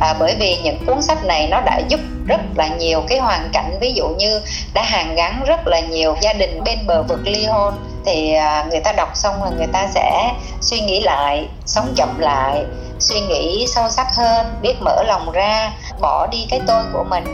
à, 0.00 0.14
bởi 0.18 0.34
vì 0.38 0.56
những 0.62 0.86
cuốn 0.86 1.02
sách 1.02 1.24
này 1.24 1.48
nó 1.50 1.60
đã 1.60 1.80
giúp 1.88 2.00
rất 2.26 2.40
là 2.56 2.68
nhiều 2.68 3.02
cái 3.08 3.18
hoàn 3.18 3.50
cảnh 3.52 3.78
ví 3.80 3.92
dụ 3.92 4.08
như 4.08 4.40
đã 4.74 4.82
hàn 4.82 5.14
gắn 5.14 5.42
rất 5.46 5.66
là 5.66 5.80
nhiều 5.80 6.16
gia 6.20 6.32
đình 6.32 6.64
bên 6.64 6.78
bờ 6.86 7.02
vực 7.02 7.20
ly 7.24 7.44
hôn 7.44 7.74
thì 8.06 8.32
à, 8.32 8.66
người 8.70 8.80
ta 8.80 8.92
đọc 8.92 9.08
xong 9.14 9.42
là 9.42 9.50
người 9.50 9.66
ta 9.66 9.86
sẽ 9.94 10.32
suy 10.60 10.80
nghĩ 10.80 11.00
lại 11.00 11.48
sống 11.66 11.92
chậm 11.96 12.18
lại 12.18 12.64
suy 12.98 13.20
nghĩ 13.20 13.66
sâu 13.74 13.90
sắc 13.90 14.06
hơn 14.14 14.46
biết 14.62 14.74
mở 14.80 15.02
lòng 15.02 15.30
ra 15.30 15.72
bỏ 16.00 16.26
đi 16.26 16.46
cái 16.50 16.60
tôi 16.66 16.82
của 16.92 17.04
mình 17.10 17.24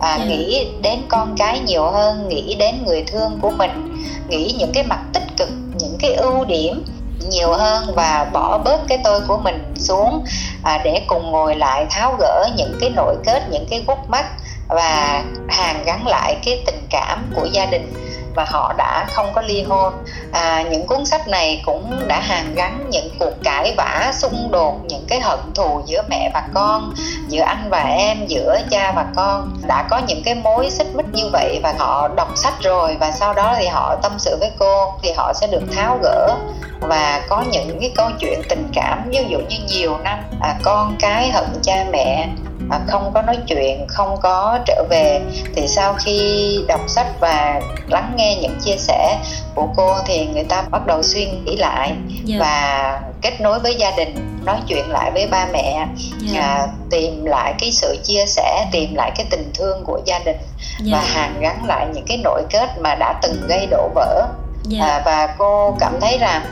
à, 0.00 0.08
yeah. 0.08 0.20
Dạ. 0.20 0.26
nghĩ 0.26 0.68
đến 0.82 0.98
con 1.08 1.34
cái 1.38 1.60
nhiều 1.60 1.84
hơn 1.84 2.28
nghĩ 2.28 2.54
đến 2.54 2.74
người 2.86 3.04
thương 3.06 3.38
của 3.42 3.50
mình 3.50 4.04
nghĩ 4.28 4.54
những 4.58 4.72
cái 4.72 4.82
mặt 4.82 5.00
tích 5.12 5.26
cực 5.36 5.48
những 5.78 5.96
cái 6.00 6.14
ưu 6.14 6.44
điểm 6.44 6.84
nhiều 7.20 7.52
hơn 7.52 7.94
và 7.94 8.30
bỏ 8.32 8.58
bớt 8.58 8.80
cái 8.88 8.98
tôi 9.04 9.20
của 9.28 9.38
mình 9.38 9.74
xuống 9.76 10.24
à, 10.62 10.80
để 10.84 11.02
cùng 11.06 11.30
ngồi 11.30 11.56
lại 11.56 11.86
tháo 11.90 12.16
gỡ 12.18 12.48
những 12.56 12.78
cái 12.80 12.90
nội 12.90 13.16
kết 13.24 13.42
những 13.50 13.66
cái 13.70 13.84
gút 13.86 13.98
mắt 14.08 14.26
và 14.68 15.22
hàn 15.48 15.84
gắn 15.84 16.06
lại 16.06 16.36
cái 16.44 16.62
tình 16.66 16.86
cảm 16.90 17.32
của 17.34 17.44
gia 17.52 17.66
đình 17.66 17.92
và 18.34 18.44
họ 18.48 18.74
đã 18.78 19.06
không 19.12 19.32
có 19.34 19.40
ly 19.40 19.62
hôn. 19.62 19.92
À, 20.32 20.62
những 20.70 20.86
cuốn 20.86 21.06
sách 21.06 21.28
này 21.28 21.62
cũng 21.64 22.08
đã 22.08 22.20
hàn 22.20 22.54
gắn 22.54 22.86
những 22.90 23.08
cuộc 23.18 23.32
cãi 23.44 23.74
vã 23.76 24.12
xung 24.14 24.50
đột 24.50 24.74
những 24.88 25.04
cái 25.08 25.20
hận 25.20 25.38
thù 25.54 25.82
giữa 25.86 26.02
mẹ 26.08 26.30
và 26.34 26.42
con 26.54 26.94
giữa 27.28 27.42
anh 27.42 27.70
và 27.70 27.82
em 27.82 28.26
giữa 28.26 28.60
cha 28.70 28.92
và 28.96 29.06
con. 29.16 29.50
Đã 29.66 29.86
có 29.90 30.00
những 30.06 30.22
cái 30.24 30.34
mối 30.34 30.70
xích 30.70 30.94
mích 30.94 31.06
như 31.12 31.28
vậy 31.32 31.60
và 31.62 31.74
họ 31.78 32.08
đọc 32.08 32.28
sách 32.36 32.54
rồi 32.62 32.96
và 33.00 33.10
sau 33.10 33.34
đó 33.34 33.54
thì 33.58 33.66
họ 33.66 33.96
tâm 34.02 34.12
sự 34.18 34.36
với 34.40 34.50
cô 34.58 34.92
thì 35.02 35.12
họ 35.16 35.32
sẽ 35.32 35.46
được 35.46 35.62
tháo 35.76 35.98
gỡ. 36.02 36.34
Và 36.80 37.22
có 37.28 37.44
những 37.50 37.80
cái 37.80 37.92
câu 37.96 38.10
chuyện 38.20 38.42
tình 38.48 38.68
cảm 38.74 39.02
ví 39.10 39.24
dụ 39.28 39.38
như 39.38 39.56
nhiều 39.68 39.98
năm 40.04 40.18
à, 40.40 40.54
con 40.62 40.96
cái 41.00 41.30
hận 41.30 41.46
cha 41.62 41.84
mẹ 41.92 42.28
à, 42.70 42.80
không 42.88 43.10
có 43.14 43.22
nói 43.22 43.38
chuyện 43.46 43.86
không 43.88 44.16
có 44.22 44.58
trở 44.66 44.84
về 44.90 45.20
thì 45.54 45.68
sau 45.68 45.94
khi 45.94 46.58
đọc 46.68 46.80
sách 46.86 47.06
và 47.20 47.60
lắng 47.88 48.12
nghe 48.16 48.36
những 48.42 48.58
chia 48.64 48.76
sẻ 48.76 49.18
của 49.54 49.68
cô 49.76 49.96
thì 50.06 50.26
người 50.26 50.44
ta 50.44 50.62
bắt 50.70 50.86
đầu 50.86 51.02
suy 51.02 51.26
nghĩ 51.26 51.56
lại 51.56 51.88
yeah. 51.88 52.24
Dạ. 52.24 52.36
và 52.40 53.00
kết 53.22 53.40
nối 53.40 53.58
với 53.58 53.74
gia 53.74 53.90
đình 53.90 54.40
nói 54.44 54.56
chuyện 54.66 54.90
lại 54.90 55.10
với 55.10 55.26
ba 55.26 55.46
mẹ 55.52 55.72
yeah. 55.72 55.88
Dạ. 56.20 56.40
à, 56.40 56.66
tìm 56.90 57.24
lại 57.24 57.54
cái 57.58 57.72
sự 57.72 57.96
chia 58.04 58.24
sẻ 58.26 58.66
tìm 58.72 58.94
lại 58.94 59.12
cái 59.16 59.26
tình 59.30 59.52
thương 59.54 59.84
của 59.84 60.00
gia 60.04 60.18
đình 60.18 60.36
yeah. 60.36 60.80
Dạ. 60.80 60.92
và 60.92 61.00
hàn 61.00 61.40
gắn 61.40 61.64
lại 61.66 61.86
những 61.94 62.04
cái 62.06 62.16
nội 62.24 62.42
kết 62.50 62.80
mà 62.80 62.94
đã 62.94 63.14
từng 63.22 63.46
gây 63.48 63.66
đổ 63.70 63.90
vỡ 63.94 64.26
yeah. 64.72 64.88
à, 64.88 65.02
và 65.04 65.34
cô 65.38 65.76
cảm 65.80 66.00
thấy 66.00 66.18
rằng 66.18 66.42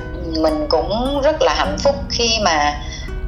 mình 0.43 0.67
cũng 0.69 1.21
rất 1.21 1.43
là 1.43 1.55
hạnh 1.55 1.77
phúc 1.79 1.95
khi 2.11 2.39
mà 2.45 2.83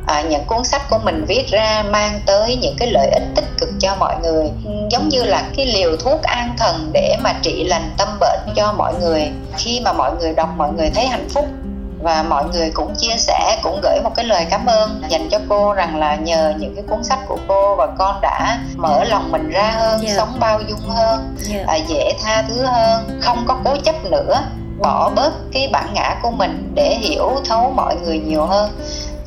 à, 0.09 0.23
những 0.23 0.45
cuốn 0.47 0.65
sách 0.65 0.83
của 0.91 0.99
mình 0.99 1.25
viết 1.29 1.47
ra 1.49 1.85
mang 1.91 2.21
tới 2.27 2.57
những 2.57 2.75
cái 2.79 2.91
lợi 2.91 3.09
ích 3.09 3.23
tích 3.35 3.45
cực 3.61 3.69
cho 3.81 3.97
mọi 3.99 4.17
người 4.23 4.51
giống 4.91 5.09
như 5.09 5.25
là 5.25 5.43
cái 5.57 5.67
liều 5.67 5.97
thuốc 5.97 6.23
an 6.23 6.55
thần 6.59 6.91
để 6.93 7.17
mà 7.21 7.35
trị 7.43 7.65
lành 7.65 7.91
tâm 7.99 8.09
bệnh 8.21 8.41
cho 8.57 8.73
mọi 8.73 8.95
người 9.01 9.31
khi 9.57 9.81
mà 9.81 9.93
mọi 9.93 10.13
người 10.21 10.33
đọc 10.33 10.49
mọi 10.57 10.73
người 10.73 10.91
thấy 10.91 11.07
hạnh 11.07 11.29
phúc 11.29 11.47
và 12.03 12.23
mọi 12.23 12.45
người 12.45 12.71
cũng 12.75 12.95
chia 12.99 13.17
sẻ 13.19 13.59
cũng 13.63 13.81
gửi 13.83 14.01
một 14.05 14.11
cái 14.17 14.25
lời 14.25 14.47
cảm 14.51 14.67
ơn 14.67 15.03
dành 15.09 15.29
cho 15.31 15.39
cô 15.49 15.73
rằng 15.73 15.97
là 15.97 16.17
nhờ 16.17 16.55
những 16.59 16.75
cái 16.75 16.85
cuốn 16.89 17.05
sách 17.05 17.19
của 17.29 17.39
cô 17.49 17.77
và 17.77 17.87
con 17.99 18.21
đã 18.21 18.59
mở 18.77 19.05
lòng 19.05 19.33
mình 19.33 19.51
ra 19.51 19.71
hơn 19.77 20.01
yeah. 20.01 20.03
Dạ. 20.03 20.17
sống 20.17 20.37
bao 20.41 20.61
dung 20.61 20.89
hơn 20.89 21.37
yeah. 21.51 21.67
Dạ. 21.67 21.73
à, 21.73 21.77
dễ 21.77 22.13
tha 22.23 22.45
thứ 22.49 22.63
hơn 22.63 23.21
không 23.21 23.45
có 23.49 23.57
cố 23.65 23.77
chấp 23.85 24.05
nữa 24.05 24.43
bỏ 24.79 25.11
bớt 25.17 25.33
cái 25.53 25.69
bản 25.73 25.95
ngã 25.95 26.17
của 26.23 26.31
mình 26.31 26.73
để 26.75 26.95
hiểu 27.01 27.31
thấu 27.49 27.73
mọi 27.77 27.97
người 27.97 28.19
nhiều 28.19 28.47
hơn 28.47 28.71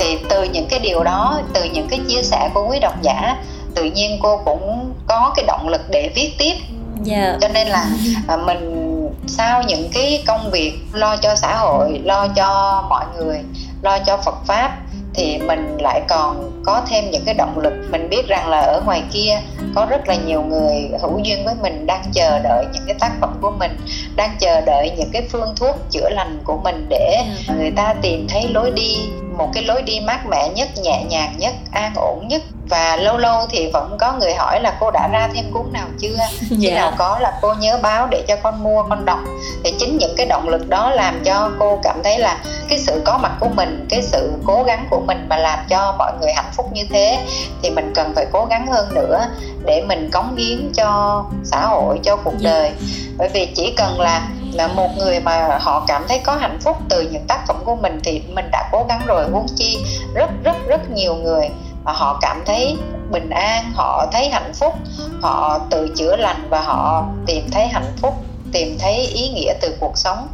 thì 0.02 0.18
từ 0.30 0.44
những 0.44 0.68
cái 0.70 0.80
điều 0.80 1.04
đó 1.04 1.42
từ 1.54 1.64
những 1.64 1.88
cái 1.90 2.00
chia 2.08 2.24
sẻ 2.24 2.50
của 2.54 2.68
quý 2.70 2.80
độc 2.80 3.02
giả 3.02 3.36
tự 3.76 3.84
nhiên 3.84 4.20
cô 4.22 4.38
cũng 4.46 4.94
có 5.08 5.34
cái 5.36 5.46
động 5.48 5.68
lực 5.68 5.82
để 5.90 6.12
viết 6.16 6.32
tiếp 6.38 6.54
yeah. 7.08 7.22
Dạ. 7.32 7.38
cho 7.42 7.48
nên 7.48 7.68
là 7.68 7.86
à, 8.28 8.38
mình 8.38 8.88
sau 9.28 9.64
những 9.64 9.90
cái 9.94 10.24
công 10.28 10.52
việc 10.52 10.74
lo 10.94 11.18
cho 11.18 11.36
xã 11.36 11.56
hội 11.56 12.02
lo 12.04 12.28
cho 12.28 12.84
mọi 12.90 13.06
người 13.18 13.40
lo 13.82 13.98
cho 14.00 14.18
phật 14.18 14.36
pháp 14.46 14.78
thì 15.14 15.38
mình 15.38 15.78
lại 15.80 16.02
còn 16.10 16.52
có 16.66 16.82
thêm 16.88 17.12
những 17.12 17.24
cái 17.26 17.34
động 17.34 17.60
lực 17.60 17.74
mình 17.90 18.10
biết 18.10 18.28
rằng 18.28 18.50
là 18.50 18.60
ở 18.60 18.82
ngoài 18.86 19.04
kia 19.12 19.40
có 19.76 19.86
rất 19.90 20.08
là 20.08 20.16
nhiều 20.16 20.42
người 20.42 20.90
hữu 21.02 21.20
duyên 21.20 21.46
với 21.46 21.56
mình 21.62 21.86
đang 21.86 22.04
chờ 22.14 22.40
đợi 22.40 22.66
những 22.74 22.84
cái 22.88 22.96
tác 23.00 23.12
phẩm 23.22 23.38
của 23.42 23.52
mình 23.60 23.78
đang 24.16 24.36
chờ 24.40 24.62
đợi 24.62 24.92
những 24.98 25.10
cái 25.14 25.28
phương 25.32 25.54
thuốc 25.56 25.76
chữa 25.92 26.10
lành 26.10 26.40
của 26.44 26.58
mình 26.64 26.86
để 26.90 27.24
ừ. 27.48 27.54
người 27.58 27.72
ta 27.72 27.94
tìm 28.02 28.28
thấy 28.30 28.48
lối 28.54 28.72
đi 28.72 28.98
một 29.42 29.50
cái 29.54 29.64
lối 29.64 29.82
đi 29.82 30.00
mát 30.00 30.26
mẻ 30.30 30.50
nhất 30.50 30.70
nhẹ 30.84 31.04
nhàng 31.10 31.36
nhất 31.38 31.54
an 31.72 31.94
ổn 31.96 32.28
nhất 32.28 32.42
và 32.70 32.96
lâu 32.96 33.18
lâu 33.18 33.48
thì 33.50 33.70
vẫn 33.74 33.98
có 34.00 34.14
người 34.14 34.34
hỏi 34.34 34.62
là 34.62 34.78
cô 34.80 34.92
đã 34.92 35.10
ra 35.14 35.30
thêm 35.34 35.46
cuốn 35.54 35.74
nào 35.74 35.88
chưa 36.00 36.16
khi 36.40 36.68
yeah. 36.68 36.76
Dạ. 36.76 36.76
nào 36.76 36.92
có 36.98 37.20
là 37.20 37.34
cô 37.42 37.54
nhớ 37.54 37.80
báo 37.82 38.08
để 38.08 38.24
cho 38.28 38.36
con 38.44 38.64
mua 38.64 38.84
con 38.90 39.06
đọc 39.06 39.20
thì 39.64 39.74
chính 39.80 39.98
những 39.98 40.14
cái 40.18 40.26
động 40.26 40.50
lực 40.50 40.70
đó 40.70 40.90
làm 40.90 41.24
cho 41.24 41.52
cô 41.60 41.80
cảm 41.84 42.04
thấy 42.04 42.20
là 42.20 42.38
cái 42.70 42.80
sự 42.80 43.02
có 43.06 43.18
mặt 43.18 43.32
của 43.40 43.50
mình 43.56 43.86
cái 43.90 44.02
sự 44.02 44.34
cố 44.46 44.64
gắng 44.64 44.88
của 44.90 45.00
mình 45.00 45.26
mà 45.30 45.38
làm 45.38 45.60
cho 45.70 45.96
mọi 45.98 46.12
người 46.22 46.32
hạnh 46.36 46.52
phúc 46.54 46.66
như 46.74 46.84
thế 46.90 47.18
thì 47.62 47.70
mình 47.70 47.92
cần 47.96 48.12
phải 48.16 48.26
cố 48.32 48.46
gắng 48.46 48.68
hơn 48.68 48.94
nữa 48.94 49.26
để 49.66 49.84
mình 49.88 50.10
cống 50.12 50.36
hiến 50.36 50.72
cho 50.74 51.24
xã 51.44 51.66
hội 51.66 52.00
cho 52.04 52.16
cuộc 52.16 52.40
dạ. 52.40 52.52
đời 52.52 52.72
bởi 53.18 53.30
vì 53.34 53.46
chỉ 53.56 53.74
cần 53.78 54.00
là 54.00 54.28
là 54.54 54.68
một 54.68 54.90
người 54.98 55.20
mà 55.20 55.58
họ 55.62 55.86
cảm 55.88 56.06
thấy 56.08 56.20
có 56.20 56.36
hạnh 56.36 56.60
phúc 56.62 56.78
từ 56.90 57.10
những 57.12 57.26
tác 57.28 57.48
phẩm 57.48 57.56
của 57.66 57.76
mình 57.76 58.00
thì 58.04 58.22
mình 58.34 58.46
đã 58.52 58.70
cố 58.72 58.86
gắng 58.90 59.02
rồi, 59.08 59.26
huống 59.32 59.48
chi 59.56 59.78
rất 60.16 60.30
rất 60.44 60.56
rất 60.68 60.92
nhiều 60.92 61.16
người 61.16 61.50
mà 61.84 61.92
họ 61.92 62.20
cảm 62.22 62.42
thấy 62.46 62.78
bình 63.12 63.30
an, 63.30 63.72
họ 63.76 64.06
thấy 64.12 64.30
hạnh 64.30 64.52
phúc, 64.54 64.74
họ 65.22 65.60
tự 65.70 65.88
chữa 65.98 66.16
lành 66.16 66.48
và 66.50 66.62
họ 66.62 67.06
tìm 67.26 67.44
thấy 67.52 67.68
hạnh 67.68 67.94
phúc, 67.98 68.14
tìm 68.52 68.78
thấy 68.80 68.96
ý 68.96 69.30
nghĩa 69.30 69.54
từ 69.62 69.76
cuộc 69.80 69.98
sống. 69.98 70.28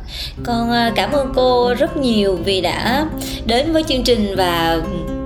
Con 0.45 0.71
à, 0.71 0.91
cảm 0.95 1.11
ơn 1.11 1.31
cô 1.35 1.73
rất 1.73 1.97
nhiều 1.97 2.39
vì 2.45 2.61
đã 2.61 3.05
đến 3.45 3.73
với 3.73 3.83
chương 3.83 4.03
trình 4.03 4.35
và 4.37 4.77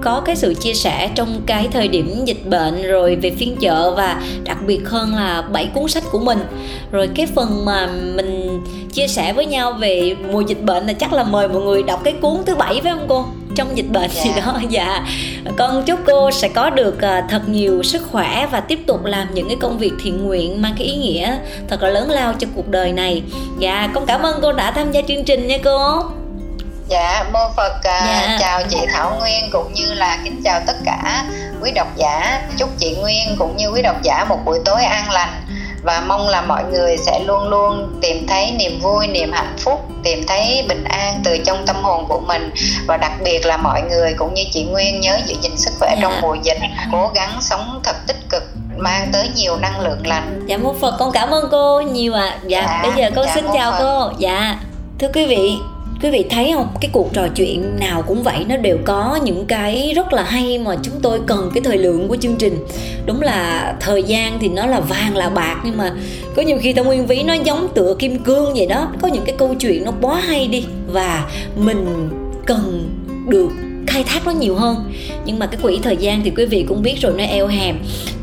có 0.01 0.21
cái 0.25 0.35
sự 0.35 0.53
chia 0.53 0.73
sẻ 0.73 1.09
trong 1.15 1.41
cái 1.45 1.67
thời 1.71 1.87
điểm 1.87 2.25
dịch 2.25 2.45
bệnh 2.45 2.83
rồi 2.83 3.15
về 3.15 3.31
phiên 3.31 3.55
chợ 3.61 3.93
và 3.97 4.21
đặc 4.43 4.57
biệt 4.65 4.81
hơn 4.85 5.15
là 5.15 5.41
bảy 5.41 5.69
cuốn 5.73 5.87
sách 5.87 6.03
của 6.11 6.19
mình. 6.19 6.39
Rồi 6.91 7.09
cái 7.15 7.27
phần 7.35 7.65
mà 7.65 7.87
mình 8.15 8.61
chia 8.93 9.07
sẻ 9.07 9.33
với 9.33 9.45
nhau 9.45 9.71
về 9.71 10.15
mùa 10.31 10.41
dịch 10.41 10.61
bệnh 10.61 10.87
là 10.87 10.93
chắc 10.93 11.13
là 11.13 11.23
mời 11.23 11.47
mọi 11.47 11.61
người 11.61 11.83
đọc 11.83 12.01
cái 12.03 12.13
cuốn 12.21 12.43
thứ 12.45 12.55
bảy 12.55 12.79
phải 12.83 12.91
không 12.91 13.05
cô 13.09 13.25
trong 13.55 13.77
dịch 13.77 13.89
bệnh 13.89 14.09
dạ. 14.13 14.23
gì 14.23 14.31
đó 14.35 14.59
dạ 14.69 15.05
con 15.57 15.83
chúc 15.83 15.99
cô 16.05 16.31
sẽ 16.31 16.47
có 16.47 16.69
được 16.69 16.95
uh, 16.95 17.29
thật 17.29 17.41
nhiều 17.49 17.83
sức 17.83 18.01
khỏe 18.11 18.47
và 18.51 18.59
tiếp 18.59 18.79
tục 18.87 19.05
làm 19.05 19.33
những 19.33 19.47
cái 19.47 19.57
công 19.61 19.77
việc 19.77 19.91
thiện 20.03 20.25
nguyện 20.25 20.61
mang 20.61 20.75
cái 20.77 20.87
ý 20.87 20.95
nghĩa 20.95 21.37
thật 21.69 21.83
là 21.83 21.89
lớn 21.89 22.09
lao 22.09 22.33
cho 22.39 22.47
cuộc 22.55 22.67
đời 22.67 22.91
này 22.91 23.23
dạ 23.59 23.89
con 23.93 24.05
cảm 24.05 24.21
ơn 24.21 24.39
cô 24.41 24.53
đã 24.53 24.71
tham 24.71 24.91
gia 24.91 25.01
chương 25.07 25.23
trình 25.23 25.47
nha 25.47 25.57
cô 25.63 26.03
Dạ, 26.87 27.25
mô 27.33 27.39
Phật 27.57 27.73
uh, 27.77 27.83
dạ. 27.83 28.37
chào 28.39 28.61
chị 28.69 28.77
Thảo 28.93 29.15
Nguyên 29.19 29.49
cũng 29.51 29.73
như 29.73 29.93
là 29.93 30.17
kính 30.23 30.41
chào 30.43 30.61
tất 30.67 30.75
cả 30.85 31.25
quý 31.61 31.71
độc 31.75 31.87
giả. 31.97 32.41
Chúc 32.57 32.69
chị 32.77 32.95
Nguyên 32.95 33.35
cũng 33.39 33.57
như 33.57 33.69
quý 33.69 33.81
độc 33.81 33.95
giả 34.03 34.25
một 34.29 34.39
buổi 34.45 34.59
tối 34.65 34.83
an 34.83 35.11
lành 35.11 35.41
và 35.83 36.03
mong 36.07 36.27
là 36.27 36.41
mọi 36.41 36.63
người 36.71 36.97
sẽ 36.97 37.19
luôn 37.19 37.49
luôn 37.49 37.99
tìm 38.01 38.27
thấy 38.27 38.51
niềm 38.51 38.79
vui, 38.81 39.07
niềm 39.07 39.31
hạnh 39.31 39.55
phúc, 39.57 39.79
tìm 40.03 40.23
thấy 40.27 40.65
bình 40.67 40.83
an 40.83 41.21
từ 41.23 41.37
trong 41.45 41.65
tâm 41.65 41.75
hồn 41.83 42.05
của 42.07 42.19
mình 42.19 42.51
và 42.87 42.97
đặc 42.97 43.11
biệt 43.23 43.45
là 43.45 43.57
mọi 43.57 43.81
người 43.81 44.13
cũng 44.17 44.33
như 44.33 44.43
chị 44.51 44.63
Nguyên 44.63 45.01
nhớ 45.01 45.17
giữ 45.25 45.35
gìn 45.41 45.57
sức 45.57 45.71
khỏe 45.79 45.95
dạ. 45.95 46.01
trong 46.01 46.21
mùa 46.21 46.35
dịch, 46.43 46.59
cố 46.91 47.11
gắng 47.15 47.37
sống 47.41 47.79
thật 47.83 47.95
tích 48.07 48.29
cực 48.29 48.43
mang 48.77 49.09
tới 49.13 49.29
nhiều 49.35 49.57
năng 49.57 49.79
lượng 49.79 50.07
lành. 50.07 50.43
Dạ 50.47 50.57
mô 50.57 50.75
Phật 50.81 50.95
con 50.99 51.11
cảm 51.11 51.29
ơn 51.29 51.47
cô 51.51 51.81
nhiều 51.81 52.13
ạ. 52.13 52.29
À. 52.29 52.39
Dạ, 52.47 52.61
dạ 52.61 52.79
bây 52.83 52.91
giờ 53.03 53.11
con 53.15 53.25
dạ, 53.25 53.31
xin 53.35 53.45
chào 53.53 53.71
Phật. 53.71 53.77
cô. 53.79 54.11
Dạ 54.17 54.55
thưa 54.99 55.07
quý 55.13 55.25
vị 55.25 55.57
quý 56.01 56.09
vị 56.09 56.25
thấy 56.29 56.51
không? 56.53 56.67
Cái 56.81 56.89
cuộc 56.93 57.13
trò 57.13 57.27
chuyện 57.35 57.79
nào 57.79 58.01
cũng 58.01 58.23
vậy, 58.23 58.45
nó 58.49 58.57
đều 58.57 58.77
có 58.85 59.19
những 59.23 59.45
cái 59.45 59.93
rất 59.95 60.13
là 60.13 60.23
hay 60.23 60.57
mà 60.57 60.75
chúng 60.83 60.93
tôi 61.01 61.19
cần 61.27 61.51
cái 61.53 61.61
thời 61.63 61.77
lượng 61.77 62.07
của 62.07 62.15
chương 62.15 62.35
trình. 62.35 62.57
Đúng 63.05 63.21
là 63.21 63.73
thời 63.79 64.03
gian 64.03 64.37
thì 64.39 64.47
nó 64.47 64.65
là 64.65 64.79
vàng 64.79 65.17
là 65.17 65.29
bạc, 65.29 65.61
nhưng 65.65 65.77
mà 65.77 65.93
có 66.35 66.41
nhiều 66.41 66.57
khi 66.61 66.73
ta 66.73 66.81
nguyên 66.81 67.05
ví 67.05 67.23
nó 67.23 67.33
giống 67.33 67.67
tựa 67.73 67.95
kim 67.99 68.19
cương 68.19 68.53
vậy 68.53 68.65
đó. 68.65 68.87
Có 69.01 69.07
những 69.07 69.23
cái 69.25 69.35
câu 69.37 69.55
chuyện 69.59 69.85
nó 69.85 69.91
quá 70.01 70.19
hay 70.19 70.47
đi, 70.47 70.65
và 70.87 71.31
mình 71.55 72.09
cần 72.45 72.89
được 73.27 73.49
khai 73.91 74.03
thác 74.03 74.25
nó 74.25 74.31
nhiều 74.31 74.55
hơn. 74.55 74.93
Nhưng 75.25 75.39
mà 75.39 75.45
cái 75.45 75.59
quỹ 75.61 75.79
thời 75.83 75.97
gian 75.97 76.21
thì 76.23 76.31
quý 76.37 76.45
vị 76.45 76.65
cũng 76.67 76.81
biết 76.81 76.95
rồi, 77.01 77.13
nó 77.17 77.23
eo 77.23 77.47
hẹp 77.47 77.75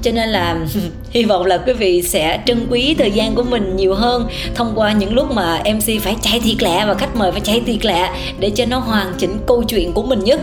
cho 0.02 0.10
nên 0.12 0.28
là 0.28 0.56
hy 1.10 1.24
vọng 1.24 1.46
là 1.46 1.58
quý 1.58 1.72
vị 1.72 2.02
sẽ 2.02 2.40
trân 2.46 2.66
quý 2.70 2.94
thời 2.98 3.10
gian 3.10 3.34
của 3.34 3.42
mình 3.42 3.76
nhiều 3.76 3.94
hơn 3.94 4.26
thông 4.54 4.72
qua 4.74 4.92
những 4.92 5.14
lúc 5.14 5.32
mà 5.32 5.62
mc 5.74 6.02
phải 6.02 6.16
chạy 6.22 6.40
thiệt 6.40 6.62
lẹ 6.62 6.84
và 6.86 6.94
khách 6.94 7.16
mời 7.16 7.32
phải 7.32 7.40
chạy 7.40 7.62
thiệt 7.66 7.84
lẹ 7.84 8.10
để 8.40 8.50
cho 8.50 8.64
nó 8.66 8.78
hoàn 8.78 9.12
chỉnh 9.18 9.36
câu 9.46 9.62
chuyện 9.62 9.92
của 9.92 10.02
mình 10.02 10.24
nhất. 10.24 10.40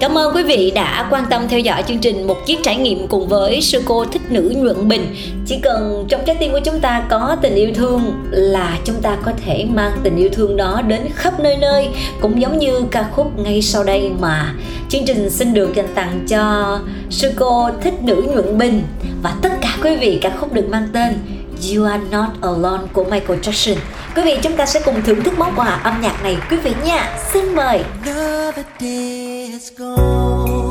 Cảm 0.00 0.18
ơn 0.18 0.36
quý 0.36 0.42
vị 0.42 0.72
đã 0.74 1.08
quan 1.10 1.24
tâm 1.30 1.48
theo 1.48 1.60
dõi 1.60 1.82
chương 1.88 1.98
trình 1.98 2.26
một 2.26 2.46
chiếc 2.46 2.58
trải 2.62 2.76
nghiệm 2.76 3.08
cùng 3.08 3.28
với 3.28 3.60
sư 3.60 3.82
cô 3.84 4.04
thích 4.04 4.22
nữ 4.28 4.52
nhuận 4.56 4.88
bình 4.88 5.14
chỉ 5.46 5.58
cần 5.62 6.04
trong 6.08 6.20
trái 6.26 6.36
tim 6.40 6.52
của 6.52 6.60
chúng 6.64 6.80
ta 6.80 7.02
có 7.10 7.36
tình 7.42 7.54
yêu 7.54 7.70
thương 7.74 8.14
là 8.30 8.78
chúng 8.84 9.02
ta 9.02 9.16
có 9.24 9.32
thể 9.44 9.66
mang 9.74 9.92
tình 10.02 10.16
yêu 10.16 10.28
thương 10.32 10.56
đó 10.56 10.82
đến 10.86 11.00
khắp 11.14 11.40
nơi 11.40 11.56
nơi, 11.56 11.88
cũng 12.20 12.40
giống 12.40 12.58
như 12.58 12.82
ca 12.90 13.04
khúc 13.16 13.38
ngay 13.38 13.62
sau 13.62 13.84
đây 13.84 14.10
mà 14.20 14.54
chương 14.88 15.04
trình 15.06 15.30
xin 15.30 15.54
được 15.54 15.74
dành 15.74 15.88
tặng 15.94 16.26
cho 16.28 16.78
sư 17.10 17.32
cô 17.36 17.70
thích 17.80 17.94
nữ 18.02 18.24
nhuận 18.32 18.58
bình 18.58 18.82
và 19.22 19.34
tất 19.42 19.52
cả 19.60 19.76
quý 19.82 19.96
vị, 19.96 20.18
ca 20.22 20.30
khúc 20.40 20.52
được 20.52 20.68
mang 20.68 20.88
tên 20.92 21.14
You 21.70 21.84
Are 21.84 22.04
Not 22.10 22.28
Alone 22.42 22.82
của 22.92 23.04
Michael 23.04 23.40
Jackson. 23.40 23.76
Quý 24.16 24.22
vị, 24.22 24.38
chúng 24.42 24.56
ta 24.56 24.66
sẽ 24.66 24.80
cùng 24.84 25.02
thưởng 25.02 25.22
thức 25.22 25.38
món 25.38 25.52
quà 25.56 25.66
âm 25.66 26.00
nhạc 26.00 26.22
này 26.22 26.36
quý 26.50 26.56
vị 26.56 26.72
nha. 26.84 27.18
Xin 27.32 27.54
mời. 27.54 27.82
I'm 29.78 30.65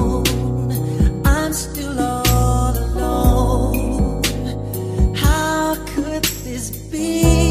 ti. 7.05 7.44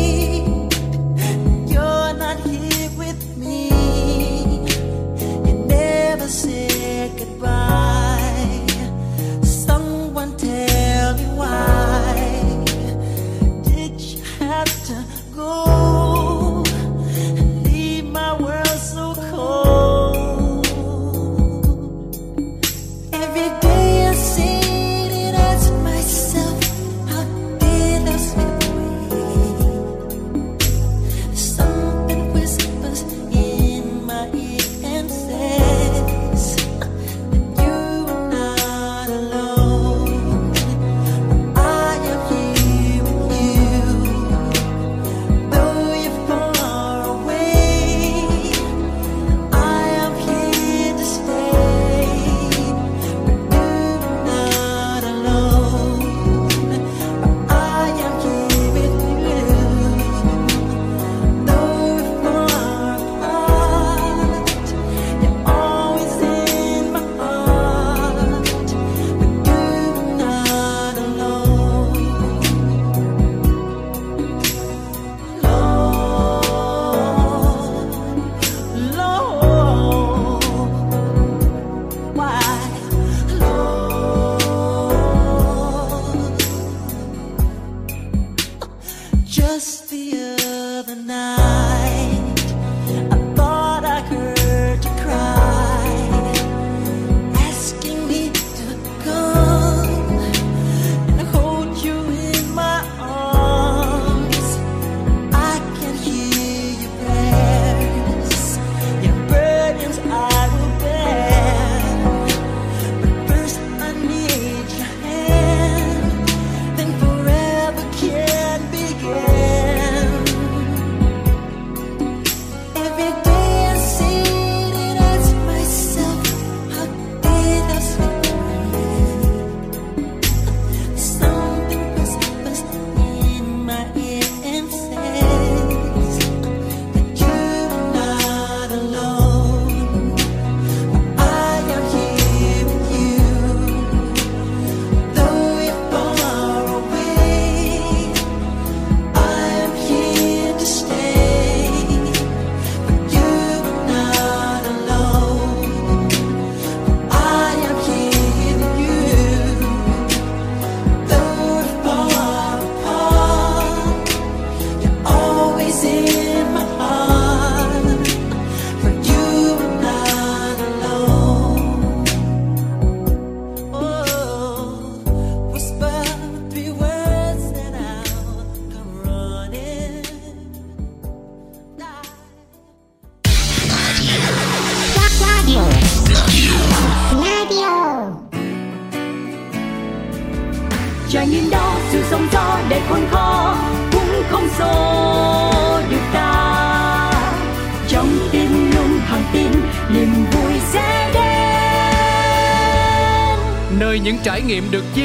Just 89.35 89.91
the 89.91 90.13
other 90.79 90.95
night. 90.95 91.84